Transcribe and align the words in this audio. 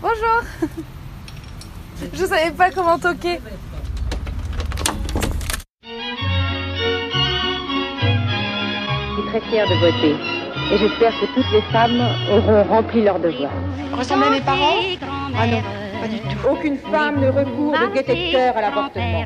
Bonjour 0.00 0.42
Je 2.14 2.24
savais 2.24 2.52
pas 2.52 2.70
comment 2.70 2.98
toquer. 2.98 3.40
Je 5.82 5.88
suis 9.14 9.28
très 9.28 9.40
fière 9.40 9.68
de 9.68 9.74
voter. 9.74 10.14
Et 10.70 10.78
j'espère 10.78 11.12
que 11.18 11.26
toutes 11.34 11.50
les 11.50 11.62
femmes 11.72 12.00
auront 12.30 12.62
rempli 12.62 13.02
leur 13.02 13.18
devoir. 13.18 13.50
Ressemblez 13.92 14.26
à 14.26 14.30
mes 14.30 14.40
parents? 14.40 14.76
Ah 15.36 15.46
non, 15.48 15.62
pas 16.00 16.06
du 16.06 16.20
tout. 16.20 16.48
Aucune 16.48 16.78
femme 16.78 17.20
ne 17.20 17.30
recourt 17.30 17.72
de 17.72 17.92
détecteur 17.94 18.56
à 18.56 18.60
l'avortement. 18.60 19.24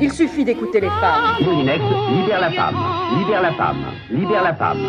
Il 0.00 0.12
suffit 0.12 0.44
d'écouter 0.44 0.80
les 0.82 0.90
femmes. 0.90 1.36
Moulinex, 1.40 1.82
libère 2.12 2.40
la 2.40 2.52
femme, 2.52 2.76
libère 3.18 3.42
la 3.42 3.52
femme, 3.54 3.84
libère 4.10 4.44
la 4.44 4.54
femme. 4.54 4.86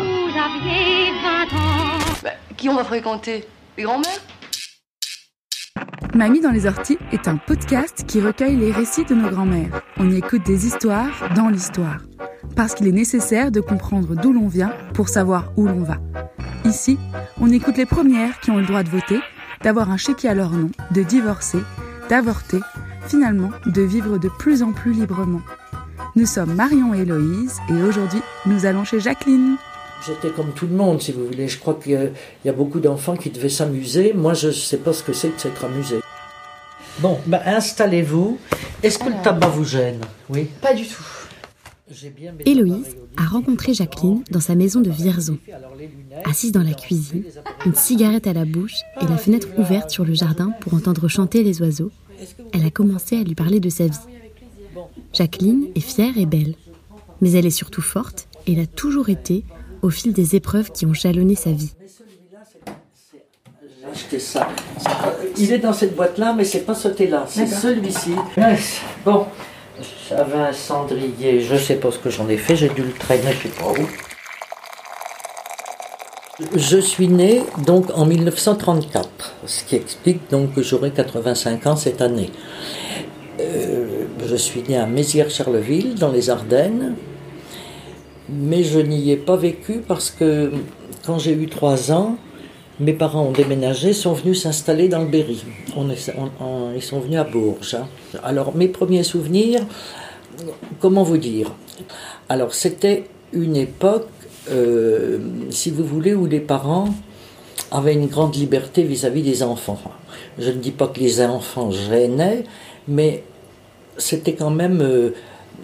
Bah, 2.22 2.30
qui 2.56 2.68
on 2.68 2.74
va 2.74 2.84
fréquenter? 2.84 3.48
Les 3.76 3.82
grands-mères? 3.82 4.20
Mamie 6.14 6.40
dans 6.40 6.50
les 6.50 6.66
orties 6.66 6.98
est 7.12 7.28
un 7.28 7.36
podcast 7.36 8.04
qui 8.06 8.20
recueille 8.20 8.56
les 8.56 8.72
récits 8.72 9.04
de 9.04 9.14
nos 9.14 9.28
grands-mères. 9.28 9.82
On 9.98 10.10
y 10.10 10.16
écoute 10.16 10.44
des 10.44 10.66
histoires 10.66 11.32
dans 11.36 11.48
l'histoire. 11.48 11.98
Parce 12.56 12.74
qu'il 12.74 12.88
est 12.88 12.92
nécessaire 12.92 13.50
de 13.50 13.60
comprendre 13.60 14.14
d'où 14.14 14.32
l'on 14.32 14.48
vient 14.48 14.72
pour 14.94 15.08
savoir 15.08 15.52
où 15.56 15.66
l'on 15.66 15.82
va. 15.82 15.98
Ici, 16.64 16.98
on 17.40 17.50
écoute 17.50 17.76
les 17.76 17.86
premières 17.86 18.40
qui 18.40 18.50
ont 18.50 18.56
le 18.56 18.66
droit 18.66 18.82
de 18.82 18.88
voter, 18.88 19.20
d'avoir 19.62 19.90
un 19.90 19.96
chéquier 19.96 20.30
à 20.30 20.34
leur 20.34 20.50
nom, 20.50 20.70
de 20.92 21.02
divorcer, 21.02 21.62
d'avorter, 22.08 22.60
finalement 23.06 23.50
de 23.66 23.82
vivre 23.82 24.18
de 24.18 24.28
plus 24.28 24.62
en 24.62 24.72
plus 24.72 24.92
librement. 24.92 25.42
Nous 26.16 26.26
sommes 26.26 26.54
Marion 26.54 26.94
et 26.94 27.00
Héloïse 27.00 27.58
et 27.68 27.82
aujourd'hui, 27.82 28.22
nous 28.46 28.66
allons 28.66 28.84
chez 28.84 28.98
Jacqueline. 28.98 29.56
J'étais 30.06 30.30
comme 30.30 30.52
tout 30.52 30.66
le 30.66 30.74
monde, 30.74 31.02
si 31.02 31.12
vous 31.12 31.26
voulez. 31.26 31.48
Je 31.48 31.58
crois 31.58 31.74
qu'il 31.74 32.12
y 32.44 32.48
a- 32.48 32.52
beaucoup 32.52 32.80
d'enfants 32.80 33.16
qui 33.16 33.30
devaient 33.30 33.48
s'amuser. 33.48 34.12
Moi, 34.14 34.34
je 34.34 34.48
ne 34.48 34.52
sais 34.52 34.78
pas 34.78 34.92
ce 34.92 35.02
que 35.02 35.12
c'est 35.12 35.28
que 35.30 35.40
s'être 35.40 35.64
amusé. 35.64 35.96
Bon, 37.00 37.18
ben, 37.26 37.40
installez-vous. 37.44 38.38
Est-ce 38.82 38.98
que 38.98 39.08
le 39.08 39.22
tabac 39.22 39.48
vous 39.48 39.64
gêne? 39.64 40.00
Oui. 40.30 40.48
Pas 40.60 40.74
du 40.74 40.84
tout. 40.86 41.02
Héloïse 42.44 42.96
a 43.16 43.24
rencontré 43.24 43.72
Jacqueline 43.74 44.22
dans 44.30 44.40
sa 44.40 44.54
maison 44.54 44.80
de 44.80 44.90
Vierzon. 44.90 45.38
Assise 46.24 46.52
dans 46.52 46.62
la 46.62 46.74
cuisine, 46.74 47.24
une 47.66 47.74
cigarette 47.74 48.26
à 48.26 48.32
la 48.34 48.44
bouche 48.44 48.74
et 49.00 49.06
la 49.06 49.16
fenêtre 49.16 49.48
ouverte 49.58 49.90
sur 49.90 50.04
le 50.04 50.12
jardin 50.14 50.50
pour 50.60 50.74
entendre 50.74 51.08
chanter 51.08 51.42
les 51.42 51.60
oiseaux, 51.62 51.90
elle 52.52 52.66
a 52.66 52.70
commencé 52.70 53.16
à 53.16 53.22
lui 53.24 53.34
parler 53.34 53.58
de 53.58 53.70
sa 53.70 53.86
vie. 53.86 53.98
Jacqueline 55.14 55.66
est 55.74 55.80
fière 55.80 56.18
et 56.18 56.26
belle, 56.26 56.54
mais 57.20 57.32
elle 57.32 57.46
est 57.46 57.50
surtout 57.50 57.80
forte 57.82 58.28
et 58.46 58.54
l'a 58.54 58.66
toujours 58.66 59.08
été 59.08 59.44
au 59.82 59.90
fil 59.90 60.12
des 60.12 60.36
épreuves 60.36 60.70
qui 60.70 60.86
ont 60.86 60.94
jalonné 60.94 61.34
sa 61.34 61.50
vie. 61.50 61.72
J'ai 63.62 63.90
acheté 63.90 64.18
ça. 64.18 64.48
Il 65.36 65.52
est 65.52 65.58
dans 65.58 65.72
cette 65.72 65.94
boîte-là, 65.94 66.34
mais 66.36 66.44
c'est 66.44 66.60
pas 66.60 66.74
ce 66.74 66.88
thé-là. 66.88 67.24
C'est 67.28 67.46
celui-ci. 67.46 68.12
Bon, 69.04 69.26
j'avais 70.08 70.38
un 70.38 70.52
cendrier. 70.52 71.40
Je 71.40 71.56
sais 71.56 71.76
pas 71.76 71.90
ce 71.90 71.98
que 71.98 72.10
j'en 72.10 72.28
ai 72.28 72.36
fait. 72.36 72.56
J'ai 72.56 72.68
dû 72.68 72.82
le 72.82 72.92
traîner, 72.92 73.32
je 73.32 73.48
sais 73.48 73.54
pas 73.54 73.70
où. 73.70 73.86
Je 76.54 76.78
suis 76.78 77.08
né 77.08 77.42
donc 77.66 77.90
en 77.94 78.06
1934, 78.06 79.34
ce 79.46 79.64
qui 79.64 79.74
explique 79.74 80.30
donc 80.30 80.54
que 80.54 80.62
j'aurai 80.62 80.92
85 80.92 81.66
ans 81.66 81.74
cette 81.74 82.00
année. 82.00 82.30
Euh, 83.40 84.04
je 84.24 84.36
suis 84.36 84.62
né 84.62 84.76
à 84.76 84.86
Mézières-Charleville, 84.86 85.96
dans 85.96 86.12
les 86.12 86.30
Ardennes, 86.30 86.94
mais 88.28 88.62
je 88.62 88.78
n'y 88.78 89.10
ai 89.10 89.16
pas 89.16 89.36
vécu 89.36 89.82
parce 89.86 90.10
que 90.10 90.52
quand 91.04 91.18
j'ai 91.18 91.32
eu 91.32 91.46
3 91.48 91.92
ans, 91.92 92.16
mes 92.80 92.92
parents 92.92 93.24
ont 93.24 93.32
déménagé, 93.32 93.92
sont 93.92 94.12
venus 94.12 94.42
s'installer 94.42 94.88
dans 94.88 95.00
le 95.00 95.06
Berry. 95.08 95.42
Ils 95.76 96.82
sont 96.82 97.00
venus 97.00 97.18
à 97.18 97.24
Bourges. 97.24 97.74
hein. 97.74 97.88
Alors, 98.22 98.54
mes 98.54 98.68
premiers 98.68 99.02
souvenirs, 99.02 99.62
comment 100.78 101.02
vous 101.02 101.16
dire? 101.16 101.52
Alors, 102.28 102.54
c'était 102.54 103.06
une 103.32 103.56
époque, 103.56 104.08
euh, 104.50 105.18
si 105.50 105.70
vous 105.70 105.84
voulez, 105.84 106.14
où 106.14 106.26
les 106.26 106.40
parents 106.40 106.88
avaient 107.70 107.94
une 107.94 108.06
grande 108.06 108.36
liberté 108.36 108.82
vis-à-vis 108.84 109.22
des 109.22 109.42
enfants. 109.42 109.80
Je 110.38 110.50
ne 110.50 110.56
dis 110.58 110.70
pas 110.70 110.86
que 110.86 111.00
les 111.00 111.20
enfants 111.20 111.70
gênaient, 111.70 112.44
mais 112.86 113.24
c'était 113.96 114.34
quand 114.34 114.50
même, 114.50 114.80
euh, 114.80 115.10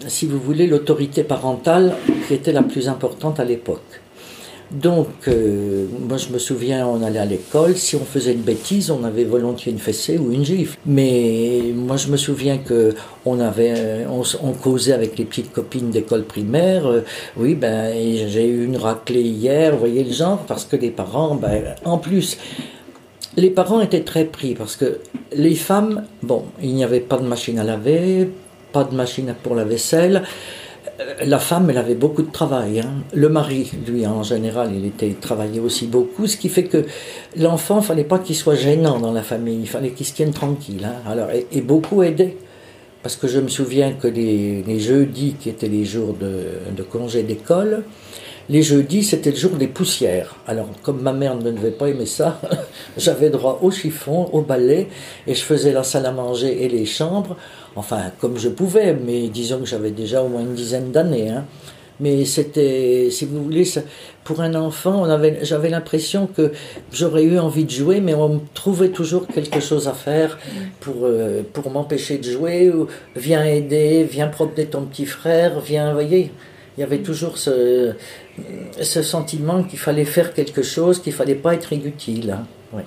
si 0.07 0.25
vous 0.25 0.39
voulez, 0.39 0.67
l'autorité 0.67 1.23
parentale 1.23 1.95
qui 2.27 2.33
était 2.33 2.51
la 2.51 2.63
plus 2.63 2.87
importante 2.87 3.39
à 3.39 3.43
l'époque. 3.43 4.01
Donc, 4.71 5.07
euh, 5.27 5.85
moi 6.07 6.17
je 6.17 6.29
me 6.29 6.39
souviens, 6.39 6.87
on 6.87 7.03
allait 7.03 7.19
à 7.19 7.25
l'école, 7.25 7.77
si 7.77 7.95
on 7.95 8.03
faisait 8.03 8.33
une 8.33 8.41
bêtise, 8.41 8.89
on 8.89 9.03
avait 9.03 9.23
volontiers 9.23 9.71
une 9.71 9.77
fessée 9.77 10.17
ou 10.17 10.31
une 10.31 10.43
gifle. 10.43 10.77
Mais 10.85 11.61
moi 11.73 11.97
je 11.97 12.07
me 12.07 12.17
souviens 12.17 12.57
que 12.57 12.95
on 13.25 13.39
avait, 13.39 13.73
euh, 13.77 14.05
on, 14.41 14.51
causait 14.53 14.93
avec 14.93 15.17
les 15.17 15.25
petites 15.25 15.51
copines 15.51 15.91
d'école 15.91 16.23
primaire. 16.23 16.87
euh, 16.87 17.01
oui, 17.37 17.53
ben 17.53 17.93
j'ai 18.27 18.47
eu 18.47 18.65
une 18.65 18.77
raclée 18.77 19.21
hier, 19.21 19.73
vous 19.73 19.79
voyez 19.79 20.03
le 20.03 20.11
genre, 20.11 20.39
parce 20.47 20.65
que 20.65 20.75
les 20.75 20.91
parents, 20.91 21.35
ben, 21.35 21.75
en 21.85 21.99
plus, 21.99 22.37
les 23.37 23.51
parents 23.51 23.81
étaient 23.81 24.03
très 24.03 24.25
pris 24.25 24.55
parce 24.55 24.75
que 24.75 24.99
les 25.33 25.55
femmes, 25.55 26.05
bon, 26.23 26.45
il 26.61 26.73
n'y 26.73 26.83
avait 26.83 27.01
pas 27.01 27.17
de 27.17 27.25
machine 27.25 27.59
à 27.59 27.63
laver, 27.63 28.29
pas 28.75 28.83
de 28.83 28.95
machine 29.03 29.33
pour 29.43 29.55
la 29.55 29.63
vaisselle. 29.73 30.17
Euh, 30.99 31.03
La 31.35 31.39
femme, 31.49 31.65
elle 31.71 31.77
avait 31.85 31.99
beaucoup 32.05 32.23
de 32.29 32.33
travail. 32.39 32.73
hein. 32.83 32.91
Le 33.23 33.29
mari, 33.37 33.61
lui, 33.89 34.01
en 34.05 34.23
général, 34.33 34.67
il 34.79 34.85
était 34.91 35.07
il 35.13 35.19
travaillait 35.29 35.63
aussi 35.69 35.85
beaucoup, 35.97 36.25
ce 36.33 36.35
qui 36.41 36.49
fait 36.55 36.67
que 36.73 36.81
l'enfant, 37.45 37.77
fallait 37.89 38.09
pas 38.13 38.19
qu'il 38.25 38.35
soit 38.43 38.59
gênant 38.67 38.97
dans 39.05 39.13
la 39.19 39.25
famille. 39.31 39.59
Il 39.67 39.71
fallait 39.75 39.93
qu'il 39.95 40.05
se 40.11 40.13
tienne 40.17 40.33
tranquille. 40.43 40.85
hein. 40.91 40.99
Alors, 41.11 41.29
et, 41.57 41.61
beaucoup 41.71 41.99
aidaient. 42.09 42.35
Parce 43.03 43.15
que 43.19 43.27
je 43.33 43.39
me 43.45 43.49
souviens 43.59 43.91
que 44.01 44.09
les, 44.19 44.63
les 44.69 44.79
jeudis, 44.89 45.31
qui 45.39 45.47
étaient 45.53 45.73
les 45.79 45.85
jours 45.93 46.13
de, 46.23 46.33
de 46.79 46.83
congé 46.93 47.19
d'école, 47.29 47.73
les 48.55 48.63
jeudis, 48.71 49.03
c'était 49.11 49.33
le 49.35 49.39
jour 49.45 49.53
des 49.63 49.67
poussières. 49.77 50.31
Alors, 50.51 50.69
comme 50.85 50.99
ma 51.09 51.13
mère 51.21 51.35
ne 51.45 51.51
devait 51.57 51.77
pas 51.81 51.87
aimer 51.93 52.09
ça, 52.19 52.29
j'avais 53.03 53.29
droit 53.37 53.55
au 53.65 53.69
chiffon, 53.79 54.19
au 54.37 54.41
balai, 54.51 54.81
et 55.27 55.33
je 55.39 55.43
faisais 55.51 55.73
la 55.79 55.83
salle 55.91 56.07
à 56.11 56.11
manger 56.23 56.51
et 56.63 56.67
les 56.77 56.85
chambres, 56.99 57.35
enfin, 57.75 58.11
comme 58.19 58.37
je 58.37 58.49
pouvais, 58.49 58.93
mais 58.93 59.27
disons 59.29 59.59
que 59.59 59.65
j'avais 59.65 59.91
déjà 59.91 60.21
au 60.23 60.27
moins 60.27 60.41
une 60.41 60.55
dizaine 60.55 60.91
d'années. 60.91 61.29
hein. 61.29 61.45
Mais 62.01 62.25
c'était, 62.25 63.07
si 63.09 63.23
vous 63.25 63.41
voulez, 63.41 63.63
pour 64.25 64.41
un 64.41 64.53
enfant, 64.55 65.01
on 65.01 65.05
avait, 65.05 65.39
j'avais 65.43 65.69
l'impression 65.69 66.27
que 66.27 66.51
j'aurais 66.91 67.23
eu 67.23 67.39
envie 67.39 67.63
de 67.63 67.69
jouer, 67.69 68.01
mais 68.01 68.13
on 68.13 68.27
me 68.27 68.39
trouvait 68.53 68.89
toujours 68.89 69.25
quelque 69.27 69.61
chose 69.61 69.87
à 69.87 69.93
faire 69.93 70.37
pour, 70.81 70.95
euh, 71.03 71.41
pour 71.53 71.71
m'empêcher 71.71 72.17
de 72.17 72.29
jouer. 72.29 72.69
Ou, 72.69 72.87
viens 73.15 73.45
aider, 73.45 74.03
viens 74.03 74.27
promener 74.27 74.65
ton 74.65 74.81
petit 74.81 75.05
frère, 75.05 75.61
viens, 75.61 75.93
voyez. 75.93 76.31
Il 76.77 76.81
y 76.81 76.83
avait 76.83 76.97
toujours 76.97 77.37
ce, 77.37 77.93
ce 78.81 79.01
sentiment 79.01 79.63
qu'il 79.63 79.79
fallait 79.79 80.03
faire 80.03 80.33
quelque 80.33 80.63
chose, 80.63 80.99
qu'il 81.01 81.13
fallait 81.13 81.35
pas 81.35 81.53
être 81.53 81.71
inutile. 81.71 82.31
hein. 82.31 82.45
Ouais. 82.73 82.83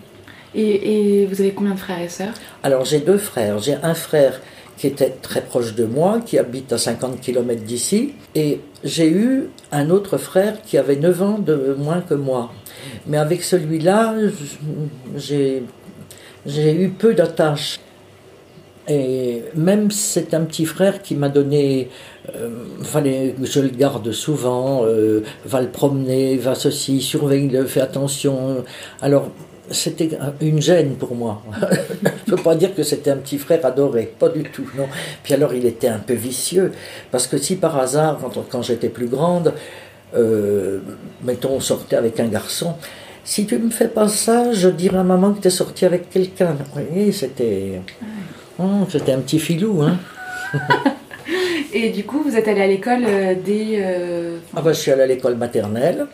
Et, 0.54 1.22
et 1.22 1.26
vous 1.26 1.40
avez 1.40 1.52
combien 1.52 1.72
de 1.72 1.78
frères 1.78 2.02
et 2.02 2.10
sœurs? 2.10 2.34
Alors 2.62 2.84
j'ai 2.84 3.00
deux 3.00 3.16
frères. 3.16 3.58
J'ai 3.58 3.76
un 3.82 3.94
frère 3.94 4.42
qui 4.78 4.86
était 4.86 5.10
très 5.10 5.42
proche 5.42 5.74
de 5.74 5.84
moi, 5.84 6.20
qui 6.24 6.38
habite 6.38 6.72
à 6.72 6.78
50 6.78 7.20
km 7.20 7.62
d'ici, 7.64 8.14
et 8.34 8.60
j'ai 8.84 9.10
eu 9.10 9.50
un 9.72 9.90
autre 9.90 10.18
frère 10.18 10.62
qui 10.62 10.78
avait 10.78 10.96
9 10.96 11.22
ans 11.22 11.38
de 11.38 11.74
moins 11.76 12.00
que 12.00 12.14
moi. 12.14 12.52
Mais 13.06 13.18
avec 13.18 13.42
celui-là, 13.42 14.14
j'ai 15.16 15.62
eu 16.46 16.88
peu 16.90 17.14
d'attaches. 17.14 17.80
Et 18.88 19.42
même 19.54 19.90
c'est 19.90 20.32
un 20.32 20.44
petit 20.44 20.64
frère 20.64 21.02
qui 21.02 21.14
m'a 21.14 21.28
donné, 21.28 21.90
euh, 22.34 22.48
je 23.42 23.60
le 23.60 23.68
garde 23.68 24.12
souvent, 24.12 24.84
euh, 24.84 25.22
va 25.44 25.60
le 25.60 25.68
promener, 25.68 26.38
va 26.38 26.54
ceci, 26.54 27.02
surveille-le, 27.02 27.66
fais 27.66 27.82
attention. 27.82 28.64
Alors 29.02 29.28
c'était 29.70 30.10
une 30.40 30.60
gêne 30.60 30.94
pour 30.96 31.14
moi. 31.14 31.42
je 32.26 32.34
peux 32.34 32.42
pas 32.42 32.54
dire 32.54 32.74
que 32.74 32.82
c'était 32.82 33.10
un 33.10 33.16
petit 33.16 33.38
frère 33.38 33.64
adoré, 33.64 34.12
pas 34.18 34.28
du 34.28 34.42
tout, 34.42 34.66
non. 34.76 34.86
Puis 35.22 35.34
alors 35.34 35.52
il 35.54 35.66
était 35.66 35.88
un 35.88 35.98
peu 35.98 36.14
vicieux, 36.14 36.72
parce 37.10 37.26
que 37.26 37.38
si 37.38 37.56
par 37.56 37.78
hasard, 37.78 38.18
quand, 38.20 38.44
quand 38.50 38.62
j'étais 38.62 38.88
plus 38.88 39.06
grande, 39.08 39.52
euh, 40.16 40.80
mettons, 41.22 41.52
on 41.54 41.60
sortait 41.60 41.96
avec 41.96 42.18
un 42.20 42.28
garçon, 42.28 42.74
si 43.24 43.44
tu 43.46 43.58
me 43.58 43.70
fais 43.70 43.88
pas 43.88 44.08
ça, 44.08 44.52
je 44.52 44.68
dirai 44.68 44.96
à 44.98 45.02
maman 45.04 45.32
que 45.34 45.40
tu 45.40 45.48
es 45.48 45.50
sorti 45.50 45.84
avec 45.84 46.08
quelqu'un. 46.08 46.56
Vous 46.74 46.82
voyez, 46.82 47.12
c'était... 47.12 47.80
Oh, 48.58 48.86
c'était 48.90 49.12
un 49.12 49.18
petit 49.18 49.38
filou, 49.38 49.82
hein. 49.82 49.98
Et 51.74 51.90
du 51.90 52.04
coup, 52.04 52.22
vous 52.22 52.34
êtes 52.34 52.48
allé 52.48 52.62
à 52.62 52.66
l'école 52.66 53.04
euh, 53.06 53.34
dès. 53.44 53.76
euh, 53.82 54.38
Ah 54.56 54.62
bah, 54.62 54.72
je 54.72 54.78
suis 54.80 54.90
allé 54.90 55.02
à 55.02 55.06
l'école 55.06 55.36
maternelle 55.36 56.06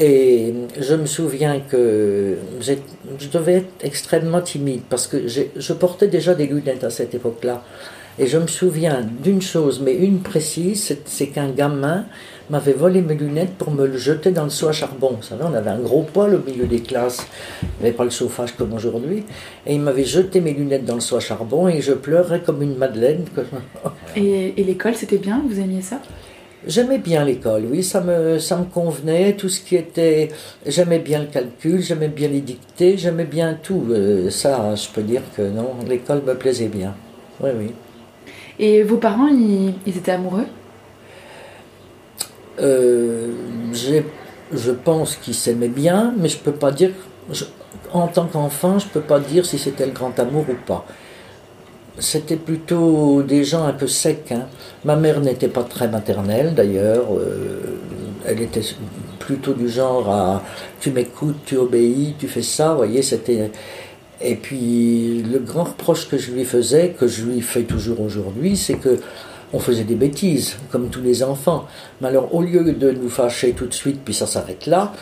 et 0.00 0.54
je 0.80 0.94
me 0.94 1.04
souviens 1.04 1.60
que 1.60 2.38
je 2.60 3.28
devais 3.30 3.54
être 3.58 3.72
extrêmement 3.84 4.40
timide 4.40 4.80
parce 4.88 5.06
que 5.06 5.18
je 5.28 5.72
portais 5.74 6.08
déjà 6.08 6.34
des 6.34 6.46
lunettes 6.46 6.84
à 6.84 6.90
cette 6.90 7.14
époque-là. 7.14 7.62
Et 8.18 8.26
je 8.26 8.38
me 8.38 8.48
souviens 8.48 9.06
d'une 9.22 9.40
chose, 9.40 9.80
mais 9.84 9.94
une 9.94 10.20
précise, 10.20 10.96
c'est- 11.04 11.26
qu'un 11.28 11.50
gamin 11.50 12.04
m'avait 12.50 12.72
volé 12.72 13.00
mes 13.02 13.14
lunettes 13.14 13.54
pour 13.56 13.70
me 13.70 13.86
le 13.86 13.96
jeter 13.96 14.30
dans 14.30 14.44
le 14.44 14.50
seau 14.50 14.68
à 14.68 14.72
charbon. 14.72 15.12
Vous 15.16 15.22
savez, 15.22 15.44
on 15.44 15.54
avait 15.54 15.70
un 15.70 15.78
gros 15.78 16.02
poêle 16.02 16.34
au 16.34 16.42
milieu 16.50 16.66
des 16.66 16.80
classes. 16.80 17.24
Il 17.62 17.66
n'y 17.82 17.88
avait 17.88 17.96
pas 17.96 18.04
le 18.04 18.10
chauffage 18.10 18.52
comme 18.58 18.72
aujourd'hui. 18.74 19.24
Et 19.66 19.74
il 19.74 19.80
m'avait 19.80 20.04
jeté 20.04 20.40
mes 20.40 20.52
lunettes 20.52 20.84
dans 20.84 20.96
le 20.96 21.00
seau 21.00 21.16
à 21.16 21.20
charbon 21.20 21.68
et 21.68 21.80
je 21.80 21.92
pleurais 21.92 22.40
comme 22.40 22.60
une 22.62 22.76
madeleine. 22.76 23.24
Et 24.16 24.52
l'école, 24.56 24.94
c'était 24.96 25.18
bien? 25.18 25.42
Vous 25.48 25.58
aimiez 25.60 25.82
ça? 25.82 26.00
J'aimais 26.66 26.98
bien 26.98 27.24
l'école, 27.24 27.64
oui, 27.70 27.82
ça 27.82 28.02
me, 28.02 28.38
ça 28.38 28.56
me 28.58 28.64
convenait, 28.64 29.32
tout 29.34 29.48
ce 29.48 29.60
qui 29.60 29.76
était... 29.76 30.28
J'aimais 30.66 30.98
bien 30.98 31.20
le 31.20 31.26
calcul, 31.26 31.80
j'aimais 31.80 32.08
bien 32.08 32.28
les 32.28 32.42
dictées, 32.42 32.98
j'aimais 32.98 33.24
bien 33.24 33.58
tout. 33.62 33.86
Euh, 33.90 34.28
ça, 34.28 34.74
je 34.74 34.88
peux 34.88 35.02
dire 35.02 35.22
que 35.34 35.42
non, 35.42 35.70
l'école 35.88 36.22
me 36.22 36.34
plaisait 36.34 36.68
bien. 36.68 36.94
Oui, 37.40 37.50
oui. 37.58 37.72
Et 38.58 38.82
vos 38.82 38.98
parents, 38.98 39.28
ils, 39.28 39.72
ils 39.86 39.96
étaient 39.96 40.12
amoureux? 40.12 40.44
Euh, 42.60 43.28
je 43.72 44.70
pense 44.72 45.16
qu'ils 45.16 45.34
s'aimaient 45.34 45.68
bien, 45.68 46.12
mais 46.18 46.28
je 46.28 46.36
peux 46.36 46.52
pas 46.52 46.72
dire... 46.72 46.90
je- 47.32 47.44
en 47.92 48.06
tant 48.06 48.26
qu'enfant, 48.26 48.78
je 48.78 48.86
peux 48.86 49.00
pas 49.00 49.18
dire 49.18 49.44
si 49.46 49.58
c'était 49.58 49.86
le 49.86 49.92
grand 49.92 50.16
amour 50.18 50.44
ou 50.48 50.54
pas. 50.66 50.84
C'était 52.00 52.36
plutôt 52.36 53.22
des 53.22 53.44
gens 53.44 53.64
un 53.64 53.72
peu 53.72 53.86
secs. 53.86 54.32
hein. 54.32 54.46
Ma 54.84 54.96
mère 54.96 55.20
n'était 55.20 55.48
pas 55.48 55.62
très 55.62 55.86
maternelle 55.88 56.54
d'ailleurs. 56.54 57.06
euh, 57.16 57.78
elle 58.26 58.40
était 58.42 58.62
plutôt 59.18 59.54
du 59.54 59.68
genre 59.68 60.08
à 60.10 60.42
tu 60.80 60.90
m'écoutes, 60.90 61.36
tu 61.44 61.56
obéis, 61.56 62.14
tu 62.18 62.26
fais 62.26 62.42
ça. 62.42 62.74
Voyez, 62.74 63.02
c'était. 63.02 63.50
Et 64.22 64.34
puis 64.34 65.22
le 65.22 65.38
grand 65.38 65.64
reproche 65.64 66.08
que 66.08 66.18
je 66.18 66.32
lui 66.32 66.44
faisais, 66.44 66.94
que 66.98 67.06
je 67.06 67.24
lui 67.24 67.40
fais 67.40 67.62
toujours 67.62 68.00
aujourd'hui, 68.00 68.56
c'est 68.56 68.74
que 68.74 68.98
on 69.52 69.58
faisait 69.58 69.84
des 69.84 69.94
bêtises, 69.96 70.56
comme 70.70 70.90
tous 70.90 71.00
les 71.02 71.22
enfants. 71.22 71.66
Mais 72.00 72.08
alors, 72.08 72.32
au 72.34 72.40
lieu 72.42 72.72
de 72.72 72.90
nous 72.92 73.08
fâcher 73.08 73.52
tout 73.52 73.66
de 73.66 73.74
suite, 73.74 74.00
puis 74.04 74.14
ça 74.14 74.26
s'arrête 74.26 74.66
là, 74.66 74.92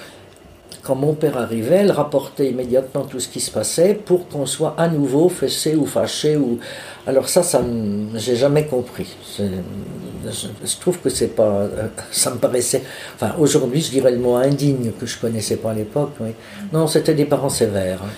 quand 0.88 0.94
mon 0.94 1.12
père 1.12 1.36
arrivait, 1.36 1.76
elle 1.76 1.92
rapportait 1.92 2.48
immédiatement 2.48 3.02
tout 3.04 3.20
ce 3.20 3.28
qui 3.28 3.40
se 3.40 3.50
passait 3.50 3.92
pour 3.92 4.26
qu'on 4.26 4.46
soit 4.46 4.74
à 4.78 4.88
nouveau 4.88 5.28
fessé 5.28 5.76
ou 5.76 5.84
fâché. 5.84 6.34
Ou... 6.34 6.58
Alors 7.06 7.28
ça, 7.28 7.42
ça 7.42 7.62
j'ai 8.14 8.36
jamais 8.36 8.64
compris. 8.64 9.14
Je, 9.38 10.80
trouve 10.80 10.98
que 10.98 11.10
c'est 11.10 11.36
pas... 11.36 11.42
euh, 11.42 11.88
Ça 12.10 12.30
me 12.30 12.36
paraissait... 12.38 12.82
Enfin, 13.14 13.34
aujourd'hui, 13.38 13.82
je 13.82 13.90
dirais 13.90 14.12
le 14.12 14.18
mot 14.18 14.36
indigne, 14.36 14.92
que 14.98 15.04
je 15.04 15.18
connaissais 15.18 15.56
pas 15.56 15.72
à 15.72 15.74
l'époque. 15.74 16.12
Non, 16.72 16.86
c'était 16.86 17.14
des 17.14 17.26
parents 17.26 17.50
sévères. 17.50 18.00
hein. 18.02 18.08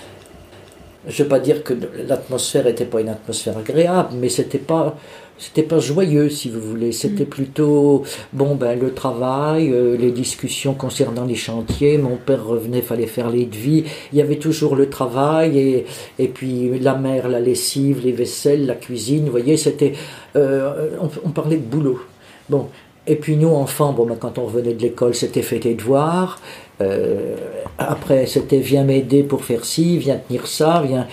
Je 1.07 1.23
ne 1.23 1.23
veux 1.23 1.29
pas 1.29 1.39
dire 1.39 1.63
que 1.63 1.73
l'atmosphère 2.07 2.63
n'était 2.65 2.85
pas 2.85 3.01
une 3.01 3.09
atmosphère 3.09 3.57
agréable, 3.57 4.13
mais 4.13 4.29
c'était 4.29 4.59
pas 4.59 4.95
c'était 5.41 5.63
pas 5.63 5.79
joyeux 5.79 6.29
si 6.29 6.51
vous 6.51 6.61
voulez. 6.61 6.91
C'était 6.91 7.25
plutôt 7.25 8.03
bon 8.31 8.53
ben 8.53 8.79
le 8.79 8.93
travail, 8.93 9.71
euh, 9.71 9.97
les 9.97 10.11
discussions 10.11 10.75
concernant 10.75 11.25
les 11.25 11.35
chantiers. 11.35 11.97
Mon 11.97 12.15
père 12.15 12.45
revenait, 12.45 12.83
fallait 12.83 13.07
faire 13.07 13.31
les 13.31 13.45
devis. 13.45 13.85
Il 14.13 14.19
y 14.19 14.21
avait 14.21 14.35
toujours 14.35 14.75
le 14.75 14.87
travail 14.87 15.57
et 15.57 15.85
et 16.19 16.27
puis 16.27 16.77
la 16.77 16.93
mère, 16.93 17.27
la 17.27 17.39
lessive, 17.39 18.01
les 18.03 18.11
vaisselles, 18.11 18.67
la 18.67 18.75
cuisine. 18.75 19.25
Vous 19.25 19.31
voyez, 19.31 19.57
c'était 19.57 19.93
euh, 20.35 20.91
on, 21.01 21.09
on 21.25 21.31
parlait 21.31 21.57
de 21.57 21.63
boulot. 21.63 21.99
Bon. 22.47 22.67
Et 23.07 23.15
puis 23.15 23.35
nous, 23.35 23.49
enfants, 23.49 23.93
bon, 23.93 24.05
ben, 24.05 24.15
quand 24.15 24.37
on 24.37 24.45
revenait 24.45 24.75
de 24.75 24.81
l'école, 24.83 25.15
c'était 25.15 25.41
fait 25.41 25.59
tes 25.59 25.73
devoirs. 25.73 26.39
Euh, 26.81 27.35
après, 27.79 28.27
c'était 28.27 28.59
viens 28.59 28.83
m'aider 28.83 29.23
pour 29.23 29.43
faire 29.43 29.65
ci, 29.65 29.97
viens 29.97 30.17
tenir 30.17 30.45
ça, 30.45 30.83
viens. 30.85 31.07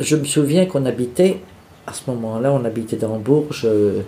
Je 0.00 0.16
me 0.16 0.24
souviens 0.24 0.66
qu'on 0.66 0.84
habitait, 0.84 1.36
à 1.86 1.92
ce 1.92 2.10
moment-là, 2.10 2.52
on 2.52 2.64
habitait 2.64 2.96
dans 2.96 3.18
Bourges. 3.18 3.64
euh, 3.64 4.02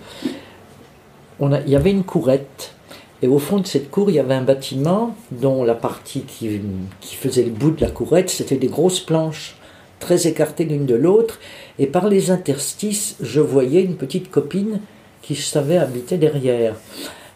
on 1.41 1.53
il 1.53 1.69
y 1.69 1.77
avait 1.77 1.91
une 1.91 2.05
courette. 2.05 2.75
Et 3.23 3.27
au 3.27 3.39
fond 3.39 3.59
de 3.59 3.67
cette 3.67 3.91
cour, 3.91 4.11
il 4.11 4.17
y 4.17 4.19
avait 4.19 4.35
un 4.35 4.43
bâtiment 4.43 5.17
dont 5.31 5.65
la 5.65 5.75
partie 5.75 6.23
qui, 6.23 6.61
faisait 7.01 7.45
le 7.45 7.51
bout 7.51 7.71
de 7.71 7.81
la 7.81 7.91
courette, 7.91 8.29
c'était 8.29 8.57
des 8.57 8.67
grosses 8.67 9.01
planches, 9.01 9.57
très 9.99 10.27
écartées 10.27 10.65
l'une 10.65 10.85
de 10.85 10.95
l'autre. 10.95 11.41
Et 11.79 11.87
par 11.87 12.09
les 12.09 12.31
interstices, 12.31 13.17
je 13.21 13.41
voyais 13.41 13.83
une 13.83 13.97
petite 13.97 14.31
copine 14.31 14.81
qui, 15.23 15.35
je 15.35 15.43
savais, 15.43 15.79
habitait 15.79 16.19
derrière. 16.19 16.75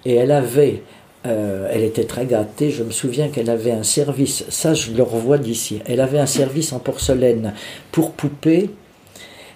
Et 0.05 0.15
elle 0.15 0.31
avait, 0.31 0.83
euh, 1.27 1.69
elle 1.73 1.83
était 1.83 2.05
très 2.05 2.27
gâtée, 2.27 2.71
je 2.71 2.85
me 2.85 2.91
souviens 2.91 3.29
qu'elle 3.29 3.51
avait 3.51 3.73
un 3.73 3.83
service, 3.83 4.45
ça 4.51 4.75
je 4.75 4.93
le 4.93 5.03
revois 5.03 5.39
d'ici, 5.39 5.81
elle 5.87 6.01
avait 6.01 6.19
un 6.19 6.27
service 6.27 6.73
en 6.73 6.79
porcelaine 6.79 7.55
pour 7.93 8.13
poupées. 8.13 8.71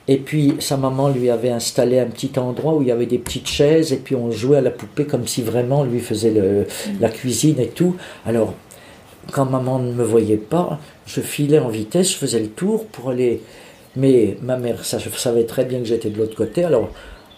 Et 0.08 0.16
puis 0.16 0.54
sa 0.58 0.76
maman 0.76 1.08
lui 1.08 1.31
avait 1.31 1.50
installé 1.50 1.99
un 2.00 2.06
petit 2.06 2.32
endroit 2.37 2.75
où 2.75 2.82
il 2.82 2.88
y 2.88 2.90
avait 2.90 3.06
des 3.06 3.19
petites 3.19 3.46
chaises 3.46 3.93
et 3.93 3.99
puis 3.99 4.16
on 4.16 4.31
jouait 4.32 4.58
à 4.58 4.60
la 4.60 4.70
poupée 4.70 5.04
comme 5.04 5.26
si 5.26 5.43
vraiment 5.43 5.84
lui 5.84 6.00
faisait 6.00 6.34
la 7.00 7.08
cuisine 7.08 7.60
et 7.60 7.69
tout. 7.69 7.94
Alors 8.26 8.54
quand 9.31 9.44
maman 9.44 9.78
ne 9.78 9.93
me 9.93 10.02
voyait 10.02 10.37
pas, 10.37 10.81
je 11.06 11.20
filais 11.20 11.60
en 11.60 11.69
vitesse, 11.69 12.12
je 12.12 12.16
faisais 12.16 12.40
le 12.40 12.49
tour 12.49 12.87
pour 12.87 13.10
aller. 13.10 13.43
Mais 13.94 14.37
ma 14.43 14.56
mère 14.56 14.84
ça, 14.84 14.99
je 14.99 15.08
savait 15.10 15.44
très 15.44 15.64
bien 15.64 15.78
que 15.78 15.84
j'étais 15.84 16.10
de 16.10 16.19
l'autre 16.19 16.34
côté. 16.34 16.64
Alors 16.64 16.90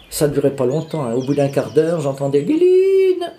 ça 0.09 0.29
durait 0.29 0.55
pas 0.57 0.65
longtemps. 0.67 1.05
hein. 1.05 1.13
Au 1.15 1.23
bout 1.23 1.35
d'un 1.35 1.49
quart 1.49 1.73
d'heure, 1.75 2.01
j'entendais 2.01 2.41
Liline 2.41 3.31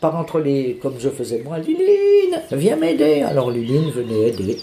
par 0.00 0.16
entre 0.16 0.40
les, 0.40 0.74
comme 0.82 0.94
je 0.98 1.08
faisais 1.08 1.42
moi, 1.44 1.58
Liline, 1.58 2.40
viens 2.52 2.76
m'aider. 2.76 3.22
Alors 3.22 3.50
Liline 3.50 3.90
venait 3.90 4.28
aider. 4.28 4.58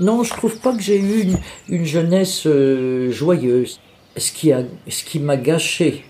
Non, 0.00 0.22
je 0.22 0.32
trouve 0.32 0.58
pas 0.58 0.72
que 0.74 0.80
j'ai 0.80 0.98
eu 0.98 1.22
une, 1.24 1.38
une 1.68 1.84
jeunesse 1.84 2.46
euh, 2.46 3.10
joyeuse. 3.10 3.80
Ce 4.16 4.32
qui 4.32 4.50
a, 4.50 4.62
ce 4.88 5.04
qui 5.04 5.18
m'a 5.20 5.36
gâché 5.36 6.04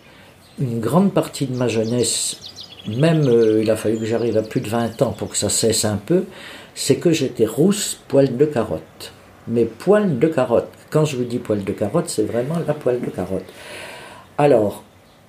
une 0.60 0.78
grande 0.78 1.12
partie 1.12 1.46
de 1.46 1.56
ma 1.56 1.66
jeunesse, 1.66 2.36
même 2.86 3.26
euh, 3.26 3.60
il 3.60 3.68
a 3.68 3.74
fallu 3.74 3.98
que 3.98 4.04
j'arrive 4.04 4.36
à 4.36 4.42
plus 4.42 4.60
de 4.60 4.68
20 4.68 5.02
ans 5.02 5.10
pour 5.10 5.28
que 5.28 5.36
ça 5.36 5.48
cesse 5.48 5.84
un 5.84 5.96
peu, 5.96 6.24
c'est 6.76 6.96
que 6.96 7.10
j'étais 7.10 7.46
rousse 7.46 8.00
poil 8.06 8.36
de 8.36 8.44
carotte. 8.44 9.12
Mais 9.48 9.64
poil 9.64 10.20
de 10.20 10.28
carotte. 10.28 10.68
Quand 10.90 11.04
je 11.04 11.16
vous 11.16 11.24
dis 11.24 11.38
poil 11.38 11.64
de 11.64 11.72
carotte, 11.72 12.08
c'est 12.08 12.22
vraiment 12.22 12.56
la 12.64 12.74
poil 12.74 13.00
de 13.00 13.10
carotte. 13.10 13.46
Alors, 14.38 14.84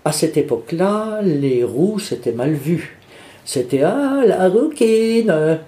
à 0.06 0.12
cette 0.12 0.38
époque-là, 0.38 1.22
les 1.24 1.64
roux, 1.64 1.98
c'était 1.98 2.32
mal 2.32 2.54
vu. 2.54 3.00
C'était 3.44 3.82
ah 3.82 4.22
la 4.24 4.48
rouquine. 4.50 5.60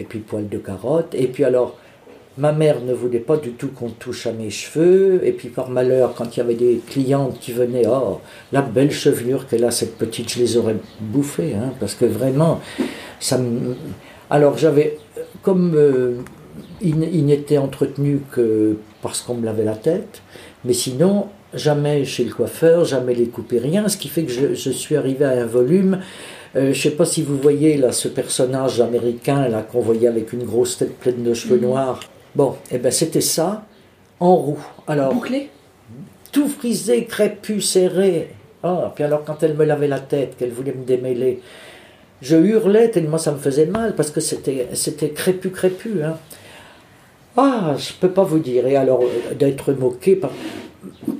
Et 0.00 0.04
puis 0.04 0.18
poil 0.18 0.48
de 0.48 0.58
carotte. 0.58 1.14
Et 1.14 1.26
puis 1.26 1.44
alors, 1.44 1.76
ma 2.38 2.52
mère 2.52 2.80
ne 2.80 2.92
voulait 2.92 3.18
pas 3.18 3.36
du 3.36 3.50
tout 3.50 3.68
qu'on 3.68 3.90
touche 3.90 4.26
à 4.26 4.32
mes 4.32 4.50
cheveux. 4.50 5.20
Et 5.24 5.32
puis 5.32 5.48
par 5.48 5.68
malheur, 5.68 6.14
quand 6.14 6.36
il 6.36 6.38
y 6.38 6.42
avait 6.42 6.54
des 6.54 6.80
clientes 6.86 7.38
qui 7.38 7.52
venaient, 7.52 7.86
oh, 7.86 8.20
la 8.52 8.62
belle 8.62 8.90
chevelure 8.90 9.46
qu'elle 9.46 9.64
a, 9.64 9.70
cette 9.70 9.96
petite, 9.96 10.32
je 10.32 10.38
les 10.38 10.56
aurais 10.56 10.76
bouffées. 11.00 11.54
Hein, 11.54 11.72
parce 11.78 11.94
que 11.94 12.06
vraiment, 12.06 12.60
ça 13.20 13.38
me... 13.38 13.76
Alors 14.30 14.56
j'avais, 14.56 14.98
comme 15.42 15.74
euh, 15.74 16.14
il, 16.80 17.26
n'était 17.26 17.58
entretenu 17.58 18.20
que 18.32 18.78
parce 19.02 19.22
qu'on 19.22 19.34
me 19.34 19.44
lavait 19.44 19.64
la 19.64 19.74
tête, 19.74 20.22
mais 20.64 20.72
sinon, 20.72 21.26
jamais 21.52 22.04
chez 22.04 22.24
le 22.24 22.32
coiffeur, 22.32 22.84
jamais 22.84 23.14
les 23.14 23.26
couper, 23.26 23.58
rien, 23.58 23.88
ce 23.88 23.96
qui 23.96 24.08
fait 24.08 24.22
que 24.22 24.32
je, 24.32 24.54
je 24.54 24.70
suis 24.70 24.96
arrivé 24.96 25.24
à 25.24 25.30
un 25.30 25.46
volume. 25.46 26.00
Euh, 26.56 26.64
je 26.64 26.68
ne 26.68 26.74
sais 26.74 26.90
pas 26.90 27.04
si 27.04 27.22
vous 27.22 27.36
voyez 27.36 27.76
là 27.76 27.92
ce 27.92 28.08
personnage 28.08 28.80
américain 28.80 29.48
là 29.48 29.62
qu'on 29.62 29.80
voyait 29.80 30.08
avec 30.08 30.32
une 30.32 30.44
grosse 30.44 30.78
tête 30.78 30.96
pleine 30.98 31.22
de 31.22 31.32
cheveux 31.32 31.58
noirs. 31.58 32.00
Bon, 32.34 32.56
et 32.70 32.78
ben 32.78 32.90
c'était 32.90 33.20
ça 33.20 33.64
en 34.18 34.34
roue. 34.34 34.64
Alors 34.88 35.14
Bouclé 35.14 35.50
tout 36.32 36.48
frisé, 36.48 37.04
crépus, 37.04 37.68
serré. 37.68 38.30
Ah, 38.62 38.92
puis 38.94 39.04
alors 39.04 39.24
quand 39.24 39.42
elle 39.42 39.54
me 39.56 39.64
lavait 39.64 39.88
la 39.88 40.00
tête, 40.00 40.36
qu'elle 40.36 40.50
voulait 40.50 40.74
me 40.74 40.84
démêler, 40.84 41.40
je 42.20 42.36
hurlais 42.36 42.90
tellement 42.90 43.18
ça 43.18 43.32
me 43.32 43.38
faisait 43.38 43.66
mal 43.66 43.94
parce 43.94 44.10
que 44.10 44.20
c'était 44.20 44.68
c'était 44.74 45.10
crépus, 45.10 45.52
crépus. 45.52 46.02
Hein. 46.04 46.18
Ah, 47.36 47.74
je 47.78 47.92
peux 47.98 48.10
pas 48.10 48.22
vous 48.22 48.38
dire. 48.38 48.66
Et 48.66 48.76
alors 48.76 49.02
euh, 49.02 49.34
d'être 49.34 49.72
moqué 49.72 50.16
par 50.16 50.30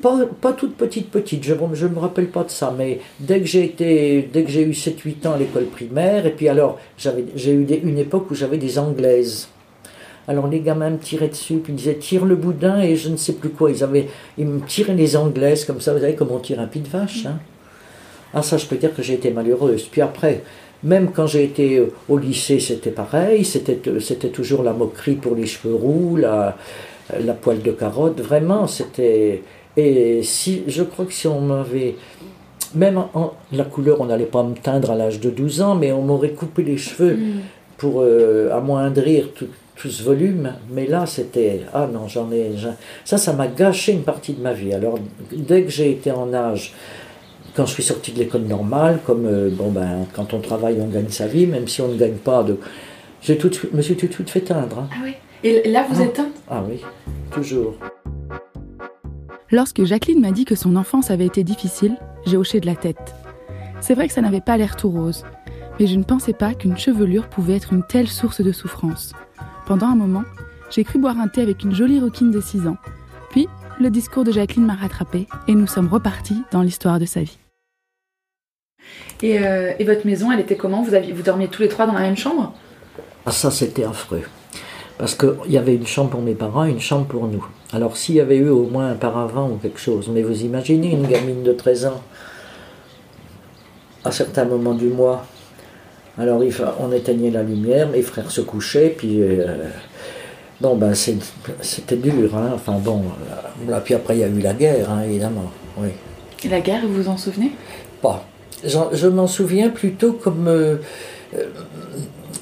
pas, 0.02 0.21
pas 0.40 0.52
toute 0.52 0.76
petite 0.76 1.11
petite, 1.11 1.45
je 1.45 1.55
ne 1.55 1.88
me 1.88 1.99
rappelle 1.99 2.29
pas 2.29 2.45
de 2.45 2.50
ça, 2.50 2.75
mais 2.76 3.00
dès 3.19 3.40
que 3.40 3.47
j'ai 3.47 3.64
été, 3.64 4.29
dès 4.33 4.45
que 4.45 4.50
j'ai 4.50 4.62
eu 4.62 4.73
7-8 4.73 5.26
ans 5.26 5.33
à 5.33 5.38
l'école 5.38 5.67
primaire, 5.67 6.26
et 6.26 6.31
puis 6.31 6.49
alors 6.49 6.79
j'ai 6.97 7.52
eu 7.52 7.67
une 7.83 7.99
époque 7.99 8.31
où 8.31 8.35
j'avais 8.35 8.59
des 8.59 8.79
anglaises. 8.79 9.49
Alors 10.29 10.47
les 10.47 10.61
gamins 10.61 10.90
me 10.90 10.99
tiraient 10.99 11.29
dessus, 11.29 11.57
puis 11.57 11.73
ils 11.73 11.76
disaient 11.76 11.97
tire 11.97 12.25
le 12.25 12.37
boudin 12.37 12.81
et 12.81 12.97
je 12.97 13.09
ne 13.09 13.17
sais 13.17 13.33
plus 13.33 13.50
quoi. 13.50 13.71
Ils, 13.71 13.83
avaient, 13.83 14.09
ils 14.38 14.47
me 14.47 14.61
tiraient 14.61 14.95
les 14.95 15.17
anglaises 15.17 15.64
comme 15.64 15.81
ça, 15.81 15.93
vous 15.93 16.00
savez 16.00 16.14
comment 16.14 16.37
on 16.37 16.40
tire 16.40 16.61
un 16.61 16.67
pied 16.67 16.81
de 16.81 16.88
vache. 16.88 17.26
Hein? 17.26 17.38
Ah 18.33 18.43
ça 18.43 18.57
je 18.57 18.67
peux 18.67 18.76
dire 18.76 18.95
que 18.95 19.02
j'ai 19.02 19.14
été 19.14 19.31
malheureuse. 19.31 19.85
Puis 19.90 20.00
après, 20.00 20.43
même 20.83 21.11
quand 21.11 21.26
j'ai 21.26 21.45
été 21.45 21.79
euh, 21.79 21.93
au 22.09 22.17
lycée, 22.17 22.61
c'était 22.61 22.90
pareil, 22.90 23.47
euh, 23.87 24.00
c'était 24.00 24.29
toujours 24.29 24.62
la 24.62 24.73
moquerie 24.73 25.17
pour 25.17 25.35
les 25.35 25.47
cheveux 25.47 25.75
roux, 25.75 26.17
la, 26.17 26.57
la 27.25 27.33
poêle 27.35 27.62
de 27.62 27.71
carotte, 27.73 28.21
vraiment 28.21 28.67
c'était... 28.67 29.43
Et 29.76 30.23
si, 30.23 30.62
je 30.67 30.83
crois 30.83 31.05
que 31.05 31.12
si 31.12 31.26
on 31.29 31.40
m'avait... 31.40 31.95
Même 32.75 32.99
en, 32.99 33.11
en- 33.14 33.33
la 33.52 33.64
couleur, 33.64 34.00
on 34.00 34.07
n'allait 34.07 34.25
pas 34.26 34.43
me 34.43 34.55
teindre 34.55 34.90
à 34.90 34.95
l'âge 34.97 35.21
de 35.21 35.31
12 35.31 35.61
ans, 35.62 35.75
mais 35.75 35.90
on 35.93 36.02
m'aurait 36.02 36.31
coupé 36.31 36.62
les 36.62 36.76
cheveux 36.76 37.19
pour 37.79 38.00
euh, 38.02 38.50
amoindrir 38.52 39.33
tout, 39.35 39.47
tout 39.76 39.88
ce 39.88 40.02
volume. 40.02 40.52
Mais 40.73 40.87
là, 40.87 41.07
c'était... 41.07 41.62
Ah 41.73 41.88
non, 41.93 42.07
j'en 42.09 42.31
ai... 42.31 42.52
Ça, 43.05 43.17
ça 43.19 43.33
m'a 43.33 43.47
gâché 43.49 43.93
une 43.93 44.02
partie 44.02 44.35
de 44.35 44.40
ma 44.43 44.52
vie. 44.52 44.73
Alors, 44.73 44.99
dès 45.33 45.62
que 45.62 45.71
j'ai 45.71 45.90
été 45.90 46.11
en 46.12 46.33
âge 46.35 46.75
quand 47.57 47.67
je 47.67 47.73
suis 47.73 47.83
sorti 47.83 48.12
de 48.12 48.19
l'école 48.21 48.43
normale, 48.43 49.00
comme 49.05 49.26
euh, 49.26 49.50
bon 49.50 49.71
ben, 49.73 50.07
quand 50.14 50.33
on 50.35 50.38
travaille, 50.40 50.76
on 50.81 50.87
gagne 50.87 51.09
sa 51.09 51.26
vie, 51.26 51.47
même 51.47 51.67
si 51.67 51.81
on 51.83 51.88
ne 51.88 51.97
gagne 51.97 52.14
pas 52.14 52.45
de. 52.45 52.57
J'ai 53.23 53.37
tout, 53.37 53.50
me 53.73 53.83
suis 53.83 53.97
tout 53.97 54.07
de 54.07 54.12
suite 54.12 54.31
fait 54.31 54.40
teindre. 54.43 54.79
hein. 54.79 54.88
Ah 54.93 54.97
oui. 55.05 55.14
Et 55.42 55.68
là, 55.70 55.87
vous 55.88 56.00
Ah. 56.00 56.04
êtes 56.04 56.12
teinte 56.14 56.32
Ah 56.49 56.62
oui, 56.68 56.82
toujours. 57.30 57.75
Lorsque 59.50 59.85
Jacqueline 59.85 60.20
m'a 60.20 60.30
dit 60.32 60.44
que 60.44 60.54
son 60.54 60.76
enfance 60.76 61.11
avait 61.11 61.26
été 61.26 61.42
difficile, 61.42 61.97
j'ai 62.26 62.37
hoché 62.37 62.61
de 62.61 62.66
la 62.66 62.76
tête. 62.76 63.14
C'est 63.80 63.94
vrai 63.94 64.06
que 64.06 64.12
ça 64.14 64.20
n'avait 64.20 64.40
pas 64.42 64.56
l'air 64.56 64.76
tout 64.76 64.90
rose, 64.90 65.25
mais 65.78 65.87
je 65.87 65.97
ne 65.97 66.04
pensais 66.04 66.35
pas 66.35 66.54
qu'une 66.54 66.76
chevelure 66.76 67.28
pouvait 67.28 67.56
être 67.56 67.73
une 67.73 67.82
telle 67.82 68.09
source 68.09 68.42
de 68.42 68.52
souffrance. 68.52 69.12
Pendant 69.66 69.87
un 69.88 69.97
moment, 69.97 70.25
j'ai 70.70 70.85
cru 70.85 70.99
boire 70.99 71.18
un 71.18 71.28
thé 71.28 71.40
avec 71.40 71.64
une 71.64 71.75
jolie 71.75 71.99
roquine 72.00 72.30
de 72.30 72.40
6 72.40 72.66
ans. 72.68 72.76
Puis, 73.30 73.49
le 73.80 73.90
discours 73.90 74.25
de 74.25 74.30
Jacqueline 74.32 74.66
m'a 74.66 74.75
rattrapé 74.75 75.26
et 75.49 75.54
nous 75.54 75.66
sommes 75.66 75.88
repartis 75.88 76.42
dans 76.52 76.62
l'histoire 76.62 76.99
de 76.99 77.06
sa 77.06 77.23
vie. 77.23 77.38
Et, 79.23 79.38
euh, 79.44 79.73
votre 79.80 80.06
maison, 80.06 80.30
elle 80.30 80.40
était 80.40 80.56
comment? 80.56 80.82
Vous, 80.82 80.94
aviez, 80.94 81.12
vous 81.12 81.23
dormiez 81.23 81.49
tous 81.49 81.62
les 81.62 81.68
trois 81.68 81.87
dans 81.87 81.92
la 81.94 82.00
même 82.00 82.16
chambre? 82.16 82.52
Ah 83.26 83.32
ça 83.32 83.50
c'était 83.50 83.85
affreux. 83.85 84.23
Parce 85.00 85.14
qu'il 85.14 85.50
y 85.50 85.57
avait 85.57 85.76
une 85.76 85.87
chambre 85.87 86.11
pour 86.11 86.21
mes 86.21 86.35
parents 86.35 86.66
et 86.66 86.71
une 86.71 86.80
chambre 86.80 87.07
pour 87.07 87.26
nous. 87.26 87.42
Alors 87.73 87.97
s'il 87.97 88.16
y 88.16 88.21
avait 88.21 88.37
eu 88.37 88.50
au 88.50 88.64
moins 88.64 88.90
un 88.90 88.97
paravent 88.97 89.49
ou 89.49 89.57
quelque 89.57 89.80
chose, 89.80 90.11
mais 90.12 90.21
vous 90.21 90.42
imaginez 90.42 90.92
une 90.92 91.07
gamine 91.07 91.42
de 91.42 91.52
13 91.54 91.87
ans, 91.87 92.02
à 94.04 94.12
certains 94.12 94.45
moments 94.45 94.75
du 94.75 94.88
mois, 94.88 95.25
alors 96.19 96.42
on 96.80 96.92
éteignait 96.92 97.30
la 97.30 97.42
lumière, 97.42 97.88
mes 97.88 98.02
frères 98.02 98.30
se 98.30 98.42
couchaient, 98.42 98.95
puis 98.95 99.23
euh, 99.23 99.71
bon 100.61 100.76
ben 100.76 100.92
c'était 100.95 101.97
dur, 101.97 102.37
hein. 102.37 102.50
enfin 102.54 102.75
bon, 102.78 102.99
euh, 102.99 103.71
là, 103.71 103.80
puis 103.80 103.95
après 103.95 104.16
il 104.16 104.21
y 104.21 104.25
a 104.25 104.28
eu 104.28 104.40
la 104.40 104.52
guerre, 104.52 104.90
hein, 104.90 105.00
évidemment, 105.07 105.50
oui. 105.78 105.88
Et 106.45 106.49
la 106.49 106.61
guerre, 106.61 106.83
vous 106.87 107.04
vous 107.04 107.09
en 107.09 107.16
souvenez? 107.16 107.52
Pas. 108.02 108.23
Je 108.62 109.09
m'en 109.09 109.26
souviens 109.26 109.71
plutôt 109.71 110.12
comme. 110.12 110.47
euh, 110.47 110.76
euh, 111.35 111.45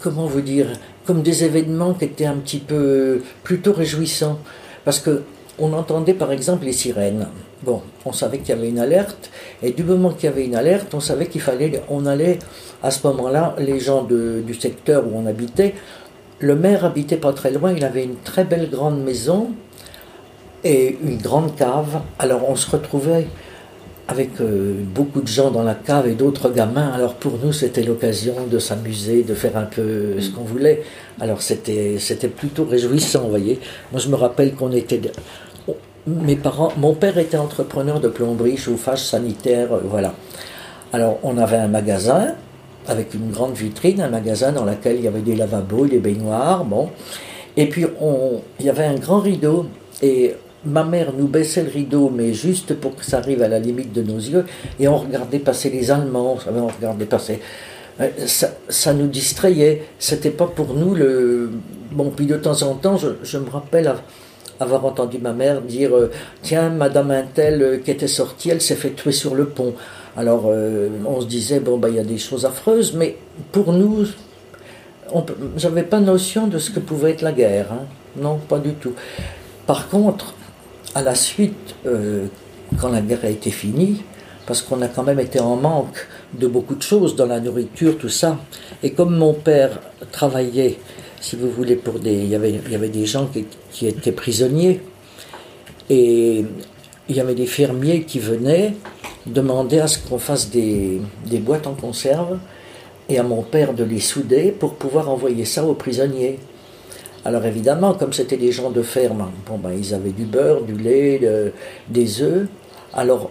comment 0.00 0.26
vous 0.26 0.40
dire? 0.40 0.66
Comme 1.08 1.22
des 1.22 1.42
événements 1.42 1.94
qui 1.94 2.04
étaient 2.04 2.26
un 2.26 2.36
petit 2.36 2.58
peu 2.58 3.22
plutôt 3.42 3.72
réjouissants. 3.72 4.40
Parce 4.84 5.00
que 5.00 5.22
on 5.58 5.72
entendait 5.72 6.12
par 6.12 6.32
exemple 6.32 6.66
les 6.66 6.74
sirènes. 6.74 7.28
Bon, 7.62 7.80
on 8.04 8.12
savait 8.12 8.40
qu'il 8.40 8.50
y 8.50 8.58
avait 8.58 8.68
une 8.68 8.78
alerte, 8.78 9.30
et 9.62 9.70
du 9.70 9.84
moment 9.84 10.10
qu'il 10.10 10.28
y 10.28 10.32
avait 10.32 10.44
une 10.44 10.54
alerte, 10.54 10.92
on 10.92 11.00
savait 11.00 11.24
qu'il 11.26 11.40
fallait. 11.40 11.82
On 11.88 12.04
allait, 12.04 12.38
à 12.82 12.90
ce 12.90 13.06
moment-là, 13.06 13.56
les 13.58 13.80
gens 13.80 14.02
de- 14.02 14.42
du 14.46 14.52
secteur 14.52 15.06
où 15.06 15.12
on 15.16 15.24
habitait, 15.24 15.74
le 16.40 16.54
maire 16.54 16.84
habitait 16.84 17.16
pas 17.16 17.32
très 17.32 17.52
loin, 17.52 17.72
il 17.72 17.84
avait 17.86 18.04
une 18.04 18.16
très 18.16 18.44
belle 18.44 18.68
grande 18.68 19.02
maison 19.02 19.52
et 20.62 20.98
une 21.02 21.16
grande 21.16 21.56
cave. 21.56 22.02
Alors 22.18 22.50
on 22.50 22.54
se 22.54 22.70
retrouvait 22.70 23.28
avec 24.08 24.40
euh, 24.40 24.74
beaucoup 24.94 25.20
de 25.20 25.28
gens 25.28 25.50
dans 25.50 25.62
la 25.62 25.74
cave 25.74 26.08
et 26.08 26.14
d'autres 26.14 26.50
gamins. 26.50 26.90
Alors 26.92 27.14
pour 27.14 27.38
nous, 27.44 27.52
c'était 27.52 27.82
l'occasion 27.82 28.46
de 28.50 28.58
s'amuser, 28.58 29.22
de 29.22 29.34
faire 29.34 29.56
un 29.56 29.64
peu 29.64 30.18
ce 30.18 30.30
qu'on 30.30 30.44
voulait. 30.44 30.82
Alors 31.20 31.42
c'était 31.42 31.96
c'était 31.98 32.28
plutôt 32.28 32.64
réjouissant, 32.64 33.20
vous 33.24 33.30
voyez. 33.30 33.60
Moi, 33.92 34.00
je 34.00 34.08
me 34.08 34.16
rappelle 34.16 34.54
qu'on 34.54 34.72
était 34.72 35.00
mes 36.06 36.36
parents, 36.36 36.72
mon 36.78 36.94
père 36.94 37.18
était 37.18 37.36
entrepreneur 37.36 38.00
de 38.00 38.08
plomberie, 38.08 38.56
chauffage 38.56 39.04
sanitaire, 39.04 39.72
euh, 39.72 39.80
voilà. 39.84 40.14
Alors 40.92 41.18
on 41.22 41.36
avait 41.36 41.58
un 41.58 41.68
magasin 41.68 42.34
avec 42.86 43.12
une 43.12 43.30
grande 43.30 43.54
vitrine, 43.54 44.00
un 44.00 44.08
magasin 44.08 44.52
dans 44.52 44.64
lequel 44.64 44.96
il 44.96 45.04
y 45.04 45.08
avait 45.08 45.20
des 45.20 45.36
lavabos, 45.36 45.86
des 45.86 45.98
baignoires, 45.98 46.64
bon. 46.64 46.88
Et 47.58 47.68
puis 47.68 47.84
on, 48.00 48.40
il 48.58 48.66
y 48.66 48.70
avait 48.70 48.86
un 48.86 48.94
grand 48.94 49.20
rideau 49.20 49.66
et 50.00 50.34
ma 50.68 50.84
mère 50.84 51.12
nous 51.16 51.26
baissait 51.28 51.62
le 51.62 51.70
rideau, 51.70 52.10
mais 52.14 52.32
juste 52.34 52.74
pour 52.74 52.94
que 52.96 53.04
ça 53.04 53.18
arrive 53.18 53.42
à 53.42 53.48
la 53.48 53.58
limite 53.58 53.92
de 53.92 54.02
nos 54.02 54.18
yeux, 54.18 54.44
et 54.78 54.86
on 54.88 54.96
regardait 54.98 55.38
passer 55.38 55.70
les 55.70 55.90
Allemands, 55.90 56.36
on 56.54 56.66
regardait 56.68 57.06
passer. 57.06 57.40
Euh, 58.00 58.08
Ça, 58.26 58.92
nous 58.94 59.08
distrayait. 59.08 59.82
C'était 59.98 60.30
pas 60.30 60.46
pour 60.46 60.74
nous 60.74 60.94
le. 60.94 61.50
Bon, 61.90 62.10
puis 62.10 62.26
de 62.26 62.36
temps 62.36 62.62
en 62.62 62.74
temps, 62.74 62.96
je, 62.96 63.38
me 63.38 63.50
rappelle 63.50 63.88
av- 63.88 64.02
avoir 64.60 64.84
entendu 64.84 65.18
ma 65.18 65.32
mère 65.32 65.60
dire 65.62 65.96
euh, 65.96 66.10
Tiens, 66.42 66.68
Madame 66.70 67.10
Intel 67.10 67.60
euh, 67.62 67.76
qui 67.78 67.90
était 67.90 68.06
sortie, 68.06 68.50
elle 68.50 68.60
s'est 68.60 68.76
fait 68.76 68.90
tuer 68.94 69.10
sur 69.12 69.34
le 69.34 69.46
pont. 69.46 69.74
Alors, 70.16 70.46
on 71.06 71.20
se 71.20 71.26
disait 71.26 71.60
Bon, 71.60 71.76
bah, 71.78 71.88
il 71.88 71.96
y 71.96 71.98
a 71.98 72.04
des 72.04 72.18
choses 72.18 72.44
affreuses, 72.44 72.92
mais 72.94 73.16
pour 73.52 73.72
nous, 73.72 74.06
j'avais 75.56 75.82
pas 75.84 76.00
notion 76.00 76.46
de 76.46 76.58
ce 76.58 76.70
que 76.70 76.80
pouvait 76.80 77.12
être 77.12 77.22
la 77.22 77.32
guerre. 77.32 77.72
hein. 77.72 77.86
Non, 78.16 78.36
pas 78.38 78.58
du 78.58 78.72
tout. 78.74 78.94
Par 79.66 79.88
contre, 79.88 80.34
à 80.98 81.02
la 81.02 81.14
suite, 81.14 81.76
euh, 81.86 82.26
quand 82.80 82.88
la 82.88 83.00
guerre 83.00 83.20
a 83.22 83.28
été 83.28 83.50
finie, 83.50 84.02
parce 84.46 84.62
qu'on 84.62 84.82
a 84.82 84.88
quand 84.88 85.04
même 85.04 85.20
été 85.20 85.38
en 85.38 85.54
manque 85.54 86.08
de 86.34 86.48
beaucoup 86.48 86.74
de 86.74 86.82
choses 86.82 87.14
dans 87.14 87.26
la 87.26 87.38
nourriture, 87.38 87.96
tout 87.98 88.08
ça, 88.08 88.38
et 88.82 88.90
comme 88.90 89.16
mon 89.16 89.32
père 89.32 89.78
travaillait, 90.10 90.78
si 91.20 91.36
vous 91.36 91.50
voulez, 91.50 91.76
pour 91.76 92.00
des, 92.00 92.14
il 92.14 92.28
y 92.28 92.34
avait, 92.34 92.60
il 92.66 92.72
y 92.72 92.74
avait 92.74 92.88
des 92.88 93.06
gens 93.06 93.26
qui, 93.26 93.46
qui 93.70 93.86
étaient 93.86 94.10
prisonniers, 94.10 94.80
et 95.88 96.44
il 97.08 97.16
y 97.16 97.20
avait 97.20 97.36
des 97.36 97.46
fermiers 97.46 98.02
qui 98.02 98.18
venaient 98.18 98.74
demander 99.24 99.78
à 99.78 99.86
ce 99.86 99.98
qu'on 100.00 100.18
fasse 100.18 100.50
des, 100.50 101.00
des 101.26 101.38
boîtes 101.38 101.68
en 101.68 101.74
conserve, 101.74 102.38
et 103.08 103.18
à 103.18 103.22
mon 103.22 103.42
père 103.42 103.72
de 103.72 103.84
les 103.84 104.00
souder 104.00 104.50
pour 104.50 104.74
pouvoir 104.74 105.08
envoyer 105.08 105.44
ça 105.44 105.64
aux 105.64 105.74
prisonniers. 105.74 106.40
Alors 107.28 107.44
évidemment, 107.44 107.92
comme 107.92 108.14
c'était 108.18 108.38
des 108.46 108.52
gens 108.58 108.70
de 108.70 108.80
ferme, 108.96 109.24
bon 109.46 109.58
ben, 109.64 109.72
ils 109.82 109.90
avaient 109.98 110.16
du 110.22 110.24
beurre, 110.24 110.62
du 110.62 110.76
lait, 110.86 111.18
de- 111.26 111.52
des 111.98 112.08
œufs. 112.22 112.46
Alors 112.94 113.30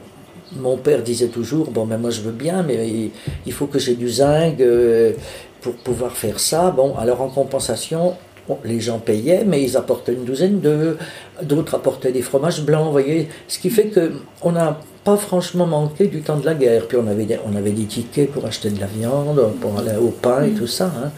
mon 0.67 0.77
père 0.77 1.01
disait 1.11 1.31
toujours, 1.39 1.71
bon 1.71 1.85
ben 1.89 1.97
moi 1.97 2.11
je 2.17 2.21
veux 2.21 2.31
bien, 2.45 2.57
mais 2.67 2.77
il, 2.87 3.09
il 3.47 3.53
faut 3.57 3.65
que 3.73 3.79
j'ai 3.79 3.95
du 4.03 4.07
zinc 4.19 4.61
euh, 4.61 5.13
pour 5.61 5.73
pouvoir 5.87 6.11
faire 6.23 6.39
ça. 6.39 6.69
Bon, 6.79 6.89
alors 7.03 7.19
en 7.27 7.29
compensation, 7.39 8.03
bon, 8.47 8.57
les 8.71 8.79
gens 8.87 8.99
payaient, 8.99 9.43
mais 9.51 9.59
ils 9.63 9.75
apportaient 9.81 10.13
une 10.13 10.25
douzaine 10.25 10.59
d'œufs, 10.59 10.97
d'autres 11.41 11.73
apportaient 11.79 12.11
des 12.19 12.21
fromages 12.21 12.61
blancs, 12.69 12.85
vous 12.85 12.91
voyez. 12.91 13.29
Ce 13.47 13.57
qui 13.57 13.71
fait 13.71 13.87
que 13.95 14.03
on 14.43 14.51
n'a 14.51 14.79
pas 15.03 15.17
franchement 15.17 15.65
manqué 15.65 16.05
du 16.05 16.21
temps 16.21 16.37
de 16.37 16.45
la 16.45 16.53
guerre. 16.53 16.87
Puis 16.87 16.97
on 17.03 17.07
avait 17.07 17.25
des, 17.31 17.39
on 17.51 17.55
avait 17.55 17.71
des 17.81 17.85
tickets 17.85 18.29
pour 18.31 18.45
acheter 18.45 18.69
de 18.69 18.79
la 18.79 18.89
viande, 18.97 19.41
pour 19.59 19.71
aller 19.79 19.97
au 19.99 20.09
pain 20.25 20.43
et 20.43 20.51
tout 20.51 20.67
ça. 20.67 20.85
hein. 21.03 21.09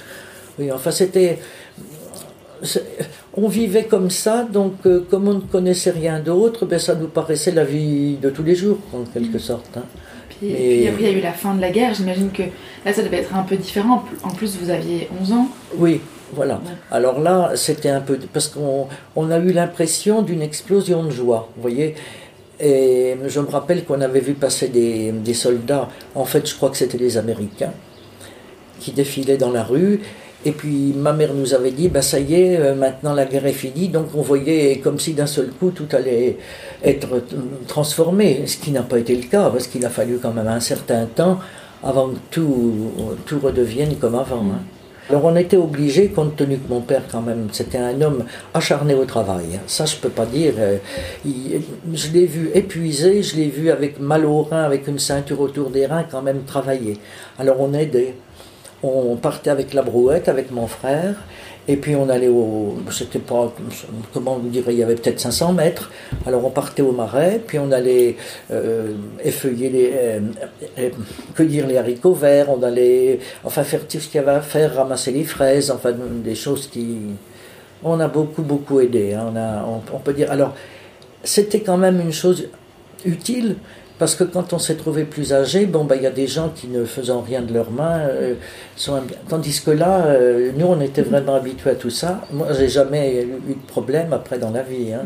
Oui, 0.58 0.72
enfin 0.72 0.92
c'était 0.92 1.40
on 3.36 3.48
vivait 3.48 3.86
comme 3.86 4.10
ça, 4.10 4.44
donc 4.44 4.74
euh, 4.86 5.06
comme 5.10 5.28
on 5.28 5.36
ne 5.36 5.40
connaissait 5.40 5.92
rien 5.92 6.20
d'autre, 6.20 6.66
ben, 6.66 6.80
ça 6.80 6.96
nous 6.96 7.08
paraissait 7.08 7.52
la 7.52 7.64
vie 7.64 8.18
de 8.22 8.30
tous 8.30 8.44
les 8.44 8.56
jours, 8.56 8.78
en 8.94 9.04
quelque 9.04 9.40
sorte. 9.40 9.70
hein. 9.78 9.84
Puis, 10.30 10.50
Mais- 10.52 10.56
puis 10.58 10.88
après, 10.88 11.04
il 11.04 11.12
y 11.12 11.16
a 11.16 11.18
eu 11.18 11.22
la 11.22 11.34
fin 11.34 11.54
de 11.54 11.62
la 11.62 11.70
guerre. 11.70 11.94
J'imagine 11.94 12.32
que 12.32 12.44
là, 12.86 12.94
ça 12.94 13.02
devait 13.04 13.18
être 13.18 13.36
un 13.36 13.44
peu 13.44 13.58
différent. 13.58 14.04
En 14.24 14.30
plus, 14.30 14.58
vous 14.62 14.70
aviez 14.70 15.10
11 15.22 15.32
ans. 15.34 15.48
Oui, 15.78 16.00
voilà. 16.34 16.56
Ouais. 16.56 16.72
Alors 16.92 17.20
là, 17.20 17.52
c'était 17.56 17.90
un 17.90 18.00
peu... 18.02 18.18
Parce 18.32 18.48
qu'on 18.48 18.88
on 19.18 19.32
a 19.32 19.40
eu 19.40 19.52
l'impression 19.52 20.22
d'une 20.22 20.42
explosion 20.42 21.04
de 21.04 21.10
joie, 21.12 21.50
vous 21.56 21.62
voyez 21.62 21.96
Et 22.62 23.16
je 23.28 23.40
me 23.42 23.48
rappelle 23.50 23.84
qu'on 23.86 24.00
avait 24.02 24.20
vu 24.22 24.34
passer 24.34 24.68
des, 24.70 25.12
des 25.12 25.34
soldats, 25.34 25.90
en 26.16 26.26
fait 26.26 26.48
je 26.48 26.56
crois 26.56 26.70
que 26.70 26.78
c'était 26.78 26.98
des 26.98 27.18
Américains, 27.18 27.74
qui 28.80 28.92
défilaient 28.92 29.38
dans 29.38 29.52
la 29.52 29.64
rue. 29.64 30.02
Et 30.46 30.52
puis 30.54 30.94
ma 30.96 31.12
mère 31.12 31.34
nous 31.34 31.54
avait 31.54 31.72
dit, 31.72 31.90
bah 31.90 32.02
ça 32.02 32.18
y 32.20 32.34
est, 32.34 32.58
euh, 32.58 32.74
maintenant 32.74 33.14
la 33.14 33.26
guerre 33.26 33.46
est 33.46 33.52
finie, 33.52 33.90
donc 33.90 34.08
on 34.16 34.22
voyait 34.22 34.78
comme 34.82 34.98
si 34.98 35.14
d'un 35.14 35.26
seul 35.28 35.50
coup 35.52 35.72
tout 35.72 35.88
allait 35.92 36.38
être 36.84 37.10
transformé, 37.68 38.44
ce 38.46 38.56
qui 38.58 38.72
n'a 38.72 38.84
pas 38.84 39.00
été 39.00 39.16
le 39.18 39.24
cas, 39.24 39.50
parce 39.50 39.68
qu'il 39.68 39.86
a 39.86 39.90
fallu 39.90 40.18
quand 40.22 40.32
même 40.32 40.48
un 40.48 40.62
certain 40.62 41.06
temps 41.08 41.40
avant 41.84 42.08
que 42.10 42.18
tout, 42.32 42.74
tout 43.26 43.40
redevienne 43.40 43.96
comme 43.98 44.16
avant. 44.16 44.38
hein. 44.44 44.62
Alors 45.10 45.26
on 45.26 45.36
était 45.36 45.58
obligé, 45.58 46.08
compte 46.10 46.36
tenu 46.36 46.58
que 46.58 46.70
mon 46.70 46.82
père 46.82 47.02
quand 47.12 47.22
même, 47.22 47.48
c'était 47.52 47.80
un 47.80 48.00
homme 48.02 48.24
acharné 48.54 48.94
au 48.94 49.06
travail. 49.06 49.46
hein. 49.56 49.60
Ça 49.68 49.86
je 49.86 49.98
peux 49.98 50.10
pas 50.10 50.26
dire. 50.26 50.54
euh, 50.58 50.78
il- 51.26 51.62
je 51.94 52.12
l'ai 52.14 52.28
vu 52.28 52.50
épuisé, 52.54 53.24
je 53.24 53.36
l'ai 53.36 53.48
vu 53.50 53.72
avec 53.72 54.00
mal 54.00 54.24
au 54.26 54.44
rein, 54.44 54.64
avec 54.64 54.88
une 54.88 55.00
ceinture 55.00 55.42
autour 55.42 55.70
des 55.70 55.86
reins, 55.86 56.06
quand 56.10 56.22
même 56.22 56.44
travailler. 56.46 56.98
Alors 57.38 57.60
on 57.60 57.74
aidait. 57.74 58.14
On 58.82 59.16
partait 59.18 59.50
avec 59.50 59.74
la 59.74 59.82
brouette, 59.82 60.30
avec 60.30 60.52
mon 60.52 60.66
frère, 60.68 61.16
et 61.68 61.76
puis 61.76 61.96
on 61.98 62.08
allait 62.10 62.30
au. 62.30 62.78
C'était 62.92 63.20
pas. 63.20 63.54
Comment 64.14 64.38
vous 64.38 64.48
dire 64.50 64.64
Il 64.70 64.76
y 64.78 64.84
avait 64.84 64.96
peut-être 64.96 65.20
500 65.20 65.52
mètres. 65.54 65.92
Alors 66.26 66.46
on 66.46 66.50
partait 66.50 66.82
au 66.82 66.94
marais, 66.94 67.42
puis 67.46 67.60
on 67.60 67.72
allait 67.74 68.16
euh, 68.52 68.94
effeuiller 69.24 69.70
les. 69.70 69.92
euh, 69.94 70.20
euh, 70.80 70.90
cueillir 71.36 71.68
les 71.68 71.78
haricots 71.78 72.14
verts, 72.14 72.50
on 72.50 72.64
allait. 72.64 73.20
Enfin 73.44 73.64
faire 73.64 73.82
tout 73.86 74.00
ce 74.00 74.08
qu'il 74.08 74.16
y 74.16 74.24
avait 74.24 74.32
à 74.38 74.42
faire, 74.42 74.76
ramasser 74.76 75.12
les 75.12 75.26
fraises, 75.26 75.72
enfin 75.72 75.92
des 76.24 76.36
choses 76.36 76.68
qui. 76.68 77.00
On 77.84 78.00
a 78.00 78.08
beaucoup, 78.08 78.42
beaucoup 78.44 78.80
aidé. 78.80 79.14
hein. 79.14 79.32
On, 79.34 79.38
a, 79.38 79.66
on 79.94 80.00
peut 80.00 80.14
dire. 80.14 80.32
Alors, 80.32 80.54
c'était 81.24 81.60
quand 81.60 81.78
même 81.78 82.00
une 82.00 82.14
chose 82.14 82.48
utile. 83.06 83.56
Parce 84.00 84.16
que 84.16 84.24
quand 84.24 84.54
on 84.54 84.60
s'est 84.60 84.78
trouvé 84.78 85.04
plus 85.04 85.34
âgé, 85.34 85.66
bon, 85.66 85.84
bah, 85.84 85.98
il 85.98 86.04
y 86.04 86.08
a 86.08 86.12
des 86.12 86.26
gens 86.26 86.50
qui 86.56 86.68
ne 86.68 86.86
faisant 86.86 87.20
rien 87.20 87.42
de 87.42 87.54
leurs 87.54 87.70
mains 87.70 88.00
euh, 88.00 88.36
sont 88.78 88.98
Tandis 89.28 89.62
que 89.62 89.72
là, 89.72 90.06
euh, 90.06 90.52
nous, 90.56 90.66
on 90.68 90.80
était 90.80 91.02
vraiment 91.02 91.36
habitués 91.36 91.72
à 91.72 91.76
tout 91.76 91.90
ça. 91.90 92.22
Moi, 92.32 92.48
j'ai 92.58 92.70
jamais 92.70 93.24
eu 93.24 93.56
de 93.56 93.68
problème 93.68 94.14
après 94.14 94.40
dans 94.40 94.52
la 94.52 94.64
vie. 94.64 94.94
hein. 94.94 95.06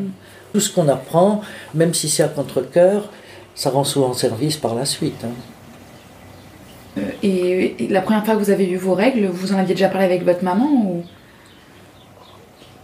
Tout 0.53 0.59
ce 0.59 0.71
qu'on 0.71 0.87
apprend, 0.87 1.41
même 1.73 1.95
si 1.95 2.07
c'est 2.07 2.21
à 2.21 2.27
contre-coeur, 2.27 3.09
ça 3.55 3.71
rend 3.71 3.83
souvent 3.83 4.13
service 4.13 4.57
par 4.57 4.75
la 4.75 4.85
suite. 4.85 5.25
Hein. 5.25 7.01
Et, 7.23 7.75
la 7.89 8.01
première 8.01 8.23
fois 8.23 8.35
que 8.35 8.39
vous 8.39 8.51
avez 8.51 8.69
eu 8.69 8.77
vos 8.77 8.93
règles, 8.93 9.25
vous 9.25 9.53
en 9.53 9.57
aviez 9.57 9.73
déjà 9.73 9.89
parlé 9.89 10.05
avec 10.05 10.23
votre 10.23 10.43
maman 10.43 10.69
ou, 10.71 11.03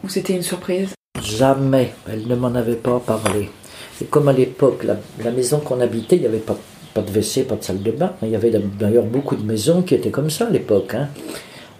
ou 0.04 0.10
c'était 0.10 0.34
une 0.34 0.42
surprise? 0.42 0.96
Jamais, 1.22 1.94
elle 2.12 2.28
ne 2.28 2.36
m'en 2.36 2.56
avait 2.56 2.76
pas 2.76 3.00
parlé. 3.00 3.52
Et 4.02 4.06
comme 4.06 4.28
à 4.28 4.34
l'époque, 4.34 4.84
la, 4.84 5.32
maison 5.32 5.60
qu'on 5.60 5.82
habitait, 5.82 6.16
il 6.16 6.22
n'y 6.22 6.28
avait 6.28 6.38
pas, 6.38 6.58
de 6.96 7.02
WC, 7.02 7.44
pas 7.44 7.56
de 7.56 7.64
salle 7.64 7.82
de 7.82 7.92
bain. 7.92 8.14
Il 8.22 8.30
y 8.30 8.36
avait 8.36 8.52
d'ailleurs 8.80 9.06
beaucoup 9.06 9.36
de 9.36 9.44
maisons 9.44 9.82
qui 9.82 9.96
étaient 9.96 10.10
comme 10.10 10.30
ça 10.30 10.48
à 10.48 10.50
l'époque. 10.50 10.96
Hein. 10.96 11.10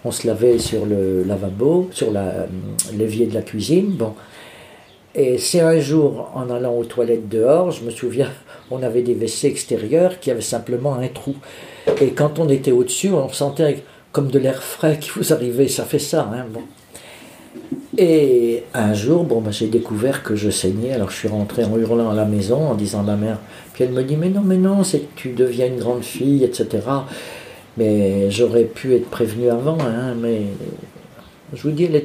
On 0.04 0.10
se 0.10 0.26
lavait 0.26 0.58
sur 0.58 0.86
le 0.86 1.24
lavabo, 1.24 1.88
sur 1.92 2.12
l'évier 2.96 3.26
de 3.26 3.34
la 3.34 3.42
cuisine. 3.42 3.90
Bon. 3.90 4.14
Et 5.14 5.38
c'est 5.38 5.60
un 5.60 5.80
jour, 5.80 6.30
en 6.34 6.50
allant 6.50 6.74
aux 6.74 6.84
toilettes 6.84 7.28
dehors, 7.28 7.70
je 7.70 7.84
me 7.84 7.90
souviens, 7.90 8.28
on 8.70 8.82
avait 8.82 9.02
des 9.02 9.14
WC 9.14 9.46
extérieurs 9.46 10.20
qui 10.20 10.30
avaient 10.30 10.40
simplement 10.40 10.94
un 10.94 11.08
trou. 11.08 11.34
Et 12.00 12.10
quand 12.10 12.38
on 12.38 12.48
était 12.48 12.72
au-dessus, 12.72 13.10
on 13.10 13.28
sentait 13.28 13.82
comme 14.12 14.30
de 14.30 14.38
l'air 14.38 14.62
frais 14.62 14.98
qui 15.00 15.10
vous 15.10 15.32
arrivait, 15.32 15.68
ça 15.68 15.84
fait 15.84 15.98
ça. 15.98 16.30
Hein, 16.32 16.46
bon. 16.52 16.62
Et 18.02 18.62
un 18.72 18.94
jour, 18.94 19.24
bon, 19.24 19.42
ben, 19.42 19.52
j'ai 19.52 19.66
découvert 19.66 20.22
que 20.22 20.34
je 20.34 20.48
saignais, 20.48 20.94
alors 20.94 21.10
je 21.10 21.16
suis 21.16 21.28
rentré 21.28 21.64
en 21.64 21.76
hurlant 21.76 22.08
à 22.08 22.14
la 22.14 22.24
maison 22.24 22.70
en 22.70 22.74
disant 22.74 23.00
à 23.00 23.02
ma 23.02 23.16
mère, 23.16 23.38
puis 23.74 23.84
elle 23.84 23.90
me 23.90 24.02
dit, 24.02 24.16
mais 24.16 24.30
non, 24.30 24.40
mais 24.40 24.56
non, 24.56 24.84
c'est 24.84 25.00
que 25.00 25.16
tu 25.16 25.32
deviens 25.32 25.66
une 25.66 25.78
grande 25.78 26.02
fille, 26.02 26.42
etc. 26.42 26.78
Mais 27.76 28.30
j'aurais 28.30 28.64
pu 28.64 28.94
être 28.94 29.10
prévenu 29.10 29.50
avant, 29.50 29.76
hein, 29.82 30.14
mais 30.18 30.44
je 31.52 31.62
vous 31.62 31.72
dis, 31.72 31.84
elle 31.84 32.02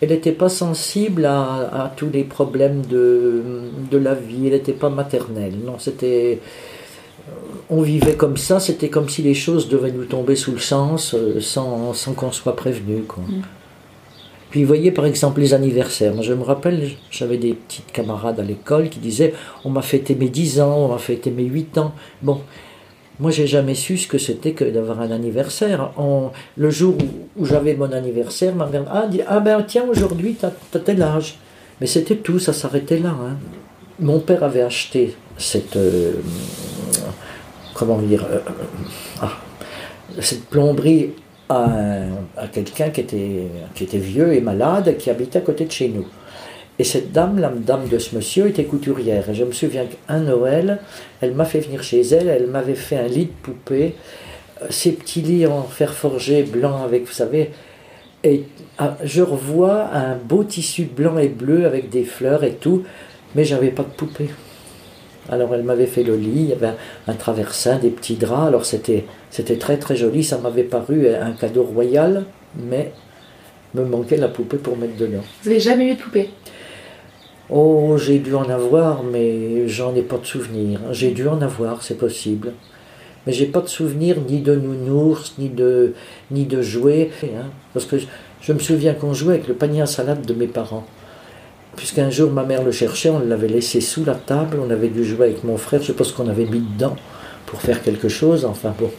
elle 0.00 0.08
n'était 0.08 0.32
pas 0.32 0.48
sensible 0.48 1.24
à, 1.24 1.92
tous 1.96 2.10
les 2.12 2.24
problèmes 2.24 2.84
de, 2.86 3.42
de 3.92 3.98
la 3.98 4.14
vie, 4.14 4.46
elle 4.46 4.54
n'était 4.54 4.72
pas 4.72 4.90
maternelle. 4.90 5.54
Non, 5.64 5.78
c'était. 5.78 6.40
On 7.70 7.80
vivait 7.80 8.16
comme 8.16 8.36
ça, 8.36 8.58
c'était 8.58 8.88
comme 8.88 9.08
si 9.08 9.22
les 9.22 9.34
choses 9.34 9.68
devaient 9.68 9.92
nous 9.92 10.06
tomber 10.06 10.34
sous 10.34 10.50
le 10.50 10.58
sens 10.58 11.14
euh, 11.14 11.40
sans, 11.40 11.94
sans 11.94 12.14
qu'on 12.14 12.32
soit 12.32 12.56
prévenu. 12.56 13.02
Quoi. 13.02 13.22
Mm. 13.28 13.42
Puis 14.52 14.64
voyez 14.64 14.92
par 14.92 15.06
exemple 15.06 15.40
les 15.40 15.54
anniversaires. 15.54 16.14
Moi 16.14 16.22
je 16.22 16.34
me 16.34 16.44
rappelle, 16.44 16.90
j'avais 17.10 17.38
des 17.38 17.54
petites 17.54 17.90
camarades 17.90 18.38
à 18.38 18.42
l'école 18.44 18.90
qui 18.90 19.00
disaient 19.00 19.34
on 19.64 19.70
m'a 19.70 19.82
fêté 19.82 20.14
mes 20.14 20.28
10 20.28 20.60
ans, 20.60 20.76
on 20.76 20.88
m'a 20.88 20.98
fêté 20.98 21.30
mes 21.30 21.44
8 21.44 21.78
ans. 21.78 21.92
Bon, 22.22 22.42
moi, 23.20 23.30
j'ai 23.30 23.46
jamais 23.46 23.74
su 23.74 23.98
ce 23.98 24.08
que 24.08 24.18
c'était 24.18 24.52
que 24.52 24.64
d'avoir 24.64 25.00
un 25.00 25.10
anniversaire. 25.10 25.92
le 26.56 26.70
jour 26.70 26.96
où, 27.36 27.46
j'avais 27.46 27.74
mon 27.74 27.92
anniversaire, 27.92 28.54
ma 28.54 28.66
mère 28.66 28.92
a 28.92 29.06
dit 29.06 29.20
Ah 29.26 29.40
ben 29.40 29.62
tiens, 29.62 29.84
aujourd'hui, 29.88 30.36
tu 30.38 30.46
as, 30.46 30.80
tel 30.80 31.02
âge. 31.02 31.38
Mais 31.80 31.86
c'était 31.86 32.16
tout, 32.16 32.38
ça 32.38 32.52
s'arrêtait 32.52 32.98
là. 32.98 33.10
Hein. 33.10 33.36
Mon 34.00 34.18
père 34.18 34.42
avait 34.42 34.62
acheté 34.62 35.14
cette. 35.38 35.76
Euh, 35.76 36.14
comment 37.74 37.98
dire 37.98 38.26
euh, 38.30 38.38
ah, 39.20 39.32
Cette 40.20 40.46
plomberie 40.46 41.10
à, 41.48 42.46
quelqu'un 42.52 42.90
qui 42.90 43.00
était, 43.00 43.42
qui 43.74 43.84
était 43.84 43.98
vieux 43.98 44.32
et 44.32 44.40
malade, 44.40 44.96
qui 44.98 45.10
habitait 45.10 45.38
à 45.38 45.42
côté 45.42 45.64
de 45.64 45.72
chez 45.72 45.88
nous. 45.88 46.06
Et 46.78 46.84
cette 46.84 47.12
dame, 47.12 47.38
la 47.38 47.48
dame 47.48 47.88
de 47.88 47.98
ce 47.98 48.16
monsieur, 48.16 48.48
était 48.48 48.64
couturière. 48.64 49.28
Et 49.28 49.34
je 49.34 49.44
me 49.44 49.52
souviens 49.52 49.84
qu'un 49.84 50.20
Noël, 50.20 50.78
elle 51.20 51.34
m'a 51.34 51.44
fait 51.44 51.60
venir 51.60 51.82
chez 51.82 52.00
elle, 52.00 52.28
elle 52.28 52.46
m'avait 52.46 52.74
fait 52.74 52.96
un 52.96 53.06
lit 53.06 53.26
de 53.26 53.32
poupée, 53.42 53.94
euh, 54.62 54.66
ces 54.70 54.92
petits 54.92 55.20
lits 55.20 55.46
en 55.46 55.62
fer 55.62 55.92
forgé 55.92 56.42
blanc 56.42 56.82
avec, 56.82 57.06
vous 57.06 57.12
savez, 57.12 57.50
et 58.24 58.44
ah, 58.78 58.96
je 59.04 59.22
revois 59.22 59.90
un 59.92 60.16
beau 60.16 60.44
tissu 60.44 60.84
blanc 60.84 61.18
et 61.18 61.28
bleu 61.28 61.66
avec 61.66 61.90
des 61.90 62.04
fleurs 62.04 62.44
et 62.44 62.54
tout, 62.54 62.84
mais 63.34 63.44
j'avais 63.44 63.70
pas 63.70 63.82
de 63.82 63.88
poupée. 63.88 64.30
Alors 65.28 65.54
elle 65.54 65.62
m'avait 65.62 65.86
fait 65.86 66.02
le 66.02 66.16
lit, 66.16 66.30
il 66.34 66.48
y 66.48 66.52
avait 66.52 66.74
un, 67.06 67.14
traversin, 67.14 67.78
des 67.78 67.90
petits 67.90 68.16
draps, 68.16 68.48
alors 68.48 68.64
c'était, 68.64 69.04
c'était 69.30 69.56
très 69.56 69.76
très 69.76 69.94
joli, 69.94 70.24
ça 70.24 70.38
m'avait 70.38 70.64
paru 70.64 71.08
un 71.08 71.32
cadeau 71.32 71.62
royal, 71.62 72.24
mais 72.56 72.92
me 73.74 73.84
manquait 73.84 74.16
la 74.16 74.28
poupée 74.28 74.58
pour 74.58 74.76
mettre 74.76 74.96
dedans. 74.96 75.22
Vous 75.42 75.50
n'avez 75.50 75.60
jamais 75.60 75.92
eu 75.92 75.94
de 75.94 76.00
poupée? 76.00 76.30
Oh, 77.50 77.96
j'ai 77.98 78.18
dû 78.18 78.34
en 78.34 78.48
avoir, 78.48 79.02
mais 79.02 79.68
j'en 79.68 79.94
ai 79.94 80.02
pas 80.02 80.18
de 80.18 80.24
souvenir. 80.24 80.80
J'ai 80.92 81.10
dû 81.10 81.28
en 81.28 81.42
avoir, 81.42 81.82
c'est 81.82 81.98
possible. 81.98 82.52
Mais 83.26 83.32
j'ai 83.32 83.46
pas 83.46 83.60
de 83.60 83.68
souvenir 83.68 84.16
ni 84.28 84.40
de 84.40 84.54
nounours, 84.54 85.34
ni 85.38 85.48
de, 85.48 85.94
ni 86.30 86.44
de 86.44 86.62
jouets. 86.62 87.10
Hein. 87.22 87.50
parce 87.72 87.86
que 87.86 87.96
je, 88.40 88.52
me 88.52 88.58
souviens 88.58 88.94
qu'on 88.94 89.14
jouait 89.14 89.34
avec 89.34 89.48
le 89.48 89.54
panier 89.54 89.82
à 89.82 89.86
salade 89.86 90.24
de 90.24 90.34
mes 90.34 90.46
parents. 90.46 90.86
Puisqu'un 91.76 92.10
jour 92.10 92.30
ma 92.30 92.44
mère 92.44 92.62
le 92.62 92.72
cherchait, 92.72 93.08
on 93.10 93.18
l'avait 93.18 93.48
laissé 93.48 93.80
sous 93.80 94.04
la 94.04 94.14
table, 94.14 94.58
on 94.60 94.70
avait 94.70 94.88
dû 94.88 95.04
jouer 95.04 95.26
avec 95.26 95.44
mon 95.44 95.56
frère, 95.56 95.82
je 95.82 95.92
pense 95.92 96.12
qu'on 96.12 96.28
avait 96.28 96.44
mis 96.44 96.60
dedans 96.60 96.96
pour 97.46 97.60
faire 97.60 97.82
quelque 97.82 98.08
chose. 98.08 98.44
Enfin 98.44 98.74
bon, 98.78 98.90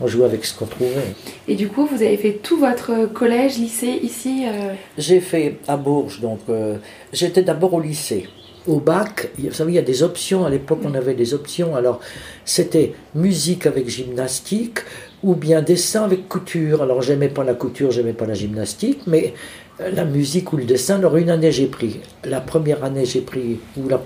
on 0.00 0.06
jouait 0.06 0.24
avec 0.24 0.44
ce 0.44 0.56
qu'on 0.56 0.66
trouvait. 0.66 1.14
Et 1.46 1.54
du 1.54 1.68
coup, 1.68 1.86
vous 1.86 2.02
avez 2.02 2.16
fait 2.16 2.32
tout 2.42 2.58
votre 2.58 3.06
collège, 3.12 3.58
lycée 3.58 4.00
ici 4.02 4.44
euh 4.46 4.74
J'ai 4.96 5.20
fait 5.20 5.58
à 5.66 5.76
Bourges, 5.76 6.20
donc 6.20 6.40
euh, 6.48 6.76
j'étais 7.12 7.42
d'abord 7.42 7.74
au 7.74 7.80
lycée. 7.80 8.28
Au 8.66 8.80
bac, 8.80 9.30
vous 9.38 9.50
savez, 9.52 9.72
il 9.72 9.76
y 9.76 9.78
a 9.78 9.82
des 9.82 10.02
options. 10.02 10.44
À 10.44 10.50
l'époque, 10.50 10.80
on 10.84 10.94
avait 10.94 11.14
des 11.14 11.32
options. 11.32 11.74
Alors, 11.74 12.00
c'était 12.44 12.92
musique 13.14 13.64
avec 13.64 13.88
gymnastique 13.88 14.80
ou 15.22 15.34
bien 15.34 15.62
dessin 15.62 16.04
avec 16.04 16.28
couture. 16.28 16.82
Alors, 16.82 17.00
j'aimais 17.00 17.30
pas 17.30 17.44
la 17.44 17.54
couture, 17.54 17.90
j'aimais 17.90 18.12
pas 18.12 18.26
la 18.26 18.34
gymnastique, 18.34 19.00
mais 19.06 19.32
la 19.80 20.04
musique 20.04 20.52
ou 20.52 20.56
le 20.56 20.64
dessin. 20.64 20.96
Alors, 20.96 21.16
une 21.16 21.30
année, 21.30 21.52
j'ai 21.52 21.66
pris. 21.66 22.00
La 22.24 22.40
première 22.40 22.84
année, 22.84 23.04
j'ai 23.04 23.20
pris, 23.20 23.60
ou 23.76 23.88
la, 23.88 24.00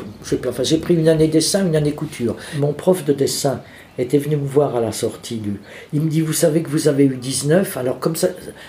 enfin, 0.49 0.63
j'ai 0.63 0.79
pris 0.79 0.95
une 0.95 1.09
année 1.09 1.29
dessin, 1.29 1.67
une 1.67 1.77
année 1.77 1.93
couture. 1.93 2.37
Mon 2.59 2.73
prof 2.73 3.05
de 3.05 3.13
dessin, 3.13 3.61
était 3.99 4.19
venu 4.19 4.37
me 4.37 4.47
voir 4.47 4.77
à 4.77 4.81
la 4.81 4.93
sortie 4.93 5.37
du. 5.37 5.61
Il 5.93 6.01
me 6.03 6.09
dit 6.09 6.21
Vous 6.21 6.33
savez 6.33 6.63
que 6.63 6.71
vous 6.71 6.89
avez 6.89 7.05
eu 7.05 7.17
19, 7.17 7.77
alors 7.77 7.99
comme 7.99 8.17
ça, 8.17 8.29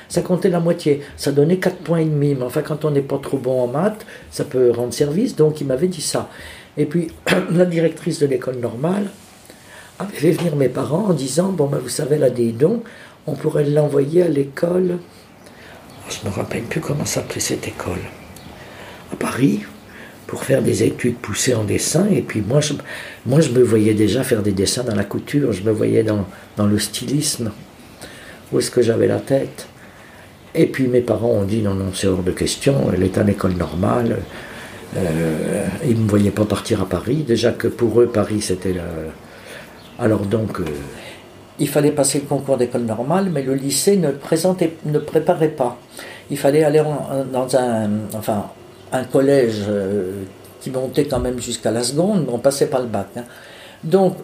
ça 0.10 0.22
comptait 0.22 0.50
la 0.50 0.60
moitié, 0.60 1.02
ça 1.16 1.32
donnait 1.32 1.58
4 1.58 1.78
points 1.78 2.00
et 2.00 2.06
demi. 2.06 2.36
Mais 2.36 2.44
enfin, 2.44 2.62
quand 2.62 2.86
on 2.86 2.92
n'est 2.92 3.02
pas 3.02 3.18
trop 3.20 3.38
bon 3.38 3.62
en 3.62 3.68
maths, 3.68 4.06
ça 4.32 4.44
peut 4.44 4.72
rendre 4.72 4.94
service. 4.94 5.36
Donc 5.36 5.62
il 5.62 5.68
m'avait 5.68 5.88
dit 5.88 6.02
ça. 6.02 6.30
Et 6.78 6.86
puis 6.86 7.08
la 7.52 7.66
directrice 7.66 8.20
de 8.20 8.26
l'école 8.26 8.58
normale 8.58 9.08
avait 10.00 10.12
fait 10.14 10.32
venir 10.32 10.56
mes 10.56 10.70
parents 10.70 11.06
en 11.10 11.14
disant 11.14 11.50
Bon, 11.50 11.68
ben, 11.68 11.78
vous 11.78 11.90
savez, 11.90 12.18
là, 12.18 12.30
des 12.30 12.52
dons, 12.52 12.82
on 13.28 13.34
pourrait 13.34 13.66
l'envoyer 13.66 14.24
à 14.24 14.28
l'école. 14.28 14.98
Je 16.22 16.28
me 16.28 16.34
rappelle 16.34 16.64
plus 16.64 16.82
comment 16.82 17.06
s'appelait 17.06 17.40
cette 17.40 17.68
école. 17.68 18.02
À 19.12 19.16
Paris 19.16 19.62
pour 20.28 20.44
faire 20.44 20.62
des 20.62 20.84
études 20.84 21.18
poussées 21.18 21.54
en 21.54 21.64
dessin. 21.64 22.08
Et 22.12 22.22
puis 22.22 22.42
moi 22.42 22.60
je, 22.62 22.74
me 23.50 23.62
voyais 23.62 23.94
déjà 23.94 24.24
faire 24.24 24.42
des 24.42 24.52
dessins 24.52 24.84
dans 24.84 24.96
la 24.96 25.04
couture, 25.04 25.52
je 25.52 25.64
me 25.64 25.72
voyais 25.72 26.04
dans, 26.04 26.26
dans 26.58 26.66
le 26.66 26.80
stylisme. 26.80 27.52
Où 28.52 28.60
est-ce 28.60 28.72
que 28.72 28.82
j'avais 28.82 29.08
la 29.08 29.20
tête? 29.20 29.68
Et 30.56 30.68
puis 30.68 30.88
mes 30.88 31.02
parents 31.02 31.30
ont 31.30 31.46
dit 31.46 31.62
non, 31.62 31.74
non, 31.74 31.92
c'est 31.94 32.08
hors 32.08 32.24
de 32.24 32.32
question, 32.32 32.92
elle 32.94 33.04
est 33.04 33.18
à 33.18 33.24
l'école 33.24 33.54
normale. 33.54 34.20
Euh, 34.96 35.66
ils 35.86 35.98
ne 35.98 36.04
me 36.04 36.10
voyaient 36.10 36.32
pas 36.32 36.46
partir 36.46 36.82
à 36.82 36.86
Paris. 36.86 37.24
Déjà 37.28 37.52
que 37.52 37.68
pour 37.68 38.00
eux, 38.02 38.08
Paris, 38.08 38.42
c'était 38.42 38.74
la... 38.74 38.84
Alors 39.98 40.26
donc, 40.26 40.60
euh, 40.60 40.66
il 41.60 41.68
fallait 41.68 41.92
passer 41.92 42.20
le 42.20 42.26
concours 42.26 42.58
d'école 42.58 42.84
normale, 42.84 43.30
mais 43.32 43.44
le 43.44 43.54
lycée 43.54 43.98
ne, 43.98 44.12
présentait, 44.12 44.74
ne 44.86 45.00
préparait 45.00 45.50
pas. 45.50 45.78
Il 46.32 46.38
fallait 46.38 46.64
aller 46.64 46.82
dans 47.32 47.56
un... 47.56 47.90
Enfin, 48.16 48.46
un 48.94 49.04
collège 49.04 49.64
euh, 49.68 50.24
qui 50.62 50.70
montait 50.70 51.06
quand 51.06 51.20
même 51.20 51.40
jusqu'à 51.42 51.72
la 51.72 51.84
seconde, 51.84 52.26
mais 52.26 52.34
on 52.34 52.38
passait 52.38 52.68
pas 52.68 52.80
le 52.80 52.86
bac. 52.86 53.08
Hein. 53.18 53.24
Donc, 53.84 54.16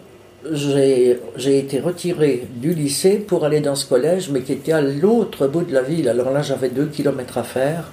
j'ai 0.53 1.19
été 1.45 1.81
retiré 1.81 2.47
du 2.55 2.73
lycée 2.73 3.15
pour 3.17 3.43
aller 3.43 3.59
dans 3.59 3.75
ce 3.75 3.85
collège, 3.85 4.29
mais 4.29 4.41
qui 4.41 4.53
était 4.53 4.71
à 4.71 4.79
l'autre 4.79 5.47
bout 5.47 5.63
de 5.63 5.73
la 5.73 5.81
ville. 5.81 6.07
Alors 6.07 6.31
là, 6.31 6.41
j'avais 6.41 6.69
deux 6.69 6.85
kilomètres 6.85 7.37
à 7.37 7.43
faire, 7.43 7.91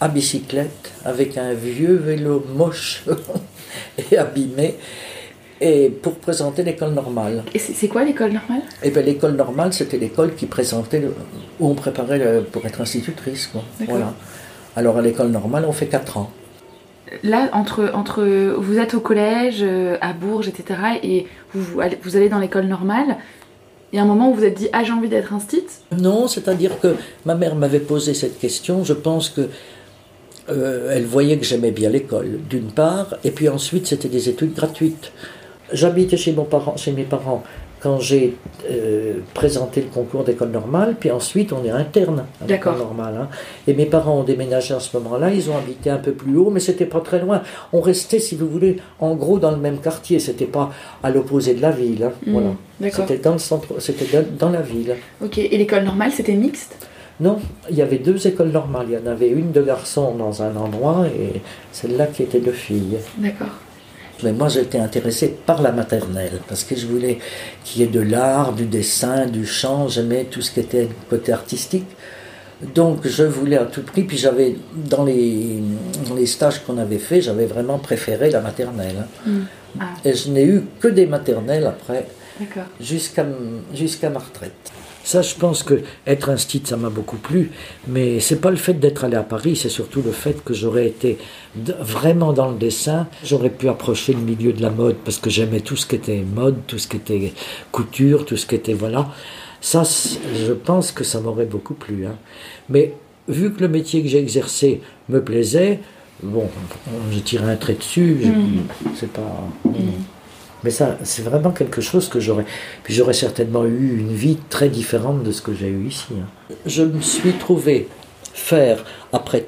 à 0.00 0.06
bicyclette, 0.06 0.92
avec 1.04 1.36
un 1.36 1.52
vieux 1.52 1.96
vélo 1.96 2.44
moche 2.54 3.04
et 4.12 4.16
abîmé, 4.16 4.76
et 5.60 5.90
pour 5.90 6.14
présenter 6.14 6.62
l'école 6.62 6.92
normale. 6.92 7.42
Et 7.54 7.58
c'est 7.58 7.88
quoi 7.88 8.04
l'école 8.04 8.32
normale? 8.32 8.62
Eh 8.82 8.90
bien, 8.90 9.02
l'école 9.02 9.32
normale, 9.32 9.72
c'était 9.72 9.98
l'école 9.98 10.34
qui 10.34 10.46
présentait, 10.46 11.02
où 11.58 11.68
on 11.68 11.74
préparait 11.74 12.42
pour 12.50 12.64
être 12.64 12.80
institutrice. 12.80 13.46
Quoi. 13.48 13.62
Voilà. 13.86 14.14
Alors 14.76 14.96
à 14.96 15.02
l'école 15.02 15.28
normale, 15.28 15.64
on 15.68 15.72
fait 15.72 15.86
4 15.86 16.16
ans. 16.16 16.30
Là, 17.24 17.50
entre, 17.52 17.90
entre 17.92 18.22
vous 18.56 18.78
êtes 18.78 18.94
au 18.94 19.00
collège, 19.00 19.58
euh, 19.62 19.96
à 20.00 20.12
Bourges, 20.12 20.48
etc., 20.48 20.80
et 21.02 21.26
vous, 21.52 21.80
vous 22.02 22.16
allez 22.16 22.28
dans 22.28 22.38
l'école 22.38 22.66
normale, 22.66 23.16
il 23.92 23.96
y 23.96 23.98
a 23.98 24.02
un 24.02 24.06
moment 24.06 24.30
où 24.30 24.34
vous 24.34 24.40
vous 24.40 24.44
êtes 24.44 24.56
dit 24.56 24.68
Ah, 24.72 24.84
j'ai 24.84 24.92
envie 24.92 25.08
d'être 25.08 25.32
instite 25.32 25.80
Non, 25.98 26.28
c'est-à-dire 26.28 26.78
que 26.78 26.94
ma 27.26 27.34
mère 27.34 27.56
m'avait 27.56 27.80
posé 27.80 28.14
cette 28.14 28.38
question. 28.38 28.84
Je 28.84 28.92
pense 28.92 29.28
que 29.28 29.48
euh, 30.48 30.92
elle 30.94 31.04
voyait 31.04 31.36
que 31.38 31.44
j'aimais 31.44 31.72
bien 31.72 31.90
l'école, 31.90 32.38
d'une 32.48 32.70
part, 32.70 33.16
et 33.24 33.32
puis 33.32 33.48
ensuite 33.48 33.88
c'était 33.88 34.08
des 34.08 34.28
études 34.28 34.54
gratuites. 34.54 35.12
J'habitais 35.72 36.16
chez, 36.16 36.34
chez 36.76 36.92
mes 36.92 37.04
parents 37.04 37.42
quand 37.80 37.98
j'ai 37.98 38.36
euh, 38.70 39.20
présenté 39.32 39.80
le 39.80 39.88
concours 39.88 40.22
d'école 40.22 40.50
normale, 40.50 40.96
puis 41.00 41.10
ensuite 41.10 41.50
on 41.52 41.64
est 41.64 41.70
interne 41.70 42.24
à 42.42 42.46
l'école 42.46 42.76
normale. 42.76 43.14
Hein. 43.22 43.28
Et 43.66 43.72
mes 43.72 43.86
parents 43.86 44.20
ont 44.20 44.22
déménagé 44.22 44.74
à 44.74 44.80
ce 44.80 44.94
moment-là, 44.98 45.30
ils 45.30 45.50
ont 45.50 45.56
habité 45.56 45.88
un 45.88 45.96
peu 45.96 46.12
plus 46.12 46.36
haut, 46.36 46.50
mais 46.50 46.60
c'était 46.60 46.84
pas 46.84 47.00
très 47.00 47.20
loin. 47.20 47.42
On 47.72 47.80
restait, 47.80 48.18
si 48.18 48.36
vous 48.36 48.48
voulez, 48.48 48.76
en 48.98 49.14
gros 49.14 49.38
dans 49.38 49.50
le 49.50 49.56
même 49.56 49.78
quartier, 49.78 50.18
c'était 50.18 50.44
pas 50.44 50.70
à 51.02 51.10
l'opposé 51.10 51.54
de 51.54 51.62
la 51.62 51.70
ville. 51.70 52.04
Hein. 52.04 52.12
Mmh, 52.26 52.32
voilà. 52.32 52.50
C'était 52.92 53.18
dans 53.18 53.32
le 53.32 53.38
centre, 53.38 53.80
c'était 53.80 54.24
dans 54.38 54.50
la 54.50 54.60
ville. 54.60 54.96
Ok, 55.24 55.38
et 55.38 55.56
l'école 55.56 55.84
normale 55.84 56.12
c'était 56.12 56.34
mixte? 56.34 56.76
Non, 57.18 57.38
il 57.70 57.76
y 57.76 57.82
avait 57.82 57.98
deux 57.98 58.26
écoles 58.26 58.50
normales. 58.50 58.86
Il 58.90 58.94
y 58.94 58.98
en 58.98 59.10
avait 59.10 59.28
une 59.28 59.52
de 59.52 59.62
garçons 59.62 60.14
dans 60.14 60.42
un 60.42 60.56
endroit 60.56 61.06
et 61.06 61.40
celle-là 61.72 62.06
qui 62.06 62.22
était 62.22 62.40
de 62.40 62.52
filles. 62.52 62.98
D'accord. 63.18 63.48
Mais 64.22 64.32
moi, 64.32 64.48
j'étais 64.48 64.78
intéressé 64.78 65.36
par 65.46 65.62
la 65.62 65.72
maternelle, 65.72 66.40
parce 66.48 66.64
que 66.64 66.76
je 66.76 66.86
voulais 66.86 67.18
qu'il 67.64 67.82
y 67.82 67.84
ait 67.84 67.88
de 67.88 68.00
l'art, 68.00 68.52
du 68.52 68.66
dessin, 68.66 69.26
du 69.26 69.46
chant, 69.46 69.88
j'aimais 69.88 70.24
tout 70.24 70.42
ce 70.42 70.50
qui 70.50 70.60
était 70.60 70.88
côté 71.08 71.32
artistique. 71.32 71.86
Donc, 72.74 73.06
je 73.06 73.22
voulais 73.22 73.56
à 73.56 73.64
tout 73.64 73.82
prix, 73.82 74.04
puis 74.04 74.18
j'avais, 74.18 74.56
dans 74.74 75.04
les, 75.04 75.62
les 76.14 76.26
stages 76.26 76.62
qu'on 76.64 76.76
avait 76.78 76.98
fait, 76.98 77.22
j'avais 77.22 77.46
vraiment 77.46 77.78
préféré 77.78 78.30
la 78.30 78.40
maternelle. 78.40 79.06
Hmm. 79.26 79.40
Ah. 79.78 79.84
Et 80.04 80.14
je 80.14 80.30
n'ai 80.30 80.44
eu 80.44 80.64
que 80.80 80.88
des 80.88 81.06
maternelles 81.06 81.66
après, 81.66 82.06
jusqu'à 82.80 83.26
jusqu'à 83.74 84.10
ma 84.10 84.18
retraite. 84.18 84.72
Ça, 85.02 85.22
je 85.22 85.34
pense 85.34 85.62
que 85.62 85.80
être 86.06 86.28
un 86.28 86.36
style, 86.36 86.60
ça 86.64 86.76
m'a 86.76 86.90
beaucoup 86.90 87.16
plu, 87.16 87.50
mais 87.88 88.20
c'est 88.20 88.40
pas 88.40 88.50
le 88.50 88.56
fait 88.56 88.74
d'être 88.74 89.04
allé 89.04 89.16
à 89.16 89.22
Paris, 89.22 89.56
c'est 89.56 89.70
surtout 89.70 90.02
le 90.02 90.12
fait 90.12 90.44
que 90.44 90.52
j'aurais 90.52 90.86
été 90.86 91.18
vraiment 91.80 92.32
dans 92.32 92.50
le 92.50 92.58
dessin, 92.58 93.08
j'aurais 93.24 93.50
pu 93.50 93.68
approcher 93.68 94.12
le 94.12 94.20
milieu 94.20 94.52
de 94.52 94.62
la 94.62 94.70
mode 94.70 94.96
parce 94.96 95.18
que 95.18 95.30
j'aimais 95.30 95.60
tout 95.60 95.76
ce 95.76 95.86
qui 95.86 95.96
était 95.96 96.22
mode, 96.22 96.56
tout 96.66 96.78
ce 96.78 96.86
qui 96.86 96.96
était 96.96 97.32
couture, 97.72 98.26
tout 98.26 98.36
ce 98.36 98.46
qui 98.46 98.54
était 98.54 98.74
voilà. 98.74 99.08
Ça, 99.62 99.82
je 99.84 100.52
pense 100.52 100.92
que 100.92 101.04
ça 101.04 101.20
m'aurait 101.20 101.46
beaucoup 101.46 101.74
plu. 101.74 102.06
Hein. 102.06 102.16
Mais 102.68 102.94
vu 103.28 103.52
que 103.52 103.60
le 103.60 103.68
métier 103.68 104.02
que 104.02 104.08
j'ai 104.08 104.18
exercé 104.18 104.80
me 105.08 105.22
plaisait, 105.22 105.80
bon, 106.22 106.48
je 107.10 107.18
tirais 107.20 107.52
un 107.52 107.56
trait 107.56 107.74
dessus, 107.74 108.16
mmh. 108.24 108.92
c'est 108.94 109.12
pas. 109.12 109.48
Mmh. 109.64 109.70
Mais 110.64 110.70
ça, 110.70 110.98
c'est 111.02 111.22
vraiment 111.22 111.50
quelque 111.50 111.80
chose 111.80 112.08
que 112.08 112.20
j'aurais. 112.20 112.44
Puis 112.82 112.94
j'aurais 112.94 113.14
certainement 113.14 113.64
eu 113.64 113.98
une 113.98 114.12
vie 114.12 114.38
très 114.48 114.68
différente 114.68 115.22
de 115.22 115.32
ce 115.32 115.42
que 115.42 115.54
j'ai 115.54 115.68
eu 115.68 115.86
ici. 115.86 116.06
Hein. 116.12 116.54
Je 116.66 116.82
me 116.82 117.00
suis 117.00 117.32
trouvé 117.32 117.88
faire, 118.32 118.84
après 119.12 119.46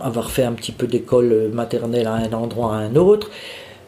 avoir 0.00 0.30
fait 0.30 0.44
un 0.44 0.52
petit 0.52 0.72
peu 0.72 0.86
d'école 0.86 1.50
maternelle 1.52 2.06
à 2.06 2.14
un 2.14 2.32
endroit 2.32 2.74
à 2.74 2.78
un 2.78 2.96
autre, 2.96 3.30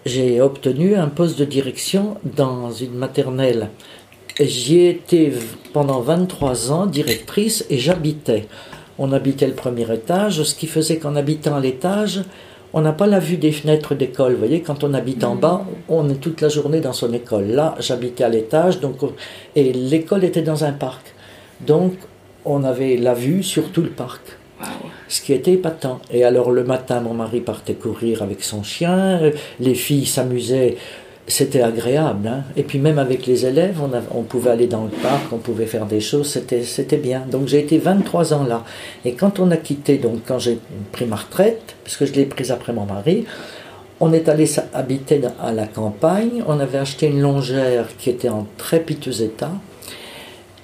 j'ai 0.06 0.40
obtenu 0.40 0.96
un 0.96 1.08
poste 1.08 1.38
de 1.38 1.44
direction 1.44 2.16
dans 2.24 2.70
une 2.72 2.94
maternelle. 2.94 3.68
J'y 4.40 4.78
ai 4.78 4.90
été 4.90 5.32
pendant 5.72 6.00
23 6.00 6.72
ans 6.72 6.86
directrice 6.86 7.64
et 7.70 7.78
j'habitais. 7.78 8.48
On 8.98 9.12
habitait 9.12 9.46
le 9.46 9.54
premier 9.54 9.92
étage, 9.92 10.42
ce 10.42 10.54
qui 10.54 10.66
faisait 10.66 10.98
qu'en 10.98 11.16
habitant 11.16 11.58
l'étage, 11.58 12.22
on 12.74 12.80
n'a 12.80 12.92
pas 12.92 13.06
la 13.06 13.18
vue 13.18 13.36
des 13.36 13.52
fenêtres 13.52 13.94
d'école. 13.94 14.32
Vous 14.32 14.38
voyez, 14.38 14.62
quand 14.62 14.84
on 14.84 14.94
habite 14.94 15.24
en 15.24 15.34
bas, 15.34 15.64
on 15.88 16.08
est 16.08 16.20
toute 16.20 16.40
la 16.40 16.48
journée 16.48 16.80
dans 16.80 16.92
son 16.92 17.12
école. 17.12 17.48
Là, 17.48 17.74
j'habitais 17.78 18.24
à 18.24 18.28
l'étage, 18.28 18.80
donc 18.80 18.96
et 19.54 19.72
l'école 19.72 20.24
était 20.24 20.42
dans 20.42 20.64
un 20.64 20.72
parc. 20.72 21.14
Donc, 21.60 21.94
on 22.44 22.64
avait 22.64 22.96
la 22.96 23.14
vue 23.14 23.42
sur 23.42 23.70
tout 23.70 23.82
le 23.82 23.90
parc. 23.90 24.22
Ce 25.08 25.20
qui 25.20 25.32
était 25.32 25.52
épatant. 25.52 26.00
Et 26.10 26.24
alors 26.24 26.50
le 26.50 26.64
matin, 26.64 27.00
mon 27.00 27.14
mari 27.14 27.40
partait 27.40 27.74
courir 27.74 28.22
avec 28.22 28.42
son 28.42 28.62
chien, 28.62 29.20
les 29.60 29.74
filles 29.74 30.06
s'amusaient 30.06 30.76
c'était 31.26 31.62
agréable. 31.62 32.26
Hein. 32.26 32.42
Et 32.56 32.62
puis 32.62 32.78
même 32.78 32.98
avec 32.98 33.26
les 33.26 33.46
élèves, 33.46 33.80
on, 34.12 34.22
pouvait 34.22 34.50
aller 34.50 34.66
dans 34.66 34.84
le 34.84 34.90
parc, 34.90 35.32
on 35.32 35.38
pouvait 35.38 35.66
faire 35.66 35.86
des 35.86 36.00
choses, 36.00 36.28
c'était 36.28 36.96
bien. 36.96 37.22
Donc 37.30 37.46
j'ai 37.48 37.60
été 37.60 37.78
23 37.78 38.34
ans 38.34 38.44
là. 38.44 38.64
Et 39.04 39.12
quand 39.14 39.38
on 39.38 39.50
a 39.50 39.56
quitté, 39.56 39.98
donc 39.98 40.20
quand 40.26 40.38
j'ai 40.38 40.58
pris 40.90 41.06
ma 41.06 41.16
retraite, 41.16 41.76
puisque 41.84 42.06
je 42.06 42.12
l'ai 42.12 42.26
prise 42.26 42.50
après 42.50 42.72
mon 42.72 42.84
mari, 42.84 43.24
on 44.00 44.12
est 44.12 44.28
allé 44.28 44.50
habiter 44.74 45.20
à 45.40 45.52
la 45.52 45.66
campagne, 45.66 46.42
on 46.48 46.58
avait 46.58 46.78
acheté 46.78 47.06
une 47.06 47.20
longère 47.20 47.86
qui 47.98 48.10
était 48.10 48.28
en 48.28 48.46
très 48.56 48.80
piteux 48.80 49.22
état, 49.22 49.52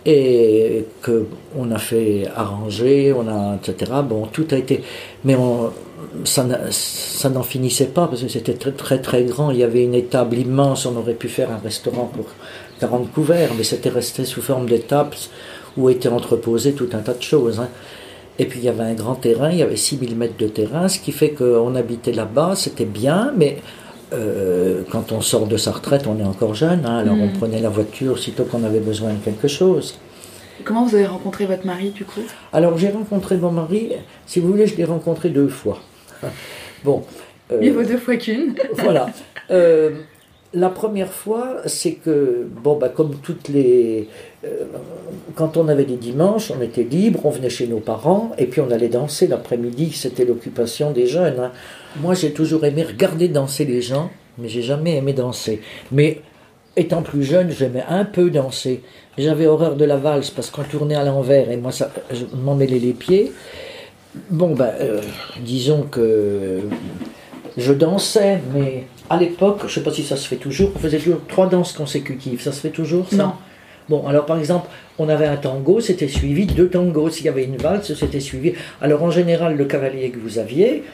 et 0.04 0.86
que 1.02 1.26
on 1.56 1.70
a 1.70 1.78
fait 1.78 2.26
arranger, 2.34 3.12
on 3.12 3.28
a 3.28 3.56
etc. 3.56 3.92
Bon, 4.02 4.26
tout 4.26 4.46
a 4.50 4.56
été, 4.56 4.82
mais 5.24 5.36
ça 6.24 7.30
n'en 7.30 7.42
finissait 7.42 7.86
pas 7.86 8.06
parce 8.06 8.22
que 8.22 8.28
c'était 8.28 8.54
très, 8.54 8.72
très 8.72 9.00
très 9.00 9.24
grand. 9.24 9.50
Il 9.50 9.58
y 9.58 9.62
avait 9.62 9.84
une 9.84 9.94
étable 9.94 10.38
immense, 10.38 10.86
on 10.86 10.96
aurait 10.96 11.14
pu 11.14 11.28
faire 11.28 11.50
un 11.50 11.58
restaurant 11.58 12.10
pour 12.14 12.26
40 12.80 13.12
couverts, 13.12 13.50
mais 13.56 13.64
c'était 13.64 13.88
resté 13.88 14.24
sous 14.24 14.42
forme 14.42 14.68
d'étapes 14.68 15.16
où 15.76 15.88
étaient 15.90 16.08
entreposés 16.08 16.72
tout 16.72 16.88
un 16.92 16.98
tas 16.98 17.14
de 17.14 17.22
choses. 17.22 17.60
Hein. 17.60 17.68
Et 18.38 18.46
puis 18.46 18.60
il 18.60 18.64
y 18.64 18.68
avait 18.68 18.84
un 18.84 18.94
grand 18.94 19.16
terrain, 19.16 19.50
il 19.50 19.58
y 19.58 19.62
avait 19.62 19.76
6000 19.76 20.16
mètres 20.16 20.36
de 20.38 20.46
terrain, 20.46 20.88
ce 20.88 20.98
qui 21.00 21.12
fait 21.12 21.30
qu'on 21.30 21.74
habitait 21.74 22.12
là-bas, 22.12 22.54
c'était 22.54 22.84
bien, 22.84 23.32
mais 23.36 23.58
euh, 24.12 24.82
quand 24.90 25.10
on 25.10 25.20
sort 25.20 25.46
de 25.46 25.56
sa 25.56 25.72
retraite, 25.72 26.06
on 26.06 26.18
est 26.18 26.24
encore 26.24 26.54
jeune, 26.54 26.86
hein, 26.86 26.98
alors 26.98 27.16
on 27.16 27.26
mm. 27.26 27.32
prenait 27.32 27.60
la 27.60 27.68
voiture 27.68 28.18
sitôt 28.18 28.44
qu'on 28.44 28.62
avait 28.62 28.80
besoin 28.80 29.12
de 29.12 29.18
quelque 29.18 29.48
chose. 29.48 29.98
Comment 30.64 30.84
vous 30.84 30.94
avez 30.94 31.06
rencontré 31.06 31.46
votre 31.46 31.66
mari 31.66 31.90
du 31.90 32.04
coup? 32.04 32.22
Alors 32.52 32.78
j'ai 32.78 32.90
rencontré 32.90 33.36
mon 33.36 33.50
mari, 33.50 33.92
si 34.26 34.38
vous 34.38 34.48
voulez, 34.48 34.66
je 34.66 34.76
l'ai 34.76 34.84
rencontré 34.84 35.30
deux 35.30 35.48
fois. 35.48 35.80
bon. 36.84 37.04
Euh, 37.52 37.58
Il 37.62 37.72
vaut 37.72 37.82
deux 37.82 37.98
fois 37.98 38.16
qu'une. 38.16 38.54
voilà. 38.72 39.10
Euh, 39.50 39.90
la 40.54 40.70
première 40.70 41.12
fois, 41.12 41.56
c'est 41.66 41.92
que, 41.92 42.46
bon, 42.62 42.76
bah, 42.78 42.88
comme 42.88 43.16
toutes 43.16 43.48
les. 43.48 44.08
Euh, 44.44 44.64
quand 45.34 45.56
on 45.56 45.68
avait 45.68 45.84
des 45.84 45.96
dimanches, 45.96 46.50
on 46.50 46.62
était 46.62 46.84
libre, 46.84 47.20
on 47.24 47.30
venait 47.30 47.50
chez 47.50 47.66
nos 47.66 47.80
parents, 47.80 48.32
et 48.38 48.46
puis 48.46 48.60
on 48.60 48.70
allait 48.70 48.88
danser 48.88 49.26
l'après-midi, 49.26 49.92
c'était 49.92 50.24
l'occupation 50.24 50.90
des 50.90 51.06
jeunes. 51.06 51.38
Hein. 51.38 51.52
Moi, 52.00 52.14
j'ai 52.14 52.32
toujours 52.32 52.64
aimé 52.64 52.82
regarder 52.82 53.28
danser 53.28 53.64
les 53.64 53.82
gens, 53.82 54.10
mais 54.38 54.48
j'ai 54.48 54.62
jamais 54.62 54.96
aimé 54.96 55.12
danser. 55.12 55.60
Mais 55.92 56.22
étant 56.76 57.02
plus 57.02 57.24
jeune, 57.24 57.50
j'aimais 57.50 57.84
un 57.88 58.04
peu 58.04 58.30
danser. 58.30 58.82
J'avais 59.18 59.46
horreur 59.46 59.76
de 59.76 59.84
la 59.84 59.96
valse 59.96 60.30
parce 60.30 60.50
qu'on 60.50 60.62
tournait 60.62 60.94
à 60.94 61.04
l'envers 61.04 61.50
et 61.50 61.56
moi, 61.56 61.72
ça, 61.72 61.90
je 62.12 62.24
m'en 62.36 62.54
mêlais 62.54 62.78
les 62.78 62.92
pieds. 62.92 63.32
Bon, 64.30 64.54
ben, 64.54 64.72
euh, 64.80 65.00
disons 65.40 65.82
que 65.82 66.60
je 67.56 67.72
dansais, 67.72 68.40
mais 68.54 68.84
à 69.10 69.16
l'époque, 69.16 69.60
je 69.62 69.66
ne 69.66 69.70
sais 69.70 69.82
pas 69.82 69.92
si 69.92 70.02
ça 70.02 70.16
se 70.16 70.26
fait 70.26 70.36
toujours, 70.36 70.70
on 70.74 70.78
faisait 70.78 70.98
toujours 70.98 71.20
trois 71.28 71.48
danses 71.48 71.72
consécutives. 71.72 72.40
Ça 72.40 72.52
se 72.52 72.60
fait 72.60 72.70
toujours, 72.70 73.08
ça 73.08 73.16
Non. 73.16 73.32
Bon, 73.88 74.06
alors 74.06 74.26
par 74.26 74.38
exemple, 74.38 74.68
on 74.98 75.08
avait 75.08 75.26
un 75.26 75.36
tango, 75.36 75.80
c'était 75.80 76.08
suivi 76.08 76.46
de 76.46 76.52
deux 76.52 76.68
tangos. 76.68 77.10
S'il 77.10 77.24
y 77.24 77.28
avait 77.28 77.44
une 77.44 77.56
valse, 77.56 77.94
c'était 77.94 78.20
suivi. 78.20 78.52
Alors 78.82 79.02
en 79.02 79.10
général, 79.10 79.56
le 79.56 79.64
cavalier 79.64 80.10
que 80.10 80.18
vous 80.18 80.38
aviez 80.38 80.84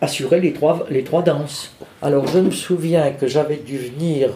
assurait 0.00 0.40
les 0.40 0.52
trois, 0.52 0.86
les 0.90 1.04
trois 1.04 1.22
danses. 1.22 1.74
Alors 2.00 2.26
je 2.26 2.38
me 2.38 2.50
souviens 2.50 3.10
que 3.12 3.26
j'avais 3.26 3.56
dû 3.56 3.76
venir 3.76 4.30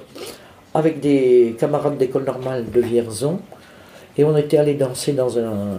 avec 0.75 1.01
des 1.01 1.57
camarades 1.59 1.97
d'école 1.97 2.25
normale 2.25 2.67
de 2.71 2.81
Vierzon, 2.83 3.41
et 4.19 4.25
on 4.25 4.37
était 4.37 4.59
allé 4.59 4.75
danser 4.75 5.13
dans 5.13 5.39
un, 5.39 5.79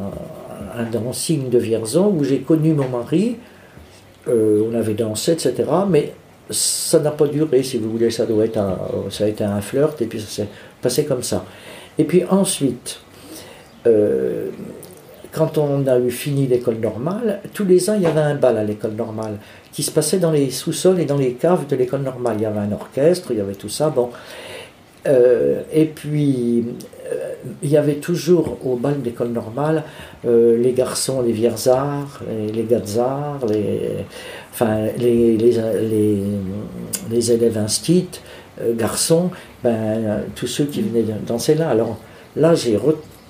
un 0.78 0.84
dancing 0.84 1.50
de 1.50 1.58
Vierzon 1.58 2.14
où 2.18 2.24
j'ai 2.24 2.40
connu 2.40 2.74
mon 2.74 2.88
mari. 2.90 3.38
Euh, 4.28 4.64
on 4.70 4.76
avait 4.76 4.94
dansé, 4.94 5.34
etc. 5.34 5.64
Mais 5.90 6.14
ça 6.50 7.00
n'a 7.00 7.12
pas 7.12 7.28
duré, 7.28 7.64
si 7.64 7.78
vous 7.78 7.92
voulez. 7.92 8.12
Ça, 8.12 8.26
doit 8.26 8.46
être 8.46 8.60
ça 9.10 9.26
a 9.26 9.28
été 9.28 9.44
un 9.44 9.62
flirt 9.62 10.02
et 10.02 10.06
puis 10.06 10.20
ça 10.20 10.28
s'est 10.28 10.48
passé 10.82 11.06
comme 11.06 11.24
ça. 11.24 11.44
Et 11.98 12.04
puis 12.04 12.24
ensuite, 12.30 13.00
euh, 13.86 14.50
quand 15.32 15.58
on 15.58 15.86
a 15.88 16.00
eu 16.00 16.12
fini 16.12 16.48
l'école 16.48 16.78
normale, 16.78 17.42
tous 17.54 17.66
les 17.66 17.90
ans 17.90 17.96
il 17.96 18.04
y 18.04 18.06
avait 18.06 18.22
un 18.22 18.36
bal 18.36 18.58
à 18.58 18.64
l'école 18.64 18.94
normale 18.94 19.38
qui 19.72 19.84
se 19.84 19.92
passait 19.92 20.20
dans 20.20 20.32
les 20.32 20.50
sous-sols 20.50 21.00
et 21.00 21.06
dans 21.06 21.18
les 21.18 21.34
caves 21.34 21.68
de 21.68 21.76
l'école 21.76 22.02
normale. 22.02 22.38
Il 22.40 22.44
y 22.44 22.46
avait 22.46 22.60
un 22.60 22.72
orchestre, 22.72 23.32
il 23.32 23.38
y 23.38 23.42
avait 23.42 23.56
tout 23.56 23.70
ça. 23.70 23.90
Bon. 23.90 24.10
Euh, 25.08 25.62
et 25.72 25.86
puis, 25.86 26.66
il 27.62 27.70
y 27.70 27.78
avait 27.78 27.96
toujours 27.96 28.58
au 28.66 28.76
bal 28.76 29.02
d'école 29.02 29.30
normale 29.30 29.84
euh, 30.26 30.58
les 30.58 30.74
garçons, 30.74 31.22
les 31.22 31.32
vierzards, 31.32 32.22
les, 32.28 32.52
les 32.52 32.64
les, 32.64 33.90
enfin, 34.52 34.86
les, 34.98 35.38
les, 35.38 36.24
les, 37.10 37.32
élèves 37.32 37.58
instits, 37.58 38.10
euh, 38.62 38.74
garçons, 38.76 39.30
ben, 39.64 40.24
tous 40.36 40.48
ceux 40.48 40.66
qui 40.66 40.82
venaient 40.82 41.06
danser 41.26 41.56
là. 41.56 41.70
Alors 41.70 41.98
là, 42.36 42.56
j'ai, 42.56 42.78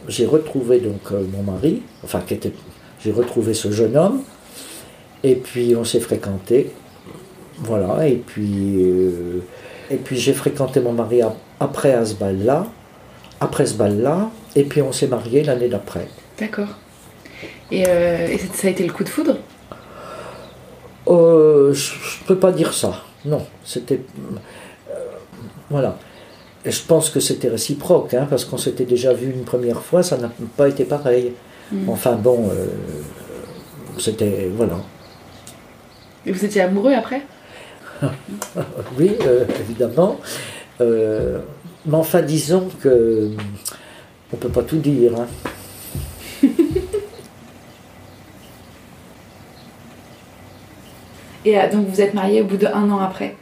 j'ai 0.08 0.26
retrouvé 0.26 0.80
donc 0.80 1.12
euh, 1.12 1.24
mon 1.34 1.44
mari, 1.44 1.82
enfin, 2.04 2.22
qui 2.26 2.36
était, 2.36 2.54
j'ai 3.04 3.12
retrouvé 3.12 3.54
ce 3.54 3.72
jeune 3.72 3.98
homme, 3.98 4.22
et 5.24 5.36
puis 5.36 5.76
on 5.76 5.84
s'est 5.84 6.00
fréquenté. 6.00 6.72
Voilà, 7.60 8.08
et 8.08 8.18
puis, 8.18 8.80
et 9.90 9.96
puis 9.96 10.16
j'ai 10.16 10.34
fréquenté 10.34 10.80
mon 10.80 10.92
mari 10.92 11.22
après 11.60 11.92
à 11.92 12.06
ce 12.06 12.14
bal-là 12.14 12.68
après 13.40 13.66
ce 13.66 13.76
bal-là, 13.76 14.30
et 14.56 14.64
puis 14.64 14.82
on 14.82 14.92
s'est 14.92 15.08
mariés 15.08 15.44
l'année 15.44 15.68
d'après. 15.68 16.08
D'accord. 16.40 16.70
Et, 17.72 17.86
euh, 17.88 18.38
ça 18.54 18.68
a 18.68 18.72
été 18.72 18.86
le 18.86 18.94
coup 18.94 19.04
de 19.04 19.10
foudre? 19.10 19.38
Euh, 21.08 21.74
Je 21.74 21.94
ne 22.22 22.28
peux 22.28 22.38
pas 22.38 22.52
dire 22.52 22.74
ça. 22.74 23.04
Non, 23.26 23.46
c'était. 23.64 24.02
Euh, 24.90 24.94
voilà. 25.70 25.98
Et 26.66 26.72
je 26.72 26.82
pense 26.84 27.10
que 27.10 27.20
c'était 27.20 27.50
réciproque, 27.50 28.14
hein, 28.14 28.28
parce 28.30 28.46
qu'on 28.46 28.58
s'était 28.58 28.86
déjà 28.86 29.14
vu 29.14 29.32
une 29.32 29.44
première 29.44 29.82
fois, 29.82 30.04
ça 30.04 30.18
n'a 30.18 30.32
pas 30.56 30.68
été 30.68 30.86
pareil. 30.86 31.34
Mm. 31.72 31.90
Enfin 31.90 32.14
bon, 32.14 32.50
c'était. 34.00 34.50
Voilà. 34.56 34.78
Et 36.26 36.32
vous 36.32 36.44
étiez 36.44 36.62
amoureux 36.62 36.94
après? 36.94 37.22
Oui, 38.98 39.12
évidemment. 39.60 40.20
Euh, 41.88 41.92
mais 41.92 41.98
enfin, 41.98 42.22
disons 42.22 42.68
que. 42.82 43.32
On 44.34 44.36
peut 44.38 44.50
pas 44.50 44.64
tout 44.64 44.78
dire. 44.78 45.14
hein. 45.18 45.28
Et 51.46 51.58
euh, 51.58 51.72
donc 51.72 51.88
vous 51.88 52.02
êtes 52.02 52.14
mariés 52.14 52.42
au 52.42 52.46
bout 52.46 52.58
d'un 52.58 52.90
an 52.92 53.00
après 53.00 53.36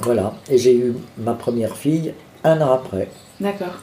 Voilà. 0.00 0.34
Et 0.50 0.58
j'ai 0.58 0.74
eu 0.76 0.94
ma 1.18 1.34
première 1.34 1.76
fille 1.76 2.14
un 2.44 2.60
an 2.60 2.72
après. 2.72 3.08
D'accord. 3.40 3.82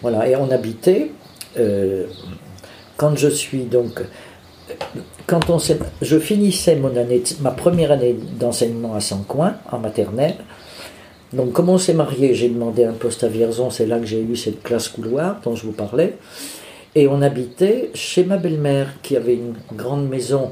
Voilà, 0.00 0.28
et 0.28 0.36
on 0.36 0.50
habitait, 0.50 1.10
euh, 1.58 2.06
quand 2.96 3.16
je 3.16 3.28
suis 3.28 3.64
donc, 3.64 4.00
quand 5.26 5.50
on 5.50 5.58
s'est- 5.58 5.78
je 6.00 6.18
finissais 6.18 6.76
mon 6.76 6.96
année, 6.96 7.18
de- 7.18 7.42
ma 7.42 7.50
première 7.50 7.90
année 7.90 8.16
d'enseignement 8.38 8.94
à 8.94 9.00
Saint-Coin, 9.00 9.54
en 9.72 9.78
maternelle, 9.78 10.36
donc 11.32 11.52
comme 11.52 11.68
on 11.68 11.78
s'est 11.78 11.94
marié, 11.94 12.34
j'ai 12.34 12.48
demandé 12.48 12.84
un 12.84 12.92
poste 12.92 13.24
à 13.24 13.28
Vierzon, 13.28 13.70
c'est 13.70 13.86
là 13.86 13.98
que 13.98 14.06
j'ai 14.06 14.22
eu 14.22 14.36
cette 14.36 14.62
classe 14.62 14.88
couloir 14.88 15.40
dont 15.44 15.54
je 15.54 15.64
vous 15.64 15.72
parlais, 15.72 16.16
et 16.94 17.06
on 17.08 17.20
habitait 17.22 17.90
chez 17.94 18.24
ma 18.24 18.36
belle-mère 18.36 18.94
qui 19.02 19.16
avait 19.16 19.34
une 19.34 19.54
grande 19.74 20.08
maison, 20.08 20.50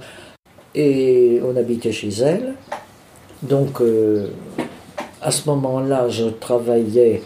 et 0.75 1.41
on 1.45 1.57
habitait 1.57 1.93
chez 1.93 2.11
elle, 2.11 2.55
donc 3.43 3.81
euh, 3.81 4.29
à 5.23 5.31
ce 5.31 5.49
moment-là, 5.49 6.09
je 6.09 6.25
travaillais 6.25 7.23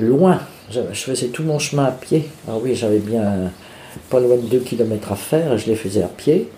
loin. 0.00 0.40
Je, 0.70 0.80
faisais 0.92 1.28
tout 1.28 1.42
mon 1.42 1.58
chemin 1.58 1.84
à 1.84 1.90
pied. 1.90 2.28
Ah 2.48 2.54
oui, 2.60 2.74
j'avais 2.74 2.98
bien 2.98 3.52
pas 4.08 4.20
loin 4.20 4.36
de 4.36 4.42
2 4.42 4.58
km 4.60 5.12
à 5.12 5.16
faire 5.16 5.58
je 5.58 5.66
les 5.66 5.76
faisais 5.76 6.02
à 6.02 6.08
pied. 6.08 6.48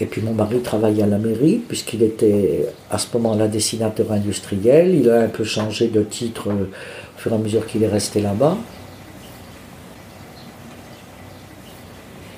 Et 0.00 0.06
puis 0.06 0.20
mon 0.22 0.32
mari 0.32 0.60
travaillait 0.60 1.02
à 1.02 1.06
la 1.06 1.18
mairie, 1.18 1.60
puisqu'il 1.66 2.02
était 2.04 2.66
à 2.90 2.98
ce 2.98 3.06
moment-là 3.14 3.48
dessinateur 3.48 4.12
industriel. 4.12 4.94
Il 4.94 5.10
a 5.10 5.20
un 5.22 5.28
peu 5.28 5.42
changé 5.44 5.88
de 5.88 6.02
titre 6.02 6.48
euh, 6.50 6.64
au 6.64 7.18
fur 7.20 7.32
et 7.32 7.34
à 7.34 7.38
mesure 7.38 7.66
qu'il 7.66 7.82
est 7.82 7.88
resté 7.88 8.20
là-bas. 8.20 8.56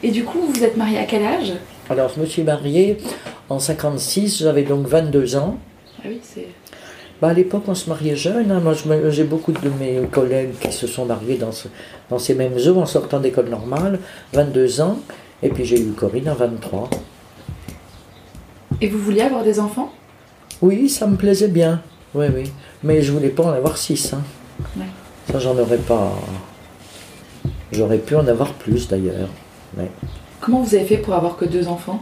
Et 0.02 0.10
du 0.10 0.24
coup, 0.24 0.40
vous 0.52 0.64
êtes 0.64 0.76
mariés 0.76 0.98
à 0.98 1.04
quel 1.04 1.22
âge? 1.22 1.52
Alors 1.90 2.10
je 2.14 2.20
me 2.20 2.26
suis 2.26 2.42
marié 2.42 2.96
en 3.48 3.58
56, 3.58 4.38
j'avais 4.42 4.62
donc 4.62 4.86
22 4.86 5.36
ans. 5.36 5.58
Ah 5.98 6.06
oui, 6.08 6.20
c'est. 6.22 6.46
Bah, 7.20 7.28
à 7.28 7.32
l'époque, 7.34 7.64
on 7.66 7.74
se 7.74 7.90
mariait 7.90 8.16
jeune. 8.16 8.50
hein. 8.50 8.60
Moi, 8.60 8.72
j'ai 9.10 9.24
beaucoup 9.24 9.52
de 9.52 9.68
mes 9.78 10.00
collègues 10.10 10.52
qui 10.58 10.72
se 10.72 10.86
sont 10.86 11.04
mariés 11.04 11.36
dans, 11.36 11.52
ce- 11.52 11.68
dans 12.08 12.18
ces 12.18 12.34
mêmes 12.34 12.56
eaux 12.66 12.76
en 12.80 12.86
sortant 12.86 13.20
d'école 13.20 13.50
normale, 13.50 13.98
22 14.32 14.80
ans. 14.80 14.98
Et 15.42 15.50
puis 15.50 15.64
j'ai 15.66 15.78
eu 15.80 15.90
Corinne 15.90 16.28
à 16.28 16.34
23. 16.34 16.88
Et 18.80 18.88
vous 18.88 18.98
vouliez 18.98 19.22
avoir 19.22 19.44
des 19.44 19.60
enfants? 19.60 19.92
Oui, 20.62 20.88
ça 20.88 21.06
me 21.06 21.16
plaisait 21.16 21.48
bien. 21.48 21.82
Oui, 22.14 22.26
oui. 22.34 22.44
Mais 22.82 23.02
je 23.02 23.12
voulais 23.12 23.28
pas 23.28 23.44
en 23.44 23.50
avoir 23.52 23.76
6. 23.76 24.14
Hein. 24.14 24.22
Ouais. 24.76 24.84
Ça, 25.30 25.38
j'en 25.38 25.56
aurais 25.58 25.76
pas. 25.78 26.12
J'aurais 27.72 27.98
pu 27.98 28.16
en 28.16 28.26
avoir 28.26 28.52
plus 28.54 28.88
d'ailleurs. 28.88 29.28
Mais 29.76 29.90
Comment 30.40 30.62
vous 30.62 30.74
avez 30.74 30.84
fait 30.84 30.96
pour 30.96 31.14
avoir 31.14 31.36
que 31.36 31.44
deux 31.44 31.68
enfants? 31.68 32.00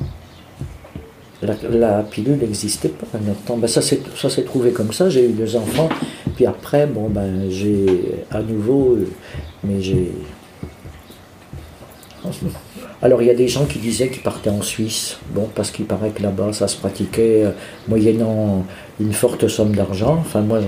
La, 1.42 1.54
la 1.70 2.02
pilule 2.02 2.38
n'existait 2.38 2.88
pas 2.88 3.06
à 3.14 3.20
notre 3.20 3.40
temps. 3.42 3.56
Ben, 3.56 3.68
ça 3.68 3.80
s'est 3.82 4.00
ça 4.16 4.28
s'est 4.30 4.42
trouvé 4.44 4.70
comme 4.72 4.92
ça. 4.92 5.08
J'ai 5.08 5.28
eu 5.28 5.32
deux 5.32 5.54
enfants. 5.56 5.88
Puis 6.34 6.46
après, 6.46 6.86
bon, 6.86 7.08
ben, 7.08 7.48
j'ai 7.50 8.24
à 8.30 8.40
nouveau. 8.40 8.96
euh, 8.96 9.08
Mais 9.62 9.80
j'ai. 9.80 10.12
Alors 13.00 13.22
il 13.22 13.28
y 13.28 13.30
a 13.30 13.34
des 13.34 13.48
gens 13.48 13.64
qui 13.64 13.78
disaient 13.78 14.08
qu'ils 14.08 14.22
partaient 14.22 14.50
en 14.50 14.62
Suisse, 14.62 15.18
bon 15.30 15.48
parce 15.54 15.70
qu'il 15.70 15.86
paraît 15.86 16.10
que 16.10 16.22
là-bas 16.22 16.52
ça 16.52 16.66
se 16.66 16.76
pratiquait 16.76 17.44
euh, 17.44 17.50
moyennant 17.86 18.64
une 18.98 19.12
forte 19.12 19.46
somme 19.46 19.74
d'argent. 19.74 20.16
Enfin 20.20 20.40
moi 20.40 20.60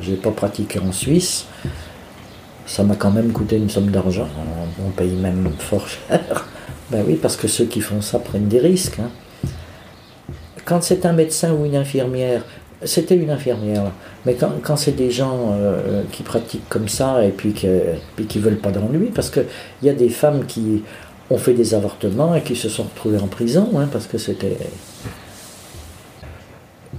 je 0.00 0.10
n'ai 0.10 0.16
pas 0.16 0.30
pratiqué 0.30 0.78
en 0.78 0.92
Suisse, 0.92 1.46
ça 2.66 2.84
m'a 2.84 2.94
quand 2.94 3.10
même 3.10 3.32
coûté 3.32 3.56
une 3.56 3.70
somme 3.70 3.90
d'argent. 3.90 4.28
On, 4.84 4.90
paye 4.90 5.14
même 5.14 5.50
fort 5.58 5.88
cher. 5.88 6.46
Ben 6.90 7.04
oui 7.06 7.18
parce 7.20 7.36
que 7.36 7.48
ceux 7.48 7.66
qui 7.66 7.82
font 7.82 8.00
ça 8.00 8.18
prennent 8.18 8.48
des 8.48 8.60
risques. 8.60 8.98
hein. 8.98 9.10
Quand 10.64 10.82
c'est 10.82 11.04
un 11.04 11.12
médecin 11.12 11.52
ou 11.52 11.66
une 11.66 11.76
infirmière, 11.76 12.44
c'était 12.84 13.16
une 13.16 13.30
infirmière, 13.30 13.90
mais 14.24 14.34
quand, 14.34 14.52
quand 14.62 14.76
c'est 14.76 14.92
des 14.92 15.10
gens 15.10 15.52
euh, 15.52 16.02
qui 16.12 16.22
pratiquent 16.22 16.68
comme 16.68 16.88
ça 16.88 17.24
et 17.24 17.30
puis, 17.30 17.52
que, 17.52 17.82
puis 18.14 18.26
qui 18.26 18.38
veulent 18.38 18.58
pas 18.58 18.70
d'ennui, 18.70 19.10
parce 19.14 19.30
qu'il 19.30 19.46
y 19.82 19.88
a 19.88 19.94
des 19.94 20.08
femmes 20.08 20.46
qui 20.46 20.84
ont 21.30 21.38
fait 21.38 21.54
des 21.54 21.74
avortements 21.74 22.34
et 22.34 22.42
qui 22.42 22.54
se 22.54 22.68
sont 22.68 22.84
retrouvées 22.84 23.18
en 23.18 23.26
prison, 23.26 23.68
hein, 23.76 23.88
parce 23.90 24.06
que 24.06 24.16
c'était... 24.16 24.56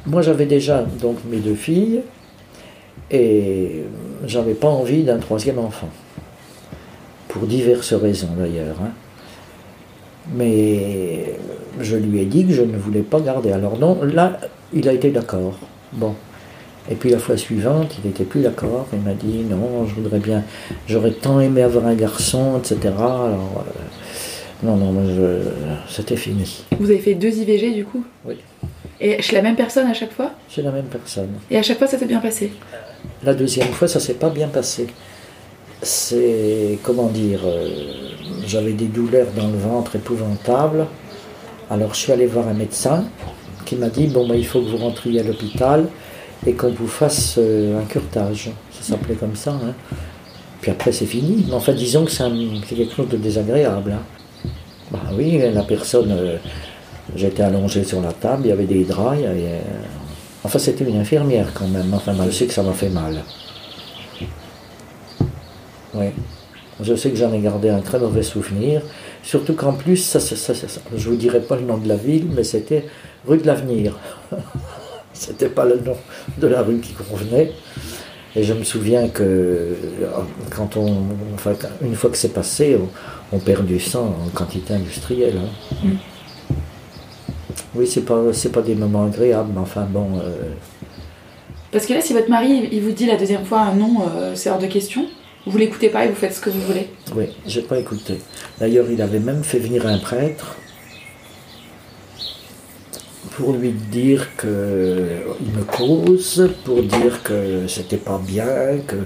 Moi 0.06 0.22
j'avais 0.22 0.46
déjà 0.46 0.86
donc 1.02 1.18
mes 1.30 1.38
deux 1.38 1.56
filles 1.56 2.02
et 3.12 3.84
j'avais 4.26 4.54
pas 4.54 4.68
envie 4.68 5.04
d'un 5.04 5.18
troisième 5.18 5.60
enfant, 5.60 5.90
pour 7.28 7.44
diverses 7.44 7.94
raisons 7.94 8.30
d'ailleurs. 8.38 8.78
hein. 8.84 8.92
Mais 10.36 11.36
je 11.80 11.96
lui 11.96 12.20
ai 12.22 12.26
dit 12.26 12.46
que 12.46 12.54
je 12.54 12.62
ne 12.62 12.78
voulais 12.78 13.02
pas 13.02 13.20
garder. 13.20 13.52
Alors 13.52 13.80
non, 13.80 14.00
là, 14.04 14.40
il 14.74 14.88
a 14.90 14.94
été 14.94 15.10
d'accord. 15.12 15.58
Bon. 15.94 16.14
Et 16.92 16.96
puis 16.96 17.10
la 17.12 17.20
fois 17.20 17.38
suivante, 17.38 17.96
il 18.04 18.08
n'était 18.08 18.24
plus 18.24 18.42
d'accord. 18.42 18.88
Il 18.94 19.00
m'a 19.02 19.14
dit 19.14 19.44
non, 19.50 19.86
je 19.88 19.94
voudrais 19.96 20.20
bien, 20.20 20.44
j'aurais 20.88 21.12
tant 21.12 21.40
aimé 21.40 21.62
avoir 21.62 21.86
un 21.86 21.94
garçon, 21.96 22.58
etc. 22.58 22.78
Alors, 22.98 23.64
euh, 23.68 24.66
non, 24.66 24.76
non, 24.76 24.94
je- 25.08 25.94
c'était 25.94 26.16
fini. 26.18 26.64
Vous 26.80 26.90
avez 26.90 27.00
fait 27.00 27.14
deux 27.16 27.30
IVG 27.38 27.74
du 27.74 27.86
coup? 27.86 28.04
Oui. 28.26 28.36
Et 29.02 29.22
chez 29.22 29.36
la 29.36 29.42
même 29.42 29.56
personne 29.56 29.88
à 29.88 29.94
chaque 29.94 30.12
fois? 30.12 30.32
C'est 30.50 30.62
la 30.62 30.72
même 30.72 30.86
personne. 30.86 31.30
Et 31.52 31.58
à 31.58 31.64
chaque 31.64 31.78
fois 31.78 31.88
ça 31.88 31.98
s'est 31.98 32.06
bien 32.08 32.20
passé? 32.20 32.52
La 33.24 33.34
deuxième 33.34 33.68
fois, 33.70 33.88
ça 33.88 34.00
s'est 34.00 34.16
pas 34.16 34.30
bien 34.30 34.50
passé. 34.50 34.88
C'est, 35.82 36.78
comment 36.84 37.08
dire, 37.08 37.40
euh, 37.46 37.70
j'avais 38.46 38.74
des 38.74 38.86
douleurs 38.88 39.28
dans 39.38 39.48
le 39.48 39.58
ventre 39.58 39.96
épouvantables. 39.96 40.86
Alors 41.70 41.94
je 41.94 42.00
suis 42.00 42.12
allé 42.12 42.26
voir 42.26 42.48
un 42.50 42.54
médecin 42.54 43.06
qui 43.70 43.76
m'a 43.76 43.90
dit, 43.90 44.08
bon, 44.08 44.28
bah, 44.28 44.36
il 44.36 44.46
faut 44.46 44.62
que 44.62 44.70
vous 44.70 44.78
rentriez 44.78 45.20
à 45.20 45.24
l'hôpital 45.24 45.86
et 46.46 46.54
qu'on 46.54 46.72
vous 46.72 46.88
fasse 46.88 47.36
euh, 47.38 47.80
un 47.80 47.84
curtage. 47.86 48.50
Ça 48.72 48.82
s'appelait 48.94 49.16
comme 49.16 49.36
ça. 49.36 49.52
hein. 49.52 49.74
Puis 50.62 50.72
après, 50.72 50.92
c'est 50.92 51.06
fini. 51.06 51.46
Mais 51.48 51.54
enfin, 51.54 51.74
disons 51.74 52.04
que 52.06 52.12
c'est 52.12 52.76
quelque 52.76 52.96
chose 52.96 53.10
de 53.10 53.18
désagréable. 53.18 53.92
hein. 53.94 54.50
Bah 54.92 55.00
oui, 55.16 55.40
la 55.54 55.62
personne, 55.62 56.12
euh, 56.12 56.38
j'étais 57.16 57.44
allongé 57.44 57.84
sur 57.84 58.02
la 58.02 58.12
table, 58.12 58.44
il 58.46 58.50
y 58.50 58.52
avait 58.52 58.66
des 58.66 58.84
draps, 58.86 59.18
il 59.20 59.24
y 59.24 59.28
avait, 59.28 59.44
euh, 59.44 59.62
Enfin, 60.44 60.58
c'était 60.58 60.86
une 60.86 60.98
infirmière 61.00 61.48
quand 61.54 61.68
même. 61.68 61.94
Enfin, 61.94 62.14
je 62.26 62.32
sais 62.32 62.46
que 62.46 62.54
ça 62.54 62.64
m'a 62.64 62.72
fait 62.74 62.90
mal. 62.90 63.22
Oui. 65.94 66.06
Je 66.82 66.96
sais 66.96 67.10
que 67.10 67.18
j'en 67.18 67.34
ai 67.34 67.40
gardé 67.40 67.70
un 67.70 67.82
très 67.82 68.00
mauvais 68.00 68.24
souvenir. 68.24 68.82
Surtout 69.22 69.54
qu'en 69.54 69.74
plus, 69.74 69.98
ça- 69.98 70.22
ça- 70.22 70.36
ça- 70.38 70.54
je 70.96 71.06
ne 71.10 71.12
vous 71.14 71.18
dirai 71.18 71.42
pas 71.42 71.58
le 71.58 71.64
nom 71.64 71.78
de 71.78 71.88
la 71.90 71.98
ville, 71.98 72.28
mais 72.34 72.46
c'était 72.46 72.86
rue 73.28 73.38
de 73.38 73.46
l'Avenir. 73.48 73.98
c'était 75.14 75.50
pas 75.50 75.66
le 75.66 75.80
nom 75.80 75.96
de 76.38 76.48
la 76.48 76.62
rue 76.62 76.80
qui 76.80 76.94
convenait. 76.94 77.52
Et 78.36 78.44
je 78.44 78.54
me 78.54 78.64
souviens 78.64 79.10
que 79.10 79.24
euh, 79.24 79.74
quand 80.56 80.78
on, 80.78 80.98
enfin, 81.34 81.54
une 81.82 81.96
fois 81.96 82.10
que 82.12 82.18
c'est 82.18 82.30
passé, 82.34 82.78
on, 82.80 83.36
on 83.36 83.40
perd 83.40 83.66
du 83.66 83.80
sang 83.80 84.16
en 84.26 84.30
quantité 84.30 84.74
industrielle. 84.76 85.38
hein. 85.44 85.76
Mm. 85.84 85.90
Oui, 87.76 87.88
c'est 87.88 88.02
pas, 88.02 88.22
c'est 88.34 88.52
pas 88.52 88.62
des 88.62 88.76
moments 88.76 89.06
agréables, 89.06 89.50
mais 89.54 89.60
enfin 89.60 89.86
bon. 89.90 90.20
euh, 90.20 90.32
Parce 91.72 91.86
que 91.86 91.94
là, 91.94 92.02
si 92.02 92.14
votre 92.14 92.30
mari 92.30 92.68
il 92.72 92.82
vous 92.82 92.92
dit 92.92 93.06
la 93.06 93.16
deuxième 93.18 93.46
fois 93.46 93.62
un 93.62 93.76
non, 93.76 94.02
euh, 94.16 94.34
c'est 94.36 94.50
hors 94.50 94.58
de 94.60 94.66
question, 94.68 95.06
vous 95.46 95.58
l'écoutez 95.58 95.90
pas 95.90 96.06
et 96.06 96.10
vous 96.10 96.16
faites 96.16 96.34
ce 96.34 96.40
que 96.42 96.50
vous 96.50 96.62
voulez. 96.62 96.88
Oui, 97.16 97.26
j'ai 97.46 97.62
pas 97.62 97.78
écouté. 97.80 98.20
D'ailleurs, 98.60 98.86
il 98.92 99.02
avait 99.02 99.20
même 99.20 99.44
fait 99.44 99.60
venir 99.60 99.86
un 99.88 99.98
prêtre 100.00 100.56
pour 103.40 103.54
lui 103.54 103.72
dire 103.72 104.36
que 104.36 104.98
il 105.40 105.58
me 105.58 105.64
cause, 105.64 106.50
pour 106.66 106.84
dire 106.84 107.24
que 107.24 107.68
c'était 107.68 108.04
pas 108.10 108.20
bien, 108.22 108.80
que 108.86 108.98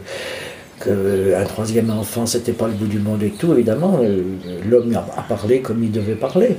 que 0.80 1.36
un 1.36 1.46
troisième 1.46 1.92
enfant 1.92 2.26
c'était 2.26 2.52
pas 2.52 2.68
le 2.68 2.74
bout 2.74 2.88
du 2.88 2.98
monde 2.98 3.22
et 3.22 3.30
tout. 3.30 3.54
Évidemment, 3.54 4.00
euh, 4.02 4.24
l'homme 4.68 4.96
a, 4.96 5.22
parlé 5.22 5.62
comme 5.62 5.84
il 5.84 5.92
devait 5.92 6.16
parler. 6.16 6.56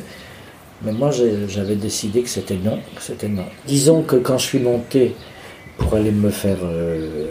Mais 0.84 0.92
moi, 0.92 1.10
j'avais 1.48 1.74
décidé 1.74 2.22
que 2.22 2.28
c'était 2.28 2.60
non, 2.62 2.78
c'était 3.00 3.28
non. 3.28 3.46
Disons 3.66 4.02
que 4.02 4.16
quand 4.16 4.38
je 4.38 4.46
suis 4.46 4.60
monté 4.60 5.16
pour 5.76 5.94
aller 5.94 6.12
me 6.12 6.30
faire 6.30 6.58
euh, 6.62 7.26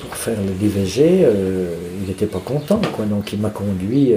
pour 0.00 0.16
faire 0.16 0.38
le 0.44 0.54
DVG, 0.60 1.20
euh, 1.22 1.74
il 2.02 2.08
n'était 2.08 2.26
pas 2.26 2.40
content, 2.40 2.80
quoi. 2.96 3.04
Donc 3.04 3.32
il 3.32 3.38
m'a 3.38 3.50
conduit, 3.50 4.14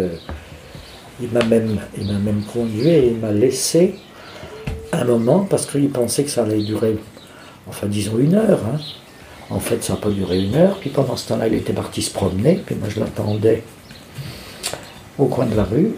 il 1.22 1.30
m'a 1.30 1.44
même, 1.46 1.78
il 2.00 2.08
m'a 2.08 2.20
même 2.20 2.42
conduit 2.52 2.90
et 2.90 3.08
il 3.12 3.18
m'a 3.18 3.32
laissé 3.32 3.94
un 4.92 5.04
moment 5.04 5.46
parce 5.50 5.66
qu'il 5.66 5.90
pensait 5.90 6.24
que 6.24 6.30
ça 6.30 6.44
allait 6.44 6.64
durer, 6.64 6.98
enfin 7.68 7.88
disons 7.88 8.18
une 8.20 8.36
heure. 8.36 8.60
hein. 8.66 8.80
En 9.50 9.60
fait, 9.60 9.84
ça 9.84 9.94
n'a 9.94 10.00
pas 10.00 10.10
duré 10.10 10.42
une 10.42 10.56
heure. 10.56 10.78
Puis 10.80 10.90
pendant 10.90 11.18
ce 11.18 11.28
temps-là, 11.28 11.48
il 11.48 11.56
était 11.56 11.74
parti 11.74 12.02
se 12.02 12.12
promener. 12.12 12.62
Puis 12.66 12.76
moi, 12.76 12.88
je 12.90 13.02
l'attendais 13.02 13.64
au 15.20 15.26
coin 15.26 15.46
de 15.46 15.56
la 15.56 15.66
rue. 15.66 15.92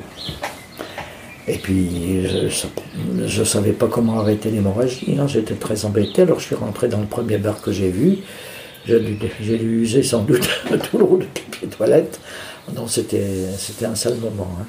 Et 1.48 1.58
puis, 1.58 2.26
je 2.26 3.40
ne 3.40 3.46
savais 3.46 3.74
pas 3.74 3.88
comment 3.88 4.20
arrêter 4.20 4.50
l'hémorragie. 4.50 5.18
Hein. 5.20 5.28
J'étais 5.28 5.54
très 5.54 5.86
embêté. 5.86 6.24
Alors, 6.24 6.40
je 6.40 6.46
suis 6.46 6.56
rentré 6.56 6.88
dans 6.88 7.00
le 7.00 7.06
premier 7.06 7.38
bar 7.38 7.62
que 7.62 7.72
j'ai 7.72 7.90
vu. 7.90 8.18
J'ai 8.88 9.00
dû, 9.00 9.82
user 9.84 10.02
sans 10.04 10.24
doute 10.24 10.50
tout 10.92 10.98
le 10.98 11.04
rouleau 11.04 11.24
de 11.24 11.26
papier 11.26 11.68
toilette. 11.68 12.20
Donc, 12.74 12.90
c'était 12.90 13.46
un 13.86 13.96
sale 13.96 14.16
moment. 14.16 14.50
Hein. 14.60 14.66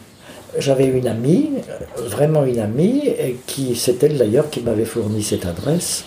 J'avais 0.58 0.86
une 0.86 1.06
amie, 1.06 1.50
vraiment 1.98 2.44
une 2.44 2.60
amie, 2.60 3.06
et 3.06 3.36
qui, 3.46 3.74
c'est 3.76 4.02
elle 4.02 4.18
d'ailleurs 4.18 4.50
qui 4.50 4.60
m'avait 4.60 4.84
fourni 4.84 5.22
cette 5.22 5.46
adresse, 5.46 6.04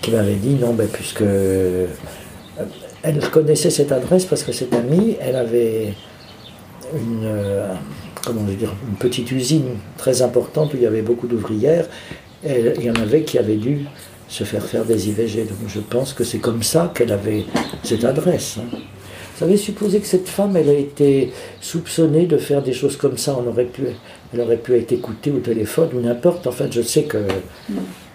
qui 0.00 0.10
m'avait 0.10 0.36
dit 0.36 0.54
non, 0.54 0.74
ben, 0.74 0.88
puisque. 0.88 1.22
Euh, 1.22 1.86
elle 3.02 3.20
connaissait 3.30 3.70
cette 3.70 3.92
adresse 3.92 4.24
parce 4.24 4.42
que 4.42 4.52
cette 4.52 4.74
amie, 4.74 5.16
elle 5.20 5.36
avait 5.36 5.94
une. 6.94 7.24
Euh, 7.24 7.74
comment 8.24 8.42
dire, 8.42 8.72
une 8.88 8.96
petite 8.96 9.30
usine 9.30 9.76
très 9.98 10.22
importante 10.22 10.72
où 10.72 10.76
il 10.76 10.82
y 10.82 10.86
avait 10.86 11.02
beaucoup 11.02 11.26
d'ouvrières. 11.26 11.86
Et 12.46 12.72
il 12.78 12.84
y 12.84 12.90
en 12.90 12.94
avait 12.94 13.22
qui 13.22 13.38
avaient 13.38 13.56
dû 13.56 13.86
se 14.28 14.44
faire 14.44 14.64
faire 14.64 14.84
des 14.84 15.08
IVG. 15.08 15.44
Donc 15.44 15.68
je 15.68 15.80
pense 15.80 16.12
que 16.12 16.24
c'est 16.24 16.38
comme 16.38 16.62
ça 16.62 16.92
qu'elle 16.94 17.12
avait 17.12 17.44
cette 17.82 18.04
adresse. 18.04 18.58
Hein. 18.58 18.78
Vous 19.34 19.40
savez, 19.40 19.56
supposer 19.56 19.98
que 19.98 20.06
cette 20.06 20.28
femme, 20.28 20.56
elle 20.56 20.68
a 20.68 20.74
été 20.74 21.32
soupçonnée 21.60 22.26
de 22.26 22.38
faire 22.38 22.62
des 22.62 22.72
choses 22.72 22.96
comme 22.96 23.18
ça, 23.18 23.36
on 23.36 23.48
aurait 23.48 23.64
pu, 23.64 23.82
elle 24.32 24.40
aurait 24.40 24.58
pu 24.58 24.76
être 24.76 24.92
écoutée 24.92 25.32
au 25.32 25.40
téléphone 25.40 25.88
ou 25.92 26.00
n'importe. 26.00 26.46
En 26.46 26.52
fait, 26.52 26.72
je 26.72 26.82
sais 26.82 27.02
que 27.02 27.18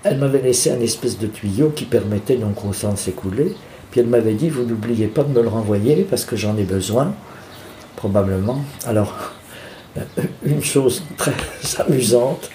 elle 0.04 0.18
m'avait 0.18 0.42
laissé 0.42 0.72
un 0.72 0.80
espèce 0.80 1.20
de 1.20 1.28
tuyau 1.28 1.72
qui 1.72 1.84
permettait 1.84 2.38
donc 2.38 2.64
au 2.64 2.72
sang 2.72 2.94
de 2.94 2.98
s'écouler. 2.98 3.54
Puis 3.92 4.00
elle 4.00 4.08
m'avait 4.08 4.34
dit, 4.34 4.50
vous 4.50 4.64
n'oubliez 4.64 5.08
pas 5.08 5.24
de 5.24 5.34
me 5.34 5.42
le 5.42 5.50
renvoyer 5.50 6.08
parce 6.10 6.24
que 6.24 6.38
j'en 6.38 6.56
ai 6.56 6.64
besoin, 6.64 7.14
probablement. 7.98 8.64
Alors, 8.86 9.14
une 10.46 10.64
chose 10.64 11.04
très 11.18 11.34
amusante, 11.80 12.50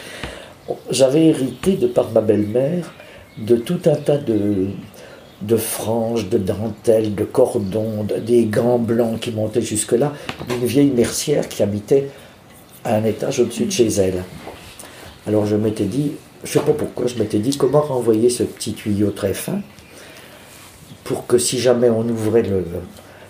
j'avais 0.90 1.26
hérité 1.26 1.76
de 1.76 1.86
par 1.86 2.10
ma 2.12 2.22
belle-mère 2.22 2.94
de 3.36 3.56
tout 3.56 3.80
un 3.86 3.96
tas 3.96 4.16
de, 4.16 4.68
de 5.46 5.56
franges, 5.56 6.28
de 6.28 6.38
dentelles, 6.38 7.14
de 7.14 7.24
cordons, 7.24 8.06
des 8.26 8.44
gants 8.46 8.78
blancs 8.78 9.20
qui 9.20 9.30
montaient 9.30 9.62
jusque-là, 9.62 10.12
d'une 10.48 10.64
vieille 10.64 10.90
mercière 10.90 11.48
qui 11.48 11.62
habitait 11.62 12.08
à 12.84 12.96
un 12.96 13.04
étage 13.04 13.40
au-dessus 13.40 13.66
de 13.66 13.70
chez 13.70 13.88
elle. 13.88 14.22
Alors 15.26 15.46
je 15.46 15.56
m'étais 15.56 15.84
dit, 15.84 16.12
je 16.44 16.48
ne 16.48 16.52
sais 16.52 16.66
pas 16.66 16.76
pourquoi, 16.76 17.06
je 17.06 17.18
m'étais 17.18 17.38
dit 17.38 17.56
comment 17.56 17.80
renvoyer 17.80 18.30
ce 18.30 18.42
petit 18.42 18.74
tuyau 18.74 19.10
très 19.10 19.34
fin 19.34 19.60
pour 21.04 21.26
que 21.26 21.38
si 21.38 21.58
jamais 21.58 21.90
on 21.90 22.08
ouvrait 22.08 22.42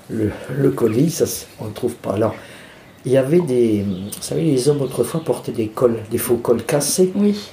le, 0.09 0.71
colis, 0.71 1.23
on 1.61 1.65
ne 1.65 1.69
le 1.69 1.75
trouve 1.75 1.95
pas. 1.97 2.13
Alors, 2.15 2.35
il 3.05 3.13
y 3.13 3.17
avait 3.17 3.41
des. 3.41 3.83
Vous 3.83 4.23
savez, 4.23 4.43
les 4.43 4.69
hommes 4.69 4.81
autrefois 4.81 5.23
portaient 5.23 5.53
des 5.53 5.69
cols, 5.69 5.99
des 6.11 6.19
faux 6.19 6.37
cols 6.37 6.63
cassés. 6.63 7.13
Oui. 7.17 7.51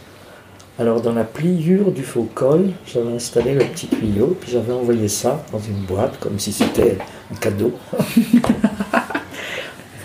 Alors 0.79 1.01
dans 1.01 1.13
la 1.13 1.25
pliure 1.25 1.91
du 1.91 2.01
faux 2.01 2.27
col, 2.33 2.71
j'avais 2.85 3.13
installé 3.13 3.53
le 3.53 3.65
petit 3.65 3.87
tuyau, 3.87 4.37
puis 4.39 4.51
j'avais 4.51 4.71
envoyé 4.71 5.07
ça 5.07 5.45
dans 5.51 5.59
une 5.59 5.81
boîte, 5.85 6.19
comme 6.19 6.39
si 6.39 6.51
c'était 6.51 6.97
un 7.31 7.35
cadeau. 7.35 7.73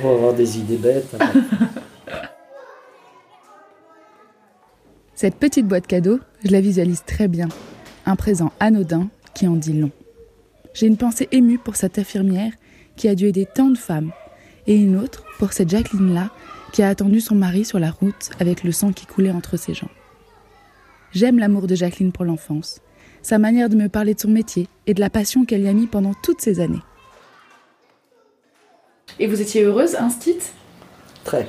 Pour 0.01 0.11
avoir 0.11 0.35
des 0.35 0.59
idées 0.59 0.77
bêtes. 0.77 1.17
Cette 5.15 5.37
petite 5.37 5.67
boîte 5.67 5.87
cadeau, 5.87 6.19
je 6.45 6.51
la 6.51 6.61
visualise 6.61 7.03
très 7.07 7.29
bien. 7.29 7.49
Un 8.05 8.17
présent 8.17 8.53
anodin 8.61 9.09
qui 9.35 9.47
en 9.47 9.55
dit 9.55 9.73
long. 9.73 9.93
J'ai 10.75 10.89
une 10.89 10.99
pensée 10.99 11.29
émue 11.33 11.59
pour 11.59 11.77
cette 11.77 11.99
infirmière 11.99 12.53
qui 12.97 13.09
a 13.09 13.15
dû 13.15 13.27
aider 13.27 13.47
tant 13.47 13.71
de 13.71 13.79
femmes, 13.79 14.11
et 14.67 14.77
une 14.77 14.99
autre 14.99 15.25
pour 15.39 15.55
cette 15.55 15.71
Jacqueline-là 15.71 16.31
qui 16.73 16.83
a 16.83 16.89
attendu 16.89 17.21
son 17.21 17.35
mari 17.35 17.65
sur 17.65 17.79
la 17.79 17.91
route 17.91 18.31
avec 18.41 18.63
le 18.63 18.73
sang 18.73 18.93
qui 18.93 19.07
coulait 19.07 19.31
entre 19.31 19.57
ses 19.57 19.73
jambes. 19.73 19.89
J'aime 21.13 21.39
l'amour 21.39 21.67
de 21.67 21.75
Jacqueline 21.75 22.13
pour 22.13 22.25
l'enfance, 22.25 22.81
sa 23.23 23.39
manière 23.39 23.69
de 23.69 23.77
me 23.77 23.89
parler 23.89 24.15
de 24.15 24.21
son 24.21 24.29
métier 24.29 24.69
et 24.87 24.95
de 24.95 25.01
la 25.01 25.11
passion 25.11 25.45
qu'elle 25.45 25.63
y 25.63 25.69
a 25.69 25.73
mis 25.73 25.87
pendant 25.87 26.13
toutes 26.23 26.41
ces 26.41 26.61
années. 26.61 26.83
Et 29.19 29.27
vous 29.27 29.41
étiez 29.41 29.63
heureuse, 29.63 29.95
instite 29.95 30.53
Très. 31.25 31.49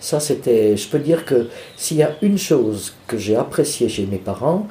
Ça, 0.00 0.20
c'était. 0.20 0.76
Je 0.76 0.88
peux 0.88 0.98
dire 0.98 1.24
que 1.24 1.48
s'il 1.76 1.96
y 1.96 2.02
a 2.02 2.16
une 2.22 2.38
chose 2.38 2.94
que 3.06 3.16
j'ai 3.16 3.36
appréciée 3.36 3.88
chez 3.88 4.06
mes 4.06 4.18
parents, 4.18 4.68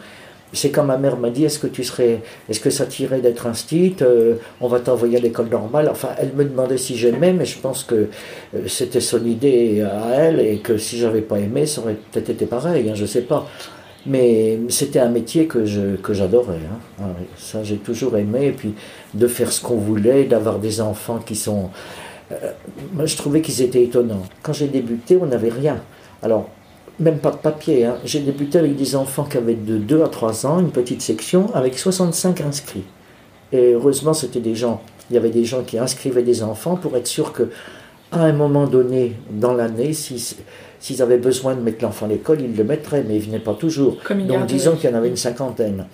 c'est 0.54 0.70
quand 0.70 0.84
ma 0.84 0.98
mère 0.98 1.18
m'a 1.18 1.30
dit 1.30 1.44
est-ce 1.44 1.60
que 1.60 1.68
tu 1.68 1.84
serais 1.84 2.22
est-ce 2.50 2.60
que 2.60 2.70
ça 2.70 2.86
t'irait 2.86 3.20
d'être 3.20 3.48
instite 3.48 4.02
euh, 4.02 4.36
on 4.62 4.68
va 4.68 4.80
t'envoyer 4.80 5.18
à 5.18 5.20
l'école 5.20 5.50
normale 5.50 5.90
enfin 5.90 6.10
elle 6.18 6.32
me 6.34 6.46
demandait 6.46 6.78
si 6.78 6.96
j'aimais 6.96 7.34
mais 7.34 7.46
je 7.46 7.60
pense 7.60 7.84
que 7.84 8.08
euh, 8.56 8.68
c'était 8.68 9.02
son 9.02 9.26
idée 9.26 9.82
à 9.82 10.16
elle 10.16 10.40
et 10.40 10.60
que 10.60 10.78
si 10.78 10.98
j'avais 10.98 11.22
pas 11.22 11.40
aimé 11.40 11.66
ça 11.66 11.82
aurait 11.82 11.98
peut-être 12.12 12.30
été 12.30 12.46
pareil 12.46 12.90
hein, 12.90 12.94
je 12.96 13.06
sais 13.06 13.22
pas 13.22 13.46
mais 14.08 14.60
c'était 14.70 15.00
un 15.00 15.10
métier 15.10 15.48
que, 15.48 15.66
j'adorais. 15.66 16.60
Hein. 17.00 17.06
Ça, 17.38 17.64
j'ai 17.64 17.78
toujours 17.78 18.18
aimé. 18.18 18.54
Puis, 18.56 18.74
de 19.14 19.28
faire 19.28 19.52
ce 19.52 19.62
qu'on 19.62 19.78
voulait, 19.78 20.24
d'avoir 20.24 20.60
des 20.60 20.82
enfants 20.82 21.20
qui 21.20 21.36
sont. 21.36 21.70
Euh, 22.32 22.52
moi, 22.94 23.06
je 23.06 23.16
trouvais 23.18 23.42
qu'ils 23.42 23.62
étaient 23.62 23.84
étonnants. 23.84 24.24
Quand 24.42 24.54
j'ai 24.54 24.68
débuté, 24.68 25.18
on 25.22 25.26
n'avait 25.26 25.50
rien. 25.50 25.82
Alors, 26.24 26.50
même 27.00 27.20
pas 27.20 27.32
de 27.32 27.38
papier. 27.38 27.86
Hein. 27.86 27.98
J'ai 28.06 28.22
débuté 28.22 28.58
avec 28.58 28.76
des 28.76 28.96
enfants 28.96 29.24
qui 29.24 29.38
avaient 29.38 29.56
de 29.56 29.78
2 29.78 30.04
à 30.04 30.08
3 30.08 30.46
ans, 30.46 30.60
une 30.60 30.72
petite 30.72 31.02
section, 31.02 31.54
avec 31.54 31.78
65 31.78 32.42
inscrits. 32.42 32.86
Et 33.52 33.74
heureusement, 33.74 34.14
c'était 34.14 34.40
des 34.40 34.56
gens. 34.56 34.82
Il 35.10 35.14
y 35.14 35.18
avait 35.18 35.30
des 35.30 35.46
gens 35.46 35.64
qui 35.64 35.78
inscrivaient 35.78 36.24
des 36.24 36.44
enfants 36.44 36.76
pour 36.76 36.98
être 36.98 37.08
sûr 37.08 37.34
que, 37.34 37.50
à 38.12 38.24
un 38.24 38.34
moment 38.34 38.68
donné 38.68 39.14
dans 39.30 39.54
l'année, 39.54 39.94
si 39.94 40.36
S'ils 40.80 41.02
avaient 41.02 41.18
besoin 41.18 41.56
de 41.56 41.62
mettre 41.62 41.84
l'enfant 41.84 42.06
à 42.06 42.10
l'école, 42.10 42.42
ils 42.42 42.56
le 42.56 42.64
mettraient, 42.64 43.04
mais 43.08 43.16
ils 43.16 43.22
venaient 43.22 43.40
pas 43.40 43.56
toujours. 43.56 43.98
Donc 44.10 44.46
disons 44.46 44.76
qu'il 44.76 44.90
y 44.90 44.94
en 44.94 44.96
avait 44.96 45.10
une 45.10 45.18
cinquantaine. 45.18 45.88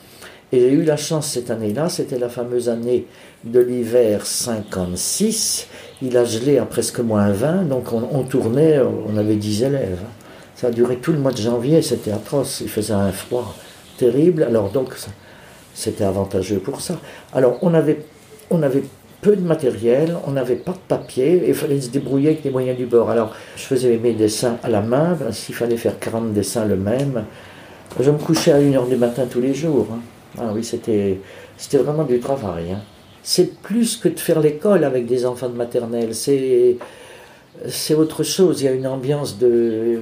Et 0.52 0.60
j'ai 0.60 0.72
eu 0.72 0.84
la 0.84 0.98
chance 0.98 1.32
cette 1.32 1.50
année-là, 1.50 1.90
c'était 1.90 2.20
la 2.20 2.30
fameuse 2.30 2.70
année 2.70 3.08
de 3.44 3.60
l'hiver 3.60 4.26
56. 4.26 5.68
Il 6.02 6.16
a 6.18 6.26
gelé 6.26 6.60
à 6.60 6.66
presque 6.66 7.00
moins 7.00 7.32
20, 7.32 7.64
donc 7.64 7.92
on, 7.92 8.24
tournait, 8.24 8.80
on 8.80 9.18
avait 9.18 9.36
10 9.36 9.64
élèves. 9.64 10.02
Ça 10.56 10.68
a 10.68 10.70
duré 10.70 10.98
tout 10.98 11.12
le 11.12 11.18
mois 11.18 11.32
de 11.32 11.38
janvier, 11.38 11.82
c'était 11.82 12.12
atroce, 12.12 12.62
il 12.62 12.70
faisait 12.70 12.94
un 12.94 13.12
froid 13.12 13.56
terrible, 13.98 14.44
alors 14.44 14.70
donc 14.70 14.94
c'était 15.74 16.04
avantageux 16.04 16.60
pour 16.60 16.82
ça. 16.82 17.00
Alors 17.34 17.58
on 17.62 17.74
avait, 17.74 18.06
on 18.52 18.62
avait 18.62 18.84
peu 19.24 19.36
de 19.38 19.42
matériel, 19.42 20.16
on 20.28 20.32
n'avait 20.32 20.58
pas 20.58 20.74
de 20.74 20.78
papier, 20.88 21.44
et 21.46 21.50
il 21.50 21.54
fallait 21.56 21.80
se 21.82 21.90
débrouiller 21.90 22.30
avec 22.30 22.44
les 22.44 22.52
moyens 22.52 22.78
du 22.78 22.86
bord. 22.86 23.10
Alors, 23.10 23.34
je 23.56 23.64
faisais 23.64 23.98
mes 23.98 24.14
dessins 24.14 24.58
à 24.62 24.70
la 24.70 24.82
main, 24.82 25.14
ben, 25.14 25.32
s'il 25.32 25.56
fallait 25.56 25.78
faire 25.78 25.98
40 25.98 26.34
dessins 26.34 26.66
le 26.66 26.76
même. 26.76 27.24
Je 28.00 28.12
me 28.12 28.18
couchais 28.18 28.52
à 28.52 28.60
1h 28.60 28.90
du 28.90 28.98
matin 28.98 29.24
tous 29.30 29.40
les 29.40 29.54
jours. 29.54 29.88
Hein. 29.92 30.00
Ah 30.38 30.52
oui, 30.54 30.64
c'était, 30.64 31.20
vraiment 31.74 32.04
du 32.04 32.20
travail. 32.20 32.74
Hein. 32.74 32.82
C'est 33.24 33.62
plus 33.62 33.96
que 33.96 34.10
de 34.10 34.20
faire 34.20 34.42
l'école 34.42 34.84
avec 34.84 35.06
des 35.06 35.26
enfants 35.26 35.50
de 35.50 35.56
maternelle, 35.56 36.14
c'est 36.14 36.76
autre 37.96 38.24
chose. 38.24 38.62
Il 38.62 38.66
y 38.66 38.68
a 38.68 38.74
une 38.74 38.88
ambiance 38.88 39.38
de 39.38 40.00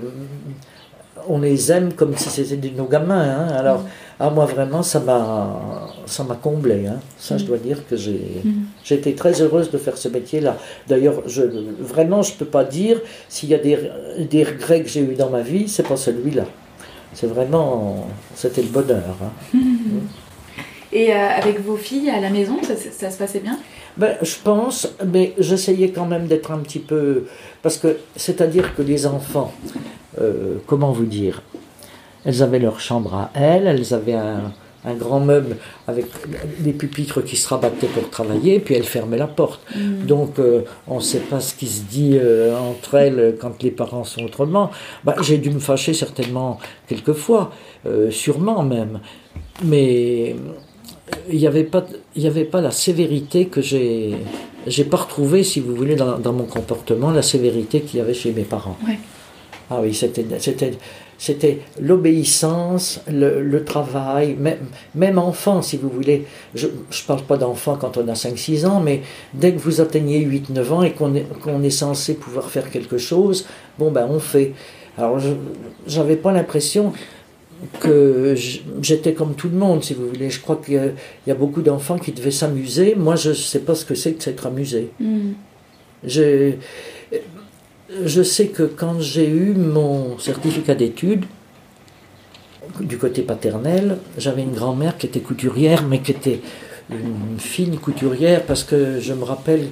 on 1.28 1.40
les 1.40 1.72
aime 1.72 1.94
comme 1.94 2.16
si 2.18 2.30
c'était 2.30 2.72
nos 2.76 2.86
gamins. 2.86 3.22
Hein. 3.22 3.48
Alors, 3.54 3.84
ah, 4.20 4.30
moi 4.30 4.46
vraiment, 4.46 4.84
ça 4.84 5.00
m'a, 5.00 5.90
ça 6.06 6.24
m'a 6.24 6.36
comblé. 6.36 6.86
Hein. 6.88 7.00
Ça, 7.18 7.38
je 7.38 7.44
mm. 7.44 7.48
dois 7.48 7.58
dire 7.58 7.88
que 7.88 7.96
j'ai, 7.96 8.42
mm. 8.44 8.94
été 8.94 9.16
très 9.16 9.42
heureuse 9.42 9.72
de 9.72 9.78
faire 9.78 9.98
ce 9.98 10.10
métier-là. 10.10 10.58
D'ailleurs, 10.88 11.24
je, 11.28 11.42
vraiment, 11.80 12.22
je 12.22 12.34
ne 12.34 12.38
peux 12.38 12.46
pas 12.46 12.64
dire 12.64 13.00
s'il 13.30 13.50
y 13.50 13.56
a 13.56 13.58
des, 13.58 13.78
des 14.30 14.44
regrets 14.44 14.82
que 14.82 14.90
j'ai 14.90 15.02
eu 15.02 15.16
dans 15.16 15.30
ma 15.30 15.42
vie, 15.42 15.68
c'est 15.68 15.88
pas 15.88 15.98
celui-là. 15.98 16.44
C'est 17.14 17.28
vraiment, 17.28 18.08
c'était 18.36 18.62
le 18.62 18.70
bonheur. 18.70 19.16
Hein. 19.24 19.58
Et 20.94 21.14
euh, 21.14 21.30
avec 21.30 21.62
vos 21.62 21.78
filles 21.78 22.10
à 22.10 22.20
la 22.20 22.30
maison, 22.30 22.62
ça, 22.64 22.74
ça 22.76 23.10
se 23.12 23.18
passait 23.18 23.40
bien? 23.40 23.58
Ben, 23.98 24.18
Je 24.22 24.36
pense, 24.44 24.94
mais 25.06 25.34
j'essayais 25.38 25.92
quand 25.92 26.06
même 26.06 26.28
d'être 26.28 26.52
un 26.52 26.60
petit 26.60 26.80
peu... 26.80 27.26
Parce 27.62 27.78
que, 27.78 27.98
c'est-à-dire 28.16 28.76
que 28.76 28.82
les 28.82 29.06
enfants, 29.06 29.54
euh, 30.20 30.58
comment 30.68 30.92
vous 30.92 31.06
dire, 31.06 31.42
elles 32.26 32.44
avaient 32.44 32.60
leur 32.60 32.80
chambre 32.80 33.14
à 33.14 33.32
elles, 33.34 33.68
elles 33.68 33.94
avaient 33.94 34.14
un, 34.14 34.52
grand 34.98 35.20
meuble 35.20 35.58
avec 35.88 36.08
des 36.58 36.74
pupitres 36.74 37.24
qui 37.24 37.38
se 37.38 37.48
rabattaient 37.48 37.88
pour 37.88 38.10
travailler, 38.10 38.60
puis 38.60 38.74
elles 38.74 38.84
fermaient 38.84 39.18
la 39.18 39.28
porte. 39.28 39.62
Mm. 39.76 40.06
Donc 40.06 40.40
euh, 40.40 40.62
on 40.88 40.96
ne 40.96 41.02
sait 41.02 41.20
pas 41.20 41.40
ce 41.40 41.54
qui 41.54 41.68
se 41.68 41.84
dit 41.84 42.18
euh, 42.20 42.58
entre 42.58 42.96
elles 42.96 43.38
quand 43.40 43.62
les 43.62 43.70
parents 43.70 44.04
sont 44.04 44.24
autrement. 44.24 44.72
Bah, 45.04 45.16
j'ai 45.22 45.38
dû 45.38 45.52
me 45.52 45.60
fâcher 45.60 45.94
certainement 45.94 46.60
quelquefois, 46.88 47.52
sûrement 48.10 48.64
même. 48.64 49.00
Mais 49.64 50.36
il 51.30 51.38
n'y 51.38 51.48
avait, 51.48 51.64
pas, 51.64 51.86
avait 52.24 52.46
pas 52.46 52.62
la 52.62 52.72
sévérité 52.72 53.46
que 53.46 53.62
j'ai... 53.62 54.16
J'ai 54.68 54.84
pas 54.84 54.98
retrouvé, 54.98 55.44
si 55.44 55.60
vous 55.60 55.74
voulez, 55.74 55.96
dans, 55.96 56.20
dans 56.20 56.34
mon 56.34 56.44
comportement, 56.44 57.10
la 57.10 57.24
sévérité 57.24 57.82
qu'il 57.82 57.98
y 57.98 58.02
avait 58.02 58.14
chez 58.14 58.32
mes 58.32 58.44
parents. 58.44 58.78
Ah 59.74 59.80
oui, 59.82 59.94
c'était, 59.94 60.26
c'était, 60.40 60.74
c'était 61.18 61.60
l'obéissance, 61.80 63.00
le, 63.10 63.64
travail, 63.64 64.36
même, 64.38 64.58
même, 64.96 65.18
enfant, 65.18 65.62
si 65.62 65.78
vous 65.78 65.88
voulez. 65.88 66.26
Je 66.54 66.68
ne 66.68 66.72
parle 67.08 67.22
pas 67.22 67.38
d'enfant 67.38 67.78
quand 67.80 67.96
on 67.96 68.06
a 68.10 68.14
5-6 68.14 68.66
ans, 68.66 68.82
mais 68.82 69.02
dès 69.34 69.54
que 69.54 69.60
vous 69.60 69.80
atteignez 69.80 70.26
8-9 70.26 70.72
ans 70.74 70.84
et 70.84 70.92
qu'on 70.92 71.16
est, 71.16 71.26
qu'on 71.40 71.64
est 71.64 71.70
censé 71.70 72.16
pouvoir 72.16 72.50
faire 72.50 72.70
quelque 72.70 72.98
chose, 72.98 73.48
bon, 73.80 73.92
ben 73.92 74.06
on 74.10 74.20
fait. 74.20 74.52
Alors, 74.98 75.20
je 75.20 75.98
n'avais 75.98 76.18
pas 76.18 76.34
l'impression 76.34 76.92
que 77.80 78.36
j'étais 78.82 79.14
comme 79.14 79.36
tout 79.36 79.48
le 79.48 79.58
monde, 79.58 79.86
si 79.86 79.94
vous 79.94 80.10
voulez. 80.10 80.30
Je 80.30 80.42
crois 80.42 80.60
qu'il 80.64 80.94
y, 81.28 81.32
a 81.32 81.36
beaucoup 81.36 81.62
d'enfants 81.62 81.98
qui 81.98 82.12
devaient 82.12 82.32
s'amuser. 82.32 82.96
Moi, 82.96 83.16
je 83.16 83.30
ne 83.30 83.34
sais 83.36 83.60
pas 83.60 83.76
ce 83.76 83.86
que 83.86 83.96
c'est 83.96 84.14
que 84.14 84.24
s'être 84.24 84.48
amusé. 84.48 84.90
Mm. 85.00 85.32
Je, 86.04 86.54
je 88.06 88.24
sais 88.24 88.48
que 88.48 88.64
quand 88.64 89.00
j'ai 89.00 89.28
eu 89.28 89.54
mon 89.54 90.18
certificat 90.20 90.76
d'études, 90.76 91.26
du 92.80 92.98
côté 92.98 93.22
paternel, 93.22 93.98
j'avais 94.18 94.44
une 94.44 94.54
grand-mère 94.54 94.98
qui 94.98 95.08
était 95.08 95.20
couturière, 95.20 95.84
mais 95.88 96.00
qui 96.00 96.12
était 96.12 96.42
une 96.90 97.40
fine 97.40 97.78
couturière, 97.78 98.44
parce 98.44 98.64
que 98.64 99.00
je 99.00 99.14
me 99.14 99.24
rappelle, 99.24 99.68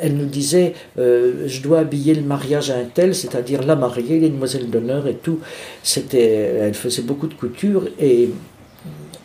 elle 0.00 0.16
nous 0.16 0.26
disait, 0.26 0.74
euh, 0.98 1.44
je 1.46 1.60
dois 1.62 1.80
habiller 1.80 2.14
le 2.14 2.22
mariage 2.22 2.70
à 2.70 2.76
un 2.76 2.84
tel, 2.84 3.14
c'est-à-dire 3.14 3.62
la 3.62 3.76
mariée, 3.76 4.20
les 4.20 4.28
demoiselles 4.28 4.70
d'honneur 4.70 5.06
et 5.06 5.14
tout. 5.14 5.40
C'était, 5.82 6.56
elle 6.60 6.74
faisait 6.74 7.02
beaucoup 7.02 7.26
de 7.26 7.34
couture, 7.34 7.88
et 7.98 8.30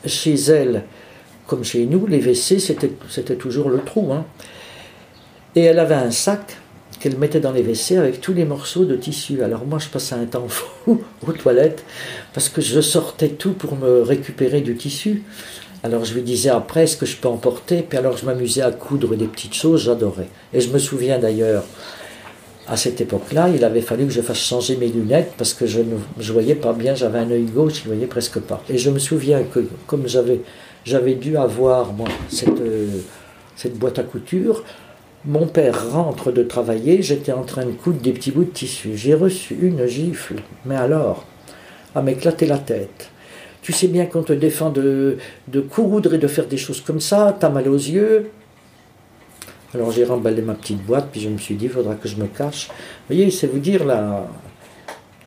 chez 0.06 0.36
elle, 0.36 0.84
comme 1.48 1.64
chez 1.64 1.86
nous, 1.86 2.08
les 2.08 2.20
WC, 2.20 2.60
c'était, 2.60 3.36
toujours 3.36 3.70
le 3.70 3.80
trou. 3.80 4.12
Hein. 4.12 4.26
Et 5.56 5.62
elle 5.62 5.80
avait 5.80 5.96
un 5.96 6.12
sac 6.12 6.58
qu'elle 7.00 7.18
mettait 7.18 7.40
dans 7.40 7.52
les 7.52 7.62
WC 7.62 7.98
avec 7.98 8.22
tous 8.22 8.34
les 8.34 8.46
morceaux 8.46 8.86
de 8.86 8.96
tissu. 8.96 9.44
Alors 9.44 9.66
moi, 9.66 9.80
je 9.80 9.90
passais 9.90 10.16
un 10.16 10.26
temps 10.26 10.48
fou 10.48 11.02
aux 11.28 11.32
toilettes 11.32 11.84
parce 12.34 12.50
que 12.50 12.62
je 12.62 12.82
sortais 12.82 13.30
tout 13.30 13.54
pour 13.54 13.76
me 13.76 14.02
récupérer 14.02 14.62
du 14.62 14.76
tissu. 14.76 15.24
Alors 15.84 16.04
je 16.04 16.16
lui 16.16 16.24
disais 16.24 16.50
après 16.50 16.88
ce 16.88 16.98
que 16.98 17.06
je 17.06 17.16
peux 17.16 17.28
emporter, 17.28 17.86
puis 17.88 17.98
alors 17.98 18.18
je 18.18 18.26
m'amusais 18.26 18.64
à 18.64 18.72
coudre 18.72 19.16
des 19.16 19.28
petites 19.28 19.54
choses, 19.54 19.84
j'adorais. 19.84 20.30
Et 20.52 20.60
je 20.60 20.72
me 20.72 20.80
souviens 20.80 21.20
d'ailleurs, 21.20 21.64
à 22.68 22.76
cette 22.76 23.00
époque-là, 23.02 23.50
il 23.54 23.64
avait 23.64 23.82
fallu 23.82 24.06
que 24.06 24.12
je 24.12 24.22
fasse 24.22 24.40
changer 24.40 24.78
mes 24.78 24.88
lunettes 24.88 25.34
parce 25.38 25.54
que 25.54 25.68
je 25.68 25.82
ne 25.82 26.32
voyais 26.32 26.56
pas 26.56 26.74
bien, 26.74 26.96
j'avais 26.96 27.20
un 27.20 27.30
œil 27.30 27.46
gauche, 27.46 27.76
je 27.76 27.82
ne 27.82 27.94
voyais 27.94 28.08
presque 28.08 28.40
pas. 28.40 28.64
Et 28.68 28.80
je 28.80 28.90
me 28.90 28.98
souviens 28.98 29.44
que 29.44 29.60
comme 29.86 30.08
j'avais, 30.08 30.42
j'avais 30.84 31.14
dû 31.14 31.38
avoir 31.38 31.94
moi, 31.94 32.08
cette, 32.30 32.60
euh, 32.62 32.88
cette 33.56 33.78
boîte 33.78 34.00
à 34.00 34.04
couture, 34.04 34.64
mon 35.28 35.48
père 35.48 35.92
rentre 35.92 36.32
de 36.32 36.44
travailler, 36.44 37.02
j'étais 37.02 37.32
en 37.32 37.44
train 37.44 37.66
de 37.66 37.72
coudre 37.72 38.00
des 38.00 38.12
petits 38.12 38.32
bouts 38.32 38.44
de 38.44 38.50
tissu. 38.50 38.92
J'ai 38.96 39.16
reçu 39.16 39.58
une 39.62 39.86
gifle, 39.88 40.36
mais 40.66 40.76
alors, 40.76 41.26
à 41.96 42.02
m'éclater 42.02 42.46
la 42.46 42.58
tête. 42.58 43.10
Tu 43.62 43.74
sais 43.74 43.88
bien 43.88 44.06
qu'on 44.06 44.22
te 44.22 44.34
défend 44.34 44.70
de, 44.70 45.18
de 45.48 45.62
coudre 45.62 46.14
et 46.14 46.20
de 46.20 46.28
faire 46.28 46.46
des 46.46 46.58
choses 46.58 46.82
comme 46.82 47.00
ça, 47.00 47.36
t'as 47.40 47.50
mal 47.50 47.68
aux 47.68 47.76
yeux. 47.76 48.30
Alors 49.74 49.92
j'ai 49.92 50.06
remballé 50.06 50.42
ma 50.42 50.54
petite 50.54 50.86
boîte, 50.86 51.10
puis 51.12 51.22
je 51.22 51.30
me 51.30 51.38
suis 51.38 51.56
dit, 51.56 51.66
il 51.66 51.72
faudra 51.72 51.96
que 51.96 52.08
je 52.08 52.16
me 52.18 52.28
cache. 52.28 52.68
Vous 52.68 53.16
voyez, 53.16 53.32
c'est 53.32 53.48
vous 53.48 53.60
dire 53.60 53.84
là. 53.84 54.28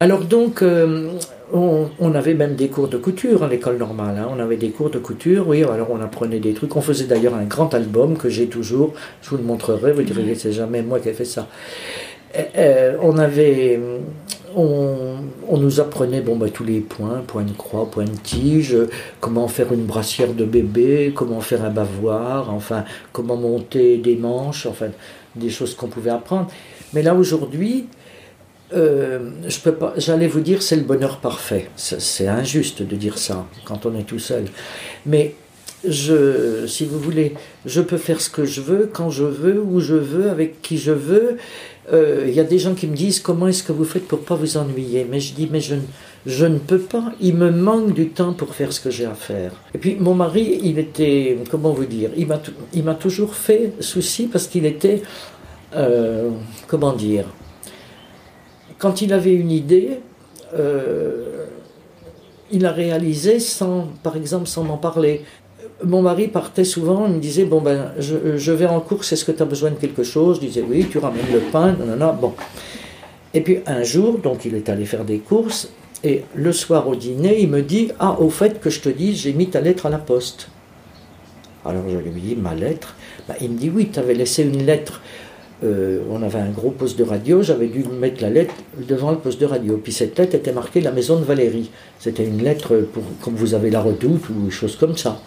Alors 0.01 0.24
donc, 0.24 0.62
euh, 0.62 1.11
on, 1.53 2.14
avait 2.14 2.34
même 2.34 2.55
des 2.55 2.68
cours 2.68 2.88
de 2.88 2.99
couture 2.99 3.42
à 3.42 3.49
l'école 3.49 3.78
normale. 3.78 4.16
Hein. 4.18 4.28
On 4.34 4.40
avait 4.40 4.57
des 4.57 4.70
cours 4.70 4.90
de 4.90 4.99
couture, 4.99 5.49
oui. 5.49 5.62
Alors 5.64 5.88
on 5.90 6.01
apprenait 6.01 6.40
des 6.40 6.55
trucs. 6.55 6.74
On 6.76 6.80
faisait 6.80 7.07
d'ailleurs 7.07 7.34
un 7.34 7.44
grand 7.44 7.72
album 7.74 8.16
que 8.16 8.28
j'ai 8.28 8.46
toujours. 8.46 8.92
Je 9.22 9.30
vous 9.30 9.36
le 9.38 9.42
montrerai. 9.44 9.92
Vous 9.92 10.03
direz, 10.03 10.34
c'est 10.34 10.53
jamais 10.53 10.82
moi 10.82 11.01
qui 11.01 11.09
ai 11.09 11.12
fait 11.12 11.24
ça. 11.24 11.49
Euh, 12.57 12.96
on 13.03 13.16
avait, 13.16 13.80
on, 14.55 15.57
nous 15.57 15.80
apprenait 15.80 16.20
bon 16.20 16.36
bah, 16.36 16.49
tous 16.53 16.64
les 16.64 16.80
points, 16.80 17.22
point 17.26 17.44
de 17.44 17.53
croix, 17.53 17.90
point 17.90 18.05
de 18.05 18.16
tige, 18.22 18.76
comment 19.20 19.49
faire 19.49 19.72
une 19.72 19.84
brassière 19.84 20.34
de 20.34 20.44
bébé, 20.44 21.12
comment 21.14 21.40
faire 21.40 21.64
un 21.64 21.70
bavoir, 21.70 22.53
enfin 22.53 22.84
comment 23.12 23.36
monter 23.36 23.96
des 23.96 24.16
manches, 24.16 24.66
enfin 24.66 24.88
des 25.36 25.49
choses 25.49 25.74
qu'on 25.74 25.88
pouvait 25.88 26.11
apprendre. 26.11 26.49
Mais 26.92 27.03
là 27.03 27.14
aujourd'hui, 27.14 27.86
euh, 28.75 29.31
j'allais 29.97 30.27
vous 30.27 30.41
dire 30.41 30.62
c'est 30.62 30.77
le 30.77 30.83
bonheur 30.83 31.19
parfait. 31.19 31.71
C'est 31.77 32.29
injuste 32.29 32.83
de 32.83 32.97
dire 32.97 33.19
ça 33.19 33.47
quand 33.64 33.87
on 33.87 33.97
est 33.99 34.03
tout 34.03 34.19
seul. 34.19 34.45
Mais 35.07 35.35
je, 35.87 36.66
si 36.66 36.85
vous 36.85 36.99
voulez, 36.99 37.35
je 37.64 37.81
peux 37.81 37.97
faire 37.97 38.21
ce 38.21 38.31
que 38.31 38.45
je 38.45 38.61
veux, 38.61 38.91
quand 38.93 39.11
je 39.11 39.25
veux, 39.25 39.61
où 39.61 39.81
je 39.81 39.95
veux, 39.95 40.31
avec 40.31 40.61
qui 40.61 40.77
je 40.77 40.93
veux. 40.93 41.37
Euh, 41.93 42.27
il 42.29 42.35
y 42.35 42.41
a 42.41 42.45
des 42.45 42.59
gens 42.59 42.75
qui 42.75 42.87
me 42.87 42.95
disent 42.95 43.21
comment 43.21 43.47
est-ce 43.47 43.62
que 43.62 43.73
vous 43.73 43.85
faites 43.85 44.07
pour 44.07 44.21
pas 44.21 44.35
vous 44.35 44.59
ennuyer? 44.59 45.07
Mais 45.09 45.21
je 45.21 45.33
dis 45.33 45.49
mais 45.51 45.61
je, 45.61 45.77
je 46.27 46.45
ne 46.45 46.59
peux 46.59 46.81
pas. 46.81 47.12
Il 47.21 47.37
me 47.37 47.51
manque 47.51 47.95
du 47.95 48.11
temps 48.11 48.35
pour 48.35 48.55
faire 48.55 48.73
ce 48.73 48.81
que 48.81 48.91
j'ai 48.91 49.07
à 49.07 49.14
faire. 49.14 49.53
Et 49.75 49.79
puis 49.79 49.97
mon 49.99 50.14
mari, 50.14 50.61
il 50.62 50.79
était, 50.79 51.39
comment 51.51 51.73
vous 51.73 51.87
dire, 51.87 52.11
il 52.16 52.27
m'a, 52.27 52.43
il 52.75 52.85
m'a 52.85 52.95
toujours 52.95 53.35
fait 53.35 53.73
souci 53.81 54.27
parce 54.27 54.47
qu'il 54.47 54.66
était, 54.66 55.01
euh, 55.75 56.29
comment 56.66 56.93
dire 56.93 57.25
quand 58.79 59.03
il 59.03 59.12
avait 59.12 59.35
une 59.35 59.51
idée, 59.51 59.99
euh, 60.55 61.47
il 62.51 62.62
la 62.62 62.72
réalisait 62.72 63.41
sans, 63.41 63.89
par 64.03 64.16
exemple, 64.16 64.47
sans 64.47 64.64
m'en 64.64 64.79
parler. 64.79 65.22
Mon 65.85 66.03
mari 66.03 66.29
partait 66.29 66.64
souvent, 66.64 67.07
il 67.07 67.14
me 67.14 67.20
disait 67.20 67.45
Bon, 67.45 67.61
ben, 67.61 67.93
je, 67.99 68.53
vais 68.53 68.66
en 68.66 68.81
course, 68.81 69.12
est-ce 69.12 69.24
que 69.24 69.33
tu 69.33 69.43
as 69.43 69.47
besoin 69.47 69.70
de 69.70 69.76
quelque 69.76 70.03
chose? 70.03 70.41
Je 70.41 70.47
disais 70.47 70.64
Oui, 70.66 70.87
tu 70.91 70.99
ramènes 70.99 71.31
le 71.33 71.41
pain, 71.41 71.72
non. 71.72 72.14
Bon. 72.14 72.35
Et 73.35 73.41
puis 73.43 73.59
un 73.66 73.83
jour, 73.83 74.18
donc 74.18 74.45
il 74.45 74.55
est 74.55 74.68
allé 74.68 74.87
faire 74.87 75.05
des 75.05 75.18
courses, 75.18 75.68
et 76.03 76.24
le 76.35 76.53
soir 76.53 76.89
au 76.89 76.97
dîner, 76.97 77.41
il 77.41 77.49
me 77.49 77.62
dit 77.62 77.91
Ah, 77.99 78.18
au 78.20 78.31
fait 78.31 78.61
que 78.61 78.70
je 78.70 78.81
te 78.81 78.89
dis, 78.89 79.14
j'ai 79.14 79.33
mis 79.33 79.49
ta 79.49 79.61
lettre 79.61 79.87
à 79.87 79.91
la 79.91 79.99
poste. 79.99 80.49
Alors 81.64 81.83
je 81.89 81.99
lui 81.99 82.20
dis 82.20 82.37
Ma 82.37 82.55
lettre? 82.55 82.97
Ben, 83.29 83.35
Il 83.41 83.51
me 83.51 83.59
dit 83.59 83.70
Oui, 83.70 83.91
tu 83.93 83.99
avais 83.99 84.14
laissé 84.14 84.45
une 84.45 84.64
lettre 84.64 85.01
euh, 85.65 86.03
on 86.11 86.23
avait 86.23 86.39
un 86.39 86.51
gros 86.51 86.71
poste 86.71 86.97
de 86.99 87.05
radio, 87.05 87.43
j'avais 87.43 87.67
dû 87.67 87.83
mettre 87.85 88.23
la 88.23 88.31
lettre 88.31 88.55
devant 88.87 89.11
le 89.11 89.19
poste 89.19 89.41
de 89.41 89.47
radio. 89.47 89.77
Puis 89.83 89.93
cette 89.93 90.17
lettre 90.19 90.37
était 90.37 90.53
marquée 90.53 90.81
la 90.81 90.93
maison 90.93 91.19
de 91.19 91.25
Valérie. 91.25 91.71
C'était 91.99 92.25
une 92.25 92.43
lettre 92.43 92.77
pour, 92.93 93.03
comme 93.21 93.35
vous 93.35 93.55
avez 93.55 93.71
la 93.71 93.81
redoute 93.81 94.29
ou 94.29 94.45
des 94.45 94.51
choses 94.51 94.77
comme 94.77 94.97
ça. 94.97 95.21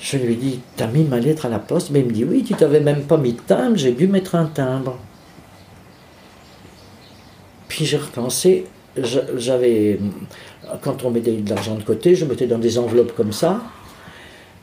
Je 0.00 0.16
lui 0.16 0.36
dis, 0.36 0.60
t'as 0.76 0.86
mis 0.86 1.02
ma 1.04 1.18
lettre 1.18 1.46
à 1.46 1.48
la 1.48 1.58
poste? 1.58 1.90
Mais 1.90 2.00
il 2.00 2.06
me 2.06 2.12
dit, 2.12 2.24
oui, 2.24 2.44
tu 2.44 2.54
t'avais 2.54 2.80
même 2.80 3.02
pas 3.02 3.16
mis 3.16 3.32
de 3.32 3.40
timbre, 3.40 3.76
j'ai 3.76 3.92
dû 3.92 4.06
mettre 4.06 4.36
un 4.36 4.46
timbre. 4.46 4.96
Puis 7.66 7.84
j'ai 7.84 7.96
repensé, 7.96 8.66
j'avais, 9.36 9.98
quand 10.82 11.04
on 11.04 11.10
mettait 11.10 11.32
de 11.32 11.50
l'argent 11.50 11.74
de 11.74 11.82
côté, 11.82 12.14
je 12.14 12.24
mettais 12.24 12.46
dans 12.46 12.58
des 12.58 12.78
enveloppes 12.78 13.14
comme 13.16 13.32
ça 13.32 13.60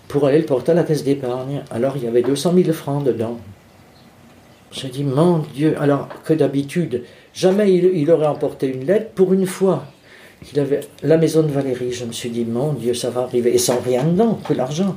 pour 0.08 0.26
aller 0.26 0.40
le 0.40 0.46
porter 0.46 0.72
à 0.72 0.76
la 0.76 0.84
caisse 0.84 1.04
d'épargne. 1.04 1.64
Alors 1.70 1.98
il 1.98 2.04
y 2.04 2.08
avait 2.08 2.22
200 2.22 2.54
000 2.56 2.72
francs 2.72 3.04
dedans. 3.04 3.40
J'ai 4.72 4.90
dit, 4.90 5.04
mon 5.04 5.40
Dieu, 5.40 5.76
alors 5.80 6.08
que 6.24 6.34
d'habitude, 6.34 7.04
jamais 7.34 7.74
il, 7.74 8.12
aurait 8.12 8.28
emporté 8.28 8.68
une 8.68 8.86
lettre 8.86 9.12
pour 9.16 9.34
une 9.34 9.48
fois. 9.48 9.86
Il 10.54 10.60
avait 10.60 10.82
la 11.04 11.18
maison 11.18 11.42
de 11.42 11.52
Valérie, 11.52 11.92
je 11.92 12.06
me 12.06 12.12
suis 12.12 12.30
dit, 12.30 12.46
mon 12.46 12.74
Dieu, 12.74 12.94
ça 12.94 13.10
va 13.10 13.22
arriver, 13.22 13.54
et 13.54 13.58
sans 13.58 13.80
rien 13.80 14.04
dedans, 14.04 14.40
que 14.48 14.54
l'argent. 14.54 14.96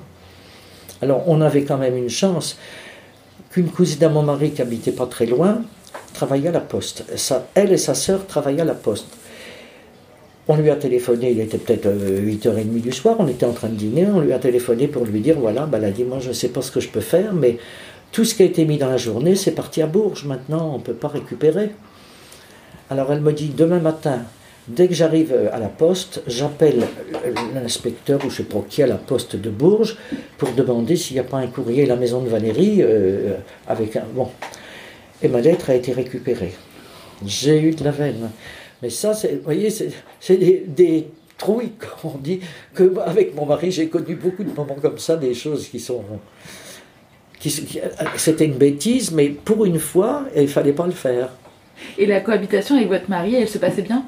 Alors 1.01 1.25
on 1.27 1.41
avait 1.41 1.64
quand 1.64 1.79
même 1.79 1.97
une 1.97 2.09
chance 2.09 2.57
qu'une 3.51 3.68
cousine 3.68 4.05
à 4.05 4.09
mon 4.09 4.23
mari 4.23 4.53
qui 4.53 4.62
habitait 4.62 4.93
pas 4.93 5.07
très 5.07 5.27
loin 5.27 5.62
travaillait 6.14 6.49
à 6.49 6.53
la 6.53 6.61
poste. 6.61 7.05
elle 7.55 7.73
et 7.73 7.77
sa 7.77 7.95
sœur 7.95 8.27
travaillaient 8.27 8.62
à 8.62 8.66
la 8.66 8.75
poste. 8.75 9.09
On 10.49 10.57
lui 10.57 10.70
a 10.70 10.77
téléphoné, 10.77 11.31
il 11.31 11.41
était 11.41 11.59
peut-être 11.59 11.87
8h30 11.89 12.49
euh, 12.49 12.81
du 12.81 12.93
soir, 12.93 13.16
on 13.20 13.29
était 13.29 13.47
en 13.47 13.53
train 13.53 13.68
de 13.68 13.75
dîner, 13.75 14.07
on 14.07 14.20
lui 14.20 14.33
a 14.33 14.39
téléphoné 14.39 14.89
pour 14.89 15.05
lui 15.05 15.20
dire, 15.20 15.39
voilà, 15.39 15.66
ben, 15.66 15.79
elle 15.79 15.85
a 15.85 15.91
dit, 15.91 16.03
moi 16.03 16.18
je 16.20 16.29
ne 16.29 16.33
sais 16.33 16.49
pas 16.49 16.62
ce 16.62 16.73
que 16.73 16.81
je 16.81 16.89
peux 16.89 17.01
faire, 17.01 17.33
mais 17.33 17.59
tout 18.13 18.27
ce 18.27 18.35
qui 18.35 18.43
a 18.43 18.47
été 18.47 18.65
mis 18.67 18.77
dans 18.77 18.91
la 18.91 18.99
journée, 18.99 19.35
c'est 19.35 19.53
parti 19.53 19.81
à 19.83 19.87
Bourges. 19.87 20.25
Maintenant, 20.25 20.73
on 20.75 20.79
ne 20.79 20.83
peut 20.83 20.93
pas 20.93 21.09
récupérer. 21.09 21.71
Alors 22.91 23.11
elle 23.11 23.23
me 23.23 23.33
dit, 23.33 23.49
demain 23.49 23.81
matin, 23.81 24.21
dès 24.69 24.87
que 24.87 24.95
j'arrive 24.95 25.35
à 25.51 25.59
la 25.59 25.69
poste, 25.69 26.23
j'appelle 26.27 26.87
l'inspecteur 27.55 28.19
ou 28.19 28.29
je 28.29 28.43
ne 28.43 28.49
sais 28.49 28.55
pas 28.55 28.63
qui 28.69 28.83
à 28.83 28.87
la 28.87 28.97
poste 28.97 29.37
de 29.37 29.49
Bourges 29.49 29.97
pour 30.37 30.53
demander 30.53 30.95
s'il 30.97 31.15
n'y 31.15 31.21
a 31.21 31.25
pas 31.25 31.39
un 31.39 31.47
courrier 31.47 31.85
à 31.85 31.87
la 31.87 31.97
maison 31.97 32.21
de 32.21 32.29
Valérie 32.29 32.83
euh, 32.83 33.35
avec 33.67 33.97
un... 33.97 34.05
Bon. 34.15 34.29
Et 35.23 35.29
ma 35.29 35.41
lettre 35.41 35.71
a 35.71 35.75
été 35.75 35.93
récupérée. 35.93 36.53
J'ai 37.25 37.61
eu 37.63 37.71
de 37.71 37.83
la 37.83 37.93
veine. 37.93 38.31
Mais 38.83 38.91
ça, 38.91 39.13
vous 39.13 39.29
voyez, 39.45 39.71
c'est 39.71 40.37
des, 40.37 40.65
des 40.67 41.09
trouilles, 41.39 41.73
comme 41.79 42.13
on 42.13 42.19
dit, 42.19 42.41
que 42.75 42.99
avec 42.99 43.35
mon 43.35 43.47
mari, 43.47 43.71
j'ai 43.71 43.89
connu 43.89 44.17
beaucoup 44.17 44.45
de 44.45 44.53
moments 44.53 44.77
comme 44.83 44.99
ça, 44.99 45.17
des 45.17 45.33
choses 45.33 45.69
qui 45.69 45.81
sont 45.81 46.05
c'était 47.51 48.45
une 48.45 48.55
bêtise, 48.55 49.11
mais 49.12 49.28
pour 49.28 49.64
une 49.64 49.78
fois, 49.78 50.24
il 50.36 50.49
fallait 50.49 50.72
pas 50.72 50.86
le 50.86 50.93
faire. 50.93 51.30
Et 51.99 52.07
la 52.07 52.20
cohabitation 52.20 52.76
avec 52.76 52.88
votre 52.88 53.11
mari, 53.11 53.34
elle 53.34 53.49
se 53.49 53.59
passait 53.59 53.82
bien? 53.82 54.05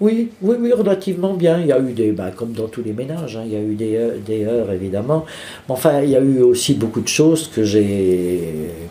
Oui, 0.00 0.30
oui, 0.42 0.56
oui, 0.60 0.72
relativement 0.72 1.34
bien. 1.34 1.60
Il 1.60 1.66
y 1.66 1.72
a 1.72 1.80
eu 1.80 1.92
des, 1.92 2.12
bah, 2.12 2.30
comme 2.34 2.52
dans 2.52 2.68
tous 2.68 2.82
les 2.82 2.92
ménages, 2.92 3.36
hein, 3.36 3.42
il 3.44 3.52
y 3.52 3.56
a 3.56 3.60
eu 3.60 3.74
des, 3.74 3.98
des 4.24 4.44
heures 4.44 4.70
évidemment. 4.70 5.24
Mais 5.68 5.74
enfin, 5.74 6.02
il 6.02 6.10
y 6.10 6.16
a 6.16 6.20
eu 6.20 6.40
aussi 6.40 6.74
beaucoup 6.74 7.00
de 7.00 7.08
choses 7.08 7.48
que 7.48 7.64
j'ai 7.64 8.40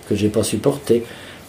que 0.09 0.15
j'ai 0.15 0.27
pas 0.27 0.43
supportées. 0.43 1.03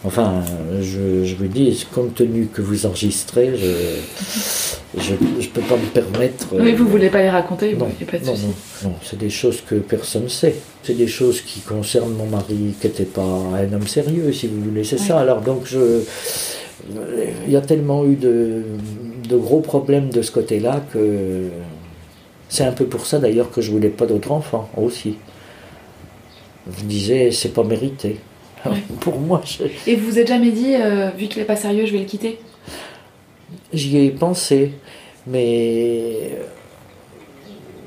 Enfin, 0.05 0.43
je, 0.81 1.25
je 1.25 1.35
vous 1.35 1.49
dis, 1.49 1.85
compte 1.93 2.15
tenu 2.15 2.47
que 2.47 2.63
vous 2.63 2.87
enregistrez, 2.87 3.53
je 3.57 5.13
ne 5.13 5.47
peux 5.53 5.61
pas 5.63 5.77
me 5.77 5.87
permettre. 5.93 6.47
Oui, 6.53 6.73
vous 6.73 6.85
ne 6.85 6.89
voulez 6.89 7.11
pas 7.11 7.19
les 7.21 7.31
raconter 7.31 7.75
Non, 7.75 7.89
il 8.01 8.05
a 8.07 8.11
pas 8.11 8.19
de 8.19 8.25
non, 8.27 8.37
souci. 8.37 8.47
non, 8.85 8.91
non, 8.91 8.95
c'est 9.03 9.19
des 9.19 9.29
choses 9.31 9.61
que 9.61 9.75
personne 9.75 10.25
ne 10.25 10.29
sait. 10.29 10.55
C'est 10.85 10.95
des 10.97 11.09
choses 11.09 11.41
qui 11.41 11.61
concernent 11.61 12.13
mon 12.15 12.27
mari, 12.27 12.75
qui 12.81 12.87
n'était 12.87 13.05
pas 13.05 13.23
un 13.23 13.73
homme 13.73 13.89
sérieux, 13.89 14.33
si 14.33 14.47
vous 14.47 14.63
voulez. 14.63 14.85
C'est 14.85 15.01
Oui. 15.01 15.07
ça. 15.07 15.19
Alors, 15.19 15.41
donc, 15.41 15.63
je. 15.67 16.01
Il 17.47 17.53
y 17.53 17.57
a 17.57 17.61
tellement 17.61 18.07
eu 18.07 18.15
de, 18.15 18.63
de 19.29 19.37
gros 19.37 19.61
problèmes 19.61 20.11
de 20.11 20.23
ce 20.23 20.31
côté-là 20.31 20.81
que. 20.93 21.49
C'est 22.49 22.65
un 22.65 22.73
peu 22.73 22.87
pour 22.87 23.05
ça 23.05 23.19
d'ailleurs 23.19 23.51
que 23.51 23.61
je 23.61 23.71
voulais 23.73 23.91
pas 23.91 24.07
d'autres 24.07 24.31
enfants 24.33 24.71
aussi. 24.77 25.17
Je 26.79 26.85
disais, 26.85 27.31
c'est 27.33 27.51
pas 27.53 27.65
mérité. 27.65 28.21
Pour 29.01 29.19
moi, 29.19 29.43
je- 29.45 29.65
Et 29.91 29.97
vous 29.97 30.11
vous 30.11 30.19
êtes 30.19 30.29
jamais 30.29 30.51
dit, 30.51 30.75
euh, 30.75 31.11
vu 31.11 31.27
qu'il 31.29 31.41
est 31.43 31.45
pas 31.47 31.57
sérieux, 31.57 31.87
je 31.87 31.93
vais 31.93 31.99
le 32.01 32.05
quitter? 32.05 32.39
J'y 33.73 33.99
ai 33.99 34.11
pensé, 34.11 34.73
mais 35.27 36.33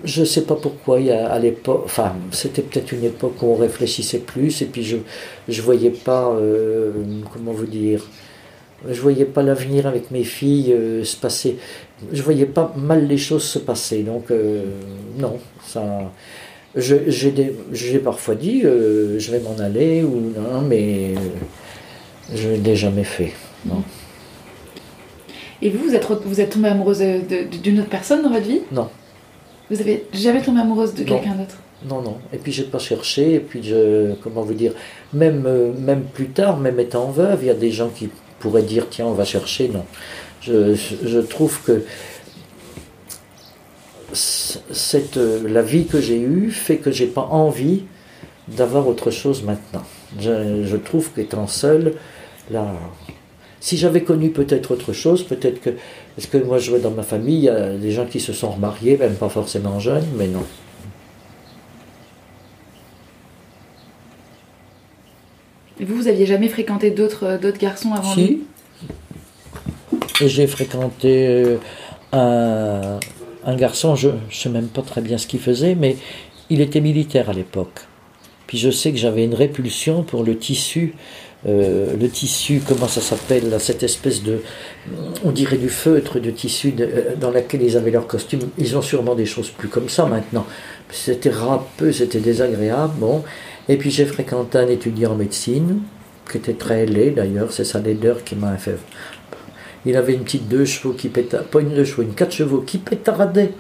je 0.04 0.24
sais 0.24 0.44
pas 0.44 0.56
pourquoi. 0.56 1.00
Il 1.00 1.08
y 1.08 1.12
a, 1.12 1.32
à 1.32 1.40
l'époque, 1.40 1.82
enfin, 1.86 2.14
c'était 2.32 2.62
peut-être 2.62 2.92
une 2.92 3.04
époque 3.04 3.42
où 3.42 3.48
on 3.48 3.56
réfléchissait 3.56 4.20
plus, 4.20 4.62
et 4.62 4.66
puis 4.66 4.84
je 4.84 4.98
je 5.48 5.62
voyais 5.62 5.92
pas, 5.92 6.30
euh, 6.32 6.92
comment 7.34 7.52
vous 7.52 7.66
dire, 7.66 8.04
je 8.90 9.00
voyais 9.02 9.26
pas 9.26 9.44
l'avenir 9.44 9.88
avec 9.88 10.12
mes 10.12 10.24
filles 10.24 10.74
euh, 10.74 11.04
se 11.04 11.16
passer. 11.18 11.58
Je 12.12 12.22
voyais 12.24 12.48
pas 12.48 12.74
mal 12.78 13.08
les 13.08 13.18
choses 13.18 13.44
se 13.44 13.60
passer, 13.60 14.04
donc 14.04 14.32
euh, 14.32 14.64
non, 15.18 15.38
ça. 15.64 15.84
Je- 16.76 17.52
J'ai 17.72 18.00
parfois 18.00 18.36
dit, 18.36 18.62
euh, 18.64 19.20
je 19.20 19.32
vais 19.32 19.40
m'en 19.40 19.58
aller 19.64 20.04
ou 20.04 20.32
non, 20.36 20.62
mais 20.62 21.14
je 22.34 22.50
ne 22.50 22.58
l'ai 22.64 22.76
jamais 22.76 23.04
fait. 23.04 23.34
Non. 23.66 23.84
Et 25.62 25.70
vous, 25.70 25.84
vous 25.90 25.96
êtes, 25.96 26.08
vous 26.26 26.42
êtes 26.42 26.50
tombée 26.52 26.70
amoureuse 26.70 27.04
d'une 27.62 27.80
autre 27.80 27.90
personne 27.90 28.24
dans 28.24 28.32
votre 28.32 28.48
vie? 28.48 28.62
Non. 28.72 28.90
Vous 29.70 29.80
avez 29.80 30.06
jamais 30.14 30.42
tombé 30.42 30.60
amoureuse 30.62 30.94
de 30.94 31.04
quelqu'un 31.04 31.36
d'autre? 31.36 31.58
Non, 31.88 32.02
non. 32.02 32.18
Et 32.34 32.38
puis 32.38 32.52
j'ai 32.52 32.64
pas 32.64 32.80
cherché. 32.80 33.36
Et 33.36 33.40
puis 33.40 33.62
je, 33.64 34.14
comment 34.24 34.42
vous 34.42 34.54
dire, 34.54 34.74
même 35.14 35.46
euh, 35.48 35.72
même 35.78 36.04
plus 36.04 36.28
tard, 36.28 36.58
même 36.58 36.80
étant 36.80 37.08
veuve, 37.12 37.40
il 37.44 37.48
y 37.48 37.52
a 37.52 37.56
des 37.56 37.72
gens 37.72 37.90
qui 37.90 38.10
pourraient 38.40 38.62
dire 38.64 38.88
tiens 38.90 39.06
on 39.08 39.14
va 39.14 39.24
chercher. 39.26 39.68
Non. 39.70 39.86
Je, 40.42 40.74
je- 40.76 41.08
je 41.08 41.20
trouve 41.20 41.62
que 41.64 41.84
cette 44.14 45.18
euh, 45.18 45.48
la 45.48 45.62
vie 45.62 45.86
que 45.86 46.00
j'ai 46.02 46.20
eue 46.20 46.52
fait 46.52 46.78
que 46.78 46.92
j'ai 46.92 47.08
pas 47.08 47.28
envie 47.32 47.84
d'avoir 48.48 48.88
autre 48.88 49.12
chose 49.12 49.44
maintenant. 49.44 49.84
Je, 50.20 50.64
je 50.66 50.78
trouve 50.78 51.12
qu'étant 51.14 51.48
seul, 51.48 51.94
là. 52.50 52.74
Si 53.64 53.78
j'avais 53.78 54.02
connu 54.02 54.32
peut-être 54.32 54.72
autre 54.72 54.92
chose, 54.92 55.22
peut-être 55.24 55.62
que. 55.62 55.70
Parce 56.16 56.28
que 56.28 56.38
moi, 56.40 56.58
je 56.58 56.72
vois 56.72 56.80
dans 56.80 56.90
ma 56.90 57.04
famille, 57.04 57.38
il 57.38 57.44
y 57.44 57.50
a 57.50 57.78
des 57.78 57.92
gens 57.92 58.08
qui 58.08 58.20
se 58.20 58.34
sont 58.34 58.50
remariés, 58.50 58.98
même 58.98 59.14
pas 59.14 59.30
forcément 59.30 59.80
jeunes, 59.80 60.08
mais 60.18 60.28
non. 60.28 60.44
Et 65.80 65.86
vous, 65.86 65.96
vous 65.96 66.08
aviez 66.08 66.26
jamais 66.26 66.50
fréquenté 66.50 66.90
d'autres 66.90 67.26
euh, 67.26 67.52
garçons 67.60 67.94
avant 67.94 68.16
lui? 68.16 68.42
Si. 70.18 70.24
Et 70.24 70.28
j'ai 70.28 70.48
fréquenté 70.48 71.58
euh, 72.16 73.00
un, 73.46 73.56
garçon, 73.56 73.96
je 73.96 74.10
ne 74.10 74.16
sais 74.32 74.50
même 74.50 74.68
pas 74.68 74.82
très 74.82 75.02
bien 75.02 75.18
ce 75.18 75.28
qu'il 75.28 75.40
faisait, 75.40 75.76
mais 75.76 75.98
il 76.50 76.62
était 76.62 76.82
militaire 76.82 77.30
à 77.30 77.34
l'époque. 77.34 77.88
Puis 78.48 78.58
je 78.58 78.70
sais 78.70 78.92
que 78.92 78.98
j'avais 78.98 79.24
une 79.24 79.34
répulsion 79.34 80.04
pour 80.04 80.24
le 80.24 80.38
tissu, 80.38 80.96
euh, 81.48 81.96
le 81.98 82.10
tissu, 82.10 82.62
comment 82.68 82.88
ça 82.88 83.02
s'appelle, 83.02 83.56
cette 83.60 83.84
espèce 83.84 84.22
de, 84.22 84.42
on 85.24 85.32
dirait 85.32 85.58
du 85.58 85.70
feutre 85.70 86.20
de 86.20 86.30
tissu 86.30 86.74
euh, 86.80 87.16
dans 87.20 87.32
laquelle 87.32 87.62
ils 87.62 87.78
avaient 87.78 87.92
leur 87.92 88.08
costume. 88.08 88.42
Ils 88.58 88.78
ont 88.78 88.82
sûrement 88.82 89.16
des 89.16 89.26
choses 89.26 89.50
plus 89.50 89.70
comme 89.70 89.90
ça 89.90 90.06
maintenant. 90.06 90.46
C'était 90.90 91.30
râpeux, 91.30 91.92
c'était 91.92 92.20
désagréable. 92.20 92.94
Bon. 92.98 93.24
Et 93.70 93.78
puis 93.78 93.90
j'ai 93.90 94.06
fréquenté 94.06 94.58
un 94.58 94.68
étudiant 94.68 95.14
en 95.14 95.16
médecine, 95.16 95.80
qui 96.30 96.38
était 96.38 96.54
très 96.54 96.86
laid 96.86 97.12
d'ailleurs, 97.12 97.52
c'est 97.52 97.66
sa 97.66 97.80
laideur 97.80 98.24
qui 98.24 98.36
m'a 98.36 98.58
fait. 98.58 98.78
Il 99.86 99.96
avait 99.98 100.14
une 100.14 100.24
petite 100.24 100.48
deux 100.48 100.66
chevaux 100.66 100.94
qui 100.94 101.10
pétardait, 101.10 101.48
pas 101.50 101.62
une 101.62 101.74
deux 101.74 101.86
chevaux, 101.86 102.04
une 102.04 102.14
quatre 102.14 102.34
chevaux 102.34 102.60
qui 102.62 102.78
pétardait. 102.78 103.52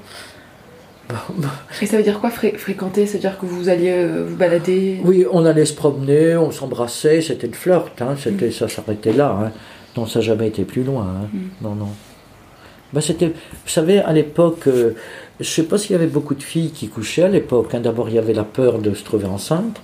Bon, 1.36 1.47
Et 1.82 1.86
ça 1.88 1.97
veut 1.97 2.03
dire 2.03 2.19
quoi 2.22 2.30
fré- 2.30 2.55
fréquenter? 2.57 3.05
C'est-à-dire 3.05 3.38
que 3.38 3.45
vous 3.45 3.67
alliez 3.67 3.91
euh, 3.91 4.26
vous 4.30 4.36
balader? 4.38 5.01
Oui, 5.03 5.26
on 5.30 5.45
allait 5.45 5.65
se 5.65 5.74
promener, 5.74 6.38
on 6.38 6.51
s'embrassait, 6.51 7.22
c'était 7.22 7.47
le 7.47 7.53
flirt, 7.53 8.01
hein, 8.01 8.15
c'était, 8.17 8.49
ça 8.51 8.69
s'arrêtait 8.69 9.11
là. 9.11 9.38
Hein. 9.43 9.51
Non, 9.97 10.05
ça 10.05 10.19
n'a 10.19 10.26
jamais 10.26 10.47
été 10.47 10.63
plus 10.63 10.84
loin. 10.84 11.05
hein. 11.24 11.28
Non, 11.61 11.76
non. 11.76 11.89
Ben, 12.93 13.01
c'était, 13.01 13.28
vous 13.28 13.34
savez, 13.65 13.99
à 13.99 14.13
l'époque, 14.13 14.67
euh, 14.67 14.91
je 15.39 15.43
ne 15.43 15.49
sais 15.49 15.63
pas 15.63 15.78
s'il 15.78 15.91
y 15.91 15.95
avait 15.95 16.07
beaucoup 16.07 16.36
de 16.36 16.43
filles 16.43 16.72
qui 16.72 16.88
couchaient 16.88 17.24
à 17.24 17.28
l'époque. 17.30 17.76
D'abord, 17.76 18.07
il 18.07 18.15
y 18.15 18.19
avait 18.19 18.34
la 18.34 18.43
peur 18.45 18.80
de 18.80 18.93
se 18.93 19.03
trouver 19.03 19.26
enceinte. 19.26 19.82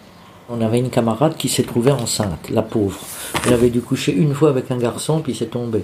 On 0.50 0.62
avait 0.62 0.80
une 0.80 0.90
camarade 0.90 1.36
qui 1.36 1.50
s'est 1.50 1.64
trouvée 1.64 1.92
enceinte, 1.92 2.50
la 2.50 2.62
pauvre. 2.62 3.00
Elle 3.46 3.54
avait 3.54 3.70
dû 3.70 3.82
coucher 3.82 4.14
une 4.14 4.34
fois 4.34 4.50
avec 4.50 4.72
un 4.72 4.78
garçon, 4.78 5.20
puis 5.20 5.36
c'est 5.36 5.48
tombé. 5.48 5.84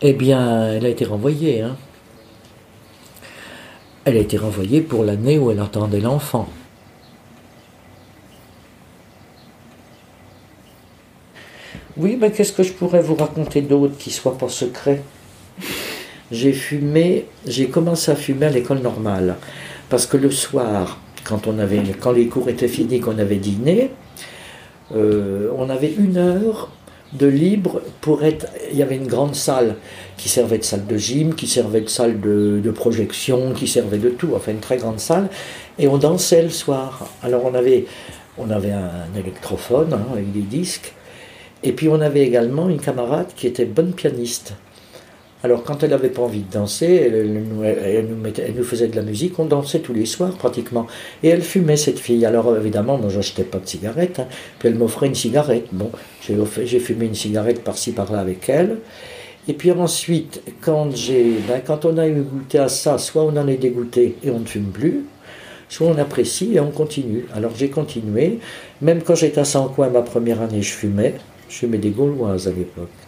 Eh 0.00 0.12
bien, 0.12 0.68
elle 0.68 0.86
a 0.86 0.88
été 0.88 1.04
renvoyée. 1.04 1.62
Hein. 1.62 1.76
Elle 4.04 4.16
a 4.16 4.20
été 4.20 4.38
renvoyée 4.38 4.80
pour 4.80 5.02
l'année 5.02 5.38
où 5.38 5.50
elle 5.50 5.58
attendait 5.58 6.00
l'enfant. 6.00 6.48
Oui, 11.96 12.16
mais 12.18 12.30
qu'est-ce 12.30 12.52
que 12.52 12.62
je 12.62 12.72
pourrais 12.72 13.02
vous 13.02 13.16
raconter 13.16 13.60
d'autre 13.60 13.98
qui 13.98 14.10
soit 14.10 14.38
pas 14.38 14.48
secret? 14.48 15.02
J'ai 16.30 16.52
fumé, 16.52 17.26
j'ai 17.44 17.68
commencé 17.68 18.12
à 18.12 18.16
fumer 18.16 18.46
à 18.46 18.50
l'école 18.50 18.78
normale. 18.78 19.36
Parce 19.88 20.06
que 20.06 20.16
le 20.16 20.30
soir, 20.30 20.98
quand, 22.00 22.12
les 22.12 22.26
cours 22.26 22.48
étaient 22.48 22.68
finis, 22.68 23.00
qu'on 23.00 23.18
avait 23.18 23.36
dîné, 23.36 23.90
euh, 24.94 25.50
on 25.56 25.70
avait 25.70 25.92
une 25.92 26.16
heure 26.16 26.70
de 27.12 27.26
libre 27.26 27.82
pour 28.00 28.24
être. 28.24 28.46
Il 28.70 28.78
y 28.78 28.82
avait 28.82 28.96
une 28.96 29.06
grande 29.06 29.34
salle 29.34 29.76
qui 30.16 30.28
servait 30.28 30.58
de 30.58 30.64
salle 30.64 30.86
de 30.86 30.96
gym, 30.96 31.34
qui 31.34 31.46
servait 31.46 31.80
de 31.80 31.88
salle 31.88 32.20
de, 32.20 32.70
projection, 32.70 33.52
qui 33.52 33.66
servait 33.66 33.98
de 33.98 34.10
tout, 34.10 34.30
enfin 34.34 34.52
une 34.52 34.60
très 34.60 34.76
grande 34.76 35.00
salle. 35.00 35.28
Et 35.78 35.88
on 35.88 35.98
dansait 35.98 36.42
le 36.42 36.50
soir. 36.50 37.08
Alors 37.22 37.44
on 37.44 37.54
avait, 37.54 37.86
on 38.38 38.50
avait 38.50 38.72
un 38.72 39.08
électrophone 39.16 39.92
hein, 39.92 40.06
avec 40.12 40.32
des 40.32 40.42
disques. 40.42 40.92
Et 41.62 41.72
puis 41.72 41.88
on 41.88 42.00
avait 42.00 42.22
également 42.22 42.68
une 42.68 42.80
camarade 42.80 43.28
qui 43.36 43.46
était 43.46 43.66
bonne 43.66 43.92
pianiste. 43.92 44.54
Alors 45.42 45.64
quand 45.64 45.82
elle 45.82 45.90
n'avait 45.90 46.10
pas 46.10 46.22
envie 46.22 46.40
de 46.40 46.52
danser, 46.52 46.86
elle, 47.06 47.32
nous, 47.32 48.64
faisait 48.64 48.88
de 48.88 48.96
la 48.96 49.02
musique, 49.02 49.38
on 49.38 49.46
dansait 49.46 49.78
tous 49.78 49.94
les 49.94 50.04
soirs 50.04 50.32
pratiquement. 50.32 50.86
Et 51.22 51.28
elle 51.28 51.42
fumait 51.42 51.78
cette 51.78 51.98
fille. 51.98 52.26
Alors 52.26 52.54
évidemment, 52.56 52.98
moi 52.98 53.08
j'achetais 53.08 53.44
pas 53.44 53.58
de 53.58 53.66
cigarette, 53.66 54.20
hein. 54.20 54.26
puis 54.58 54.68
elle 54.68 54.74
m'offrait 54.74 55.06
une 55.06 55.14
cigarette. 55.14 55.66
Bon, 55.72 55.90
j'ai 56.20 56.78
fumé 56.80 57.06
une 57.06 57.14
cigarette 57.14 57.64
par-ci 57.64 57.92
par-là 57.92 58.20
avec 58.20 58.48
elle. 58.48 58.78
Et 59.48 59.54
puis 59.54 59.70
ensuite, 59.72 60.42
quand, 60.60 60.90
ben, 61.48 61.62
quand 61.66 61.86
on 61.86 61.96
a 61.96 62.06
eu 62.06 62.20
goûté 62.20 62.58
à 62.58 62.68
ça, 62.68 62.98
soit 62.98 63.22
on 63.22 63.34
en 63.36 63.48
est 63.48 63.56
dégoûté 63.56 64.16
et 64.22 64.30
on 64.30 64.40
ne 64.40 64.44
fume 64.44 64.66
plus, 64.66 65.06
soit 65.70 65.86
on 65.86 65.96
apprécie 65.96 66.54
et 66.54 66.60
on 66.60 66.70
continue. 66.70 67.24
Alors 67.34 67.52
j'ai 67.56 67.70
continué, 67.70 68.40
même 68.82 69.02
quand 69.02 69.14
j'étais 69.14 69.40
à 69.40 69.44
Sancoin 69.44 69.88
ma 69.88 70.02
première 70.02 70.42
année, 70.42 70.60
je 70.60 70.72
fumais. 70.72 71.14
Je 71.48 71.56
fumais 71.56 71.78
des 71.78 71.90
gauloises 71.90 72.46
à 72.46 72.52
l'époque. 72.52 72.99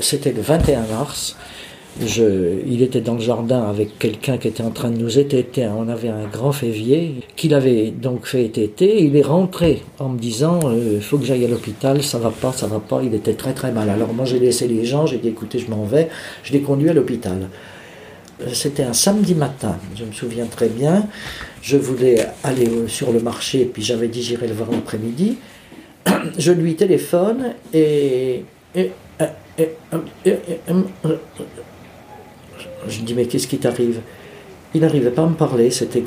C'était 0.00 0.32
le 0.32 0.40
21 0.42 0.86
mars. 0.86 1.36
Il 2.00 2.82
était 2.82 3.00
dans 3.00 3.14
le 3.14 3.20
jardin 3.20 3.62
avec 3.62 4.00
quelqu'un 4.00 4.36
qui 4.36 4.48
était 4.48 4.64
en 4.64 4.70
train 4.70 4.90
de 4.90 4.98
nous 4.98 5.16
étêter. 5.20 5.66
On 5.68 5.88
avait 5.88 6.08
un 6.08 6.26
grand 6.26 6.50
févier 6.50 7.20
qu'il 7.36 7.54
avait 7.54 7.92
donc 7.92 8.26
fait 8.26 8.44
étêter. 8.44 9.04
Il 9.04 9.14
est 9.16 9.22
rentré 9.22 9.82
en 10.00 10.08
me 10.08 10.18
disant 10.18 10.58
il 10.72 11.00
faut 11.00 11.18
que 11.18 11.24
j'aille 11.24 11.44
à 11.44 11.48
l'hôpital, 11.48 12.02
ça 12.02 12.18
va 12.18 12.30
pas, 12.30 12.52
ça 12.52 12.66
va 12.66 12.80
pas. 12.80 13.00
Il 13.04 13.14
était 13.14 13.34
très 13.34 13.52
très 13.52 13.70
mal. 13.70 13.88
Alors 13.90 14.12
moi 14.12 14.24
j'ai 14.24 14.40
laissé 14.40 14.66
les 14.66 14.84
gens, 14.84 15.06
j'ai 15.06 15.18
dit 15.18 15.28
écoutez, 15.28 15.60
je 15.60 15.70
m'en 15.70 15.84
vais. 15.84 16.08
Je 16.42 16.52
l'ai 16.52 16.62
conduit 16.62 16.90
à 16.90 16.94
l'hôpital. 16.94 17.48
Euh, 18.40 18.46
C'était 18.52 18.82
un 18.82 18.92
samedi 18.92 19.36
matin, 19.36 19.78
je 19.94 20.04
me 20.04 20.10
souviens 20.12 20.46
très 20.46 20.68
bien. 20.68 21.06
Je 21.62 21.76
voulais 21.76 22.26
aller 22.42 22.66
euh, 22.68 22.88
sur 22.88 23.12
le 23.12 23.20
marché, 23.20 23.70
puis 23.72 23.84
j'avais 23.84 24.08
dit 24.08 24.20
j'irai 24.20 24.48
le 24.48 24.54
voir 24.54 24.72
l'après-midi. 24.72 25.36
Je 26.38 26.50
lui 26.50 26.74
téléphone 26.74 27.54
et- 27.72 28.42
et- 29.58 29.70
et- 30.24 30.30
et- 30.30 30.32
et- 30.68 31.08
je 32.88 33.00
dis 33.02 33.14
mais 33.14 33.26
qu'est-ce 33.26 33.46
qui 33.46 33.58
t'arrive? 33.58 34.00
Il 34.76 34.80
n'arrivait 34.80 35.10
pas 35.12 35.22
à 35.22 35.26
me 35.26 35.34
parler, 35.36 35.70
c'était 35.70 36.00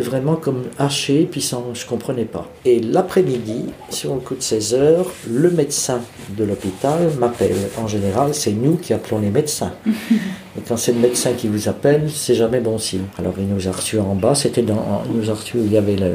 vraiment 0.00 0.36
comme 0.36 0.62
haché, 0.78 1.28
puis 1.30 1.42
sans, 1.42 1.74
je 1.74 1.84
comprenais 1.84 2.24
pas. 2.24 2.48
Et 2.64 2.80
l'après-midi, 2.80 3.66
sur 3.90 4.14
le 4.14 4.20
coup 4.20 4.34
de 4.34 4.40
16 4.42 4.72
heures, 4.72 5.04
le 5.30 5.50
médecin 5.50 6.00
de 6.30 6.44
l'hôpital 6.44 7.10
m'appelle. 7.20 7.54
En 7.76 7.86
général, 7.86 8.32
c'est 8.32 8.52
nous 8.52 8.76
qui 8.76 8.94
appelons 8.94 9.18
les 9.18 9.28
médecins. 9.28 9.72
Et 9.86 10.62
quand 10.66 10.78
c'est 10.78 10.92
le 10.94 11.00
médecin 11.00 11.34
qui 11.34 11.46
vous 11.48 11.68
appelle, 11.68 12.08
c'est 12.10 12.34
jamais 12.34 12.60
bon 12.60 12.78
signe. 12.78 13.04
Alors 13.18 13.34
il 13.36 13.48
nous 13.48 13.68
a 13.68 13.72
reçus 13.72 13.98
en 13.98 14.14
bas, 14.14 14.34
c'était 14.34 14.62
dans, 14.62 15.02
il 15.10 15.20
nous 15.20 15.30
a 15.30 15.34
reçus 15.34 15.58
où 15.58 15.64
il 15.66 15.72
y 15.74 15.76
avait 15.76 15.96
le, 15.96 16.12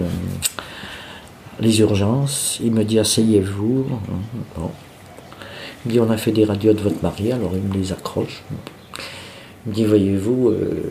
les 1.60 1.80
urgences. 1.82 2.60
Il 2.64 2.72
me 2.72 2.84
dit 2.84 2.98
asseyez-vous. 2.98 3.86
Bon. 4.58 4.72
Il 5.86 5.90
me 5.90 5.94
dit 5.94 6.00
on 6.00 6.10
a 6.12 6.18
fait 6.18 6.32
des 6.32 6.46
radios 6.46 6.74
de 6.74 6.82
votre 6.82 7.02
mari, 7.02 7.32
alors 7.32 7.52
il 7.54 7.62
me 7.62 7.74
les 7.74 7.92
accroche. 7.92 8.44
Il 9.66 9.70
me 9.70 9.74
dit 9.74 9.86
voyez-vous, 9.86 10.50
euh, 10.50 10.84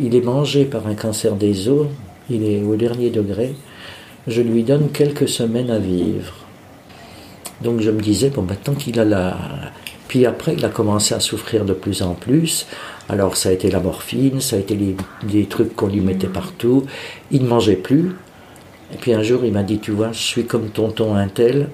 il 0.00 0.14
est 0.14 0.24
mangé 0.24 0.64
par 0.64 0.86
un 0.86 0.94
cancer 0.94 1.34
des 1.34 1.68
os, 1.68 1.86
il 2.30 2.44
est 2.44 2.62
au 2.62 2.76
dernier 2.76 3.10
degré. 3.10 3.54
Je 4.26 4.42
lui 4.42 4.62
donne 4.62 4.90
quelques 4.90 5.28
semaines 5.28 5.70
à 5.70 5.78
vivre. 5.78 6.34
Donc 7.62 7.80
je 7.80 7.90
me 7.90 8.00
disais, 8.00 8.30
bon, 8.30 8.42
maintenant 8.42 8.74
qu'il 8.74 9.00
a 9.00 9.04
la. 9.04 9.36
Puis 10.06 10.24
après, 10.26 10.54
il 10.54 10.64
a 10.64 10.68
commencé 10.68 11.14
à 11.14 11.20
souffrir 11.20 11.64
de 11.64 11.72
plus 11.72 12.02
en 12.02 12.14
plus. 12.14 12.66
Alors 13.08 13.36
ça 13.36 13.48
a 13.48 13.52
été 13.52 13.70
la 13.70 13.80
morphine, 13.80 14.40
ça 14.40 14.56
a 14.56 14.58
été 14.58 14.78
les, 15.30 15.46
trucs 15.46 15.74
qu'on 15.74 15.88
lui 15.88 16.00
mettait 16.00 16.28
partout. 16.28 16.84
Il 17.30 17.42
ne 17.42 17.48
mangeait 17.48 17.76
plus. 17.76 18.12
Puis 19.00 19.12
un 19.12 19.22
jour, 19.22 19.44
il 19.44 19.52
m'a 19.52 19.62
dit, 19.62 19.78
tu 19.78 19.90
vois, 19.90 20.12
je 20.12 20.18
suis 20.18 20.44
comme 20.44 20.68
tonton 20.68 21.14
Intel. 21.14 21.68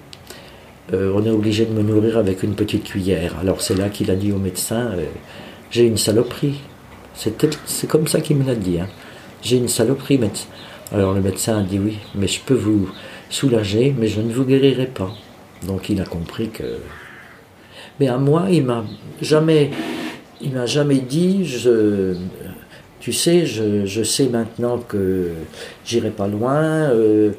Euh, 0.93 1.12
on 1.14 1.24
est 1.24 1.30
obligé 1.30 1.64
de 1.64 1.72
me 1.72 1.82
nourrir 1.82 2.18
avec 2.18 2.43
une 2.43 2.55
petite 2.55 2.85
cuillère. 2.85 3.39
Alors 3.41 3.62
c'est 3.62 3.74
là 3.74 3.89
qu'il 3.89 4.11
a 4.11 4.16
dit 4.16 4.32
au 4.32 4.39
médecin, 4.39 4.93
euh, 4.93 5.07
j'ai 5.70 5.85
une 5.85 5.97
saloperie. 5.97 6.61
C'est 7.14 7.87
comme 7.89 8.07
ça 8.07 8.20
qu'il 8.20 8.37
me 8.37 8.45
l'a 8.45 8.55
dit. 8.55 8.80
Hein. 8.80 8.89
J'ai 9.43 9.57
une 9.57 9.68
saloperie, 9.68 10.18
médecin. 10.18 10.47
Alors 10.93 11.14
le 11.14 11.20
médecin 11.20 11.59
a 11.59 11.62
dit 11.62 11.78
oui, 11.78 11.99
mais 12.14 12.26
je 12.26 12.41
peux 12.41 12.55
vous 12.55 12.91
soulager, 13.30 13.95
mais 13.97 14.09
je 14.09 14.20
ne 14.20 14.32
vous 14.32 14.45
guérirai 14.45 14.87
pas. 14.87 15.12
Donc 15.66 15.89
il 15.89 16.01
a 16.01 16.05
compris 16.05 16.51
que. 16.51 16.78
Mais 18.01 18.09
à 18.09 18.18
moi, 18.18 18.47
il 18.51 18.64
m'a 18.64 18.85
jamais, 19.20 19.70
il 20.41 20.53
m'a 20.53 20.66
jamais 20.66 20.99
dit, 20.99 21.47
je, 21.47 22.16
tu 23.05 23.12
sais, 23.12 23.44
je, 23.44 24.02
sais 24.02 24.28
maintenant 24.28 24.78
que 24.78 25.28
j'irai 25.84 26.09
pas 26.09 26.26
loin. 26.26 26.62
Euh, 26.88 27.32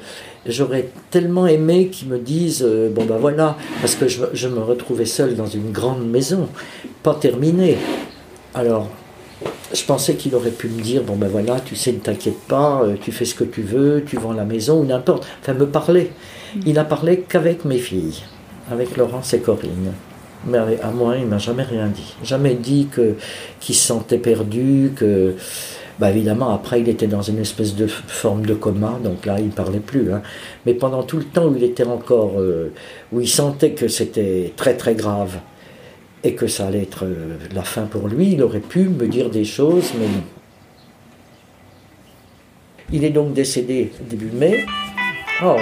j'aurais 0.45 0.89
tellement 1.09 1.47
aimé 1.47 1.87
qu'ils 1.87 2.07
me 2.07 2.19
disent, 2.19 2.63
euh, 2.63 2.91
bon 2.91 3.03
ben 3.05 3.17
voilà, 3.17 3.57
parce 3.81 3.95
que 3.95 4.07
je, 4.07 4.25
je, 4.31 4.47
me 4.47 4.59
retrouvais 4.59 5.07
seul 5.07 5.35
dans 5.35 5.47
une 5.47 5.71
grande 5.71 6.07
maison, 6.07 6.49
pas 7.01 7.15
terminée. 7.15 7.79
Alors, 8.53 8.91
je 9.73 9.83
pensais 9.85 10.13
qu'il 10.13 10.35
aurait 10.35 10.51
pu 10.51 10.67
me 10.67 10.83
dire, 10.83 11.01
bon 11.01 11.15
ben 11.15 11.29
voilà, 11.29 11.59
tu 11.59 11.75
sais, 11.75 11.93
ne 11.93 11.97
t'inquiète 11.97 12.41
pas, 12.47 12.83
euh, 12.83 12.93
tu 13.01 13.11
fais 13.11 13.25
ce 13.25 13.33
que 13.33 13.43
tu 13.43 13.63
veux, 13.63 14.03
tu 14.05 14.17
vends 14.17 14.33
la 14.33 14.45
maison, 14.45 14.81
ou 14.81 14.85
n'importe. 14.85 15.25
Enfin, 15.41 15.55
me 15.55 15.65
parler. 15.65 16.11
Il 16.67 16.77
a 16.77 16.83
parlé 16.83 17.21
qu'avec 17.27 17.65
mes 17.65 17.79
filles, 17.79 18.21
avec 18.69 18.95
Laurence 18.97 19.33
et 19.33 19.39
Corinne. 19.39 19.93
Mais 20.45 20.57
à 20.81 20.91
moi, 20.91 21.17
il 21.17 21.25
m'a 21.25 21.37
jamais 21.37 21.63
rien 21.63 21.87
dit. 21.87 22.15
Jamais 22.23 22.53
dit 22.53 22.87
qu'il 22.91 23.75
se 23.75 23.87
sentait 23.87 24.17
perdu, 24.17 24.91
que. 24.95 25.35
Bah 25.97 26.11
évidemment, 26.11 26.53
après, 26.53 26.81
il 26.81 26.89
était 26.89 27.07
dans 27.07 27.21
une 27.21 27.39
espèce 27.39 27.73
de 27.73 27.87
forme 27.87 28.45
de 28.45 28.53
coma, 28.53 28.99
donc 29.01 29.25
là, 29.25 29.39
il 29.39 29.45
ne 29.45 29.51
parlait 29.51 29.79
plus. 29.79 30.11
Hein. 30.11 30.21
Mais 30.65 30.73
pendant 30.73 31.03
tout 31.03 31.17
le 31.17 31.23
temps 31.23 31.45
où 31.45 31.55
il 31.55 31.63
était 31.63 31.85
encore. 31.85 32.33
Euh, 32.37 32.73
où 33.13 33.21
il 33.21 33.29
sentait 33.29 33.71
que 33.71 33.87
c'était 33.87 34.53
très 34.57 34.75
très 34.75 34.93
grave, 34.93 35.39
et 36.25 36.33
que 36.33 36.47
ça 36.47 36.67
allait 36.67 36.81
être 36.81 37.05
euh, 37.05 37.37
la 37.53 37.63
fin 37.63 37.83
pour 37.83 38.07
lui, 38.07 38.33
il 38.33 38.41
aurait 38.41 38.59
pu 38.59 38.89
me 38.89 39.07
dire 39.07 39.29
des 39.29 39.45
choses, 39.45 39.93
mais 39.99 40.07
non. 40.07 40.23
Il 42.91 43.03
est 43.03 43.11
donc 43.11 43.33
décédé 43.33 43.91
début 44.09 44.31
mai. 44.31 44.65
Oh, 45.43 45.55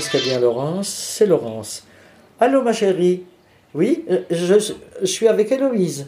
ce 0.00 0.10
qu'a 0.10 0.20
dit 0.20 0.34
Laurence, 0.40 0.88
c'est 0.88 1.26
Laurence. 1.26 1.84
Allô 2.40 2.62
ma 2.62 2.72
chérie 2.72 3.22
Oui, 3.74 4.04
euh, 4.10 4.22
je, 4.30 4.72
suis 5.04 5.28
avec 5.28 5.52
Héloïse. 5.52 6.06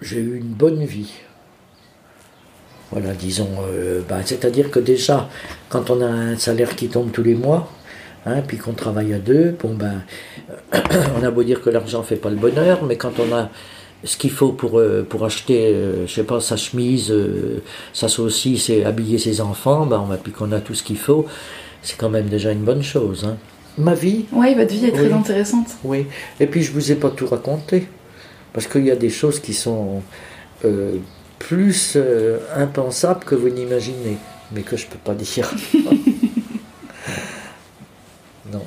J'ai 0.00 0.18
eu 0.18 0.36
une 0.38 0.52
bonne 0.52 0.84
vie. 0.84 1.12
Voilà, 2.90 3.12
disons, 3.12 3.50
euh, 3.62 4.02
bah, 4.08 4.20
c'est-à-dire 4.24 4.70
que 4.70 4.78
déjà, 4.78 5.28
quand 5.68 5.90
on 5.90 6.00
a 6.00 6.06
un 6.06 6.36
salaire 6.36 6.76
qui 6.76 6.88
tombe 6.88 7.10
tous 7.10 7.22
les 7.22 7.34
mois, 7.34 7.68
hein, 8.26 8.42
puis 8.46 8.58
qu'on 8.58 8.74
travaille 8.74 9.14
à 9.14 9.18
deux, 9.18 9.56
bon 9.60 9.74
ben, 9.74 10.02
on 11.16 11.22
a 11.24 11.30
beau 11.30 11.42
dire 11.42 11.60
que 11.60 11.70
l'argent 11.70 12.00
ne 12.00 12.04
fait 12.04 12.16
pas 12.16 12.30
le 12.30 12.36
bonheur, 12.36 12.84
mais 12.84 12.96
quand 12.96 13.18
on 13.18 13.34
a 13.34 13.50
ce 14.04 14.16
qu'il 14.16 14.30
faut 14.30 14.52
pour, 14.52 14.78
euh, 14.78 15.06
pour 15.08 15.24
acheter, 15.24 15.68
euh, 15.68 16.06
je 16.06 16.12
sais 16.12 16.24
pas, 16.24 16.40
sa 16.40 16.56
chemise, 16.56 17.12
sa 17.92 18.08
saucisse 18.08 18.70
et 18.70 18.84
habiller 18.84 19.18
ses 19.18 19.40
enfants, 19.40 19.86
ben, 19.86 20.06
puis 20.22 20.32
qu'on 20.32 20.52
a 20.52 20.60
tout 20.60 20.74
ce 20.74 20.82
qu'il 20.82 20.98
faut, 20.98 21.26
c'est 21.82 21.96
quand 21.96 22.10
même 22.10 22.26
déjà 22.26 22.52
une 22.52 22.64
bonne 22.64 22.82
chose. 22.82 23.24
Hein. 23.24 23.36
Ma 23.76 23.94
vie. 23.94 24.26
Oui, 24.32 24.54
votre 24.54 24.72
vie 24.72 24.86
est 24.86 24.92
très 24.92 25.12
intéressante. 25.12 25.68
Oui, 25.82 26.06
et 26.38 26.46
puis 26.46 26.62
je 26.62 26.72
vous 26.72 26.92
ai 26.92 26.94
pas 26.94 27.10
tout 27.10 27.26
raconté, 27.26 27.88
parce 28.52 28.66
qu'il 28.66 28.84
y 28.84 28.90
a 28.90 28.96
des 28.96 29.10
choses 29.10 29.40
qui 29.40 29.52
sont 29.52 30.02
plus 31.44 31.92
euh, 31.96 32.38
impensable 32.56 33.24
que 33.24 33.34
vous 33.34 33.50
n'imaginez, 33.50 34.16
mais 34.52 34.62
que 34.62 34.76
je 34.78 34.86
ne 34.86 34.90
peux 34.92 34.98
pas 34.98 35.14
dire. 35.14 35.54
non. 38.52 38.62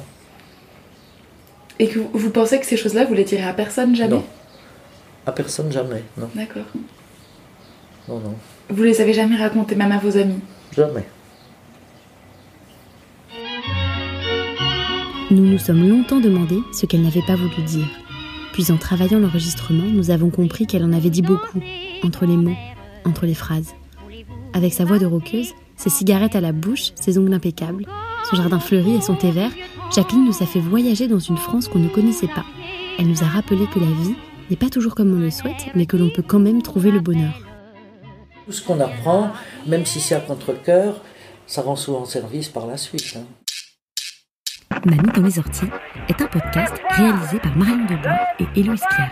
Et 1.80 1.88
que 1.88 2.00
vous, 2.00 2.30
pensez 2.30 2.60
que 2.60 2.66
ces 2.68 2.78
choses-là, 2.78 3.06
vous 3.06 3.16
les 3.16 3.24
direz 3.24 3.44
à 3.44 3.54
personne 3.54 3.96
jamais? 3.96 4.16
Non. 4.16 4.24
À 5.28 5.34
personne 5.34 5.70
jamais, 5.70 6.06
non. 6.18 6.30
D'accord. 6.34 6.64
Non, 8.08 8.20
non. 8.20 8.36
Vous 8.70 8.84
les 8.84 9.02
avez 9.02 9.14
jamais 9.14 9.36
racontées, 9.36 9.76
même 9.76 9.92
à 9.92 9.98
vos 9.98 10.18
amis 10.18 10.40
Jamais. 10.74 11.06
Nous 15.30 15.44
nous 15.44 15.58
sommes 15.58 15.86
longtemps 15.86 16.22
demandé 16.22 16.56
ce 16.72 16.86
qu'elle 16.86 17.02
n'avait 17.02 17.26
pas 17.28 17.36
voulu 17.36 17.62
dire. 17.66 17.90
Puis 18.54 18.72
en 18.72 18.78
travaillant 18.78 19.20
l'enregistrement, 19.20 19.84
nous 19.84 20.12
avons 20.12 20.30
compris 20.30 20.66
qu'elle 20.66 20.86
en 20.86 20.94
avait 20.94 21.10
dit 21.10 21.22
beaucoup, 21.22 21.60
entre 22.04 22.26
les 22.26 22.38
mots, 22.38 22.56
entre 23.04 23.26
les 23.26 23.34
phrases. 23.34 23.76
Avec 24.54 24.72
sa 24.72 24.86
voix 24.86 24.98
de 24.98 25.06
roqueuse, 25.06 25.52
ses 25.76 25.90
cigarettes 25.90 26.38
à 26.38 26.42
la 26.42 26.54
bouche, 26.54 26.94
ses 26.96 27.18
ongles 27.18 27.34
impeccables, 27.34 27.86
son 28.30 28.38
jardin 28.38 28.60
fleuri 28.60 28.96
et 28.96 29.02
son 29.02 29.16
thé 29.16 29.32
vert, 29.32 29.52
Jacqueline 29.94 30.26
nous 30.26 30.42
a 30.42 30.46
fait 30.46 30.62
voyager 30.62 31.10
dans 31.10 31.20
une 31.20 31.38
France 31.38 31.68
qu'on 31.68 31.80
ne 31.80 31.90
connaissait 31.90 32.28
pas. 32.28 32.46
Elle 32.98 33.08
nous 33.08 33.24
a 33.24 33.28
rappelé 33.28 33.66
que 33.74 33.80
la 33.80 33.88
vie 33.88 34.16
n'est 34.50 34.56
pas 34.58 34.70
toujours 34.70 34.96
comme 34.96 35.16
on 35.16 35.20
le 35.20 35.32
souhaite, 35.32 35.68
mais 35.76 35.86
que 35.86 35.98
l'on 35.98 36.10
peut 36.10 36.24
quand 36.24 36.40
même 36.40 36.62
trouver 36.62 36.92
le 36.92 37.00
bonheur. 37.00 37.42
Tout 38.46 38.52
ce 38.52 38.64
qu'on 38.64 38.80
apprend, 38.80 39.32
même 39.66 39.86
si 39.86 40.00
c'est 40.00 40.16
à 40.16 40.20
contre-coeur, 40.20 41.02
ça 41.48 41.62
rend 41.62 41.76
souvent 41.76 42.06
service 42.06 42.50
par 42.50 42.68
la 42.68 42.78
suite. 42.78 43.18
Hein. 43.18 43.24
Mamie 44.88 45.12
dans 45.14 45.22
les 45.22 45.38
orties 45.38 45.70
est 46.08 46.22
un 46.22 46.28
podcast 46.28 46.74
réalisé 46.90 47.40
par 47.40 47.56
Marion 47.58 47.86
Debois 47.86 48.18
et 48.40 48.60
Héloïse 48.60 48.84
Pierre. 48.90 49.12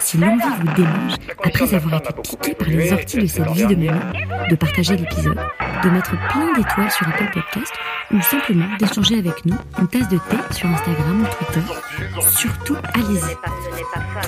Si 0.00 0.18
l'envie 0.18 0.42
vous 0.60 0.74
démange, 0.74 1.14
après 1.44 1.72
avoir 1.72 1.94
été 1.94 2.12
piqué 2.22 2.54
par 2.54 2.68
les 2.68 2.92
orties 2.92 3.18
de 3.18 3.26
cette 3.26 3.48
vie 3.52 3.66
de 3.66 3.76
mamie, 3.76 4.00
de 4.50 4.56
partager 4.56 4.96
l'épisode, 4.96 5.38
de 5.84 5.90
mettre 5.90 6.10
plein 6.28 6.52
d'étoiles 6.54 6.90
sur 6.90 7.08
Apple 7.08 7.30
Podcast 7.32 7.72
ou 8.10 8.20
simplement 8.20 8.66
d'échanger 8.78 9.18
avec 9.18 9.46
nous 9.46 9.56
une 9.78 9.88
tasse 9.88 10.08
de 10.08 10.18
thé 10.18 10.36
sur 10.50 10.68
Instagram 10.68 11.22
ou 11.22 11.44
Twitter, 11.44 12.20
surtout 12.20 12.76
allez-y. 12.94 13.36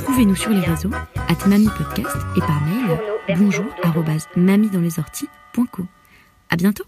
Trouvez-nous 0.04 0.36
sur 0.36 0.50
les 0.50 0.60
réseaux, 0.60 0.90
at 1.28 1.48
Mamie 1.48 1.68
Podcast 1.76 2.16
et 2.36 2.40
par 2.40 2.60
mail 2.62 2.98
bonjour 3.36 3.66
dans 4.70 4.80
les 4.80 4.98
À 6.50 6.56
bientôt! 6.56 6.84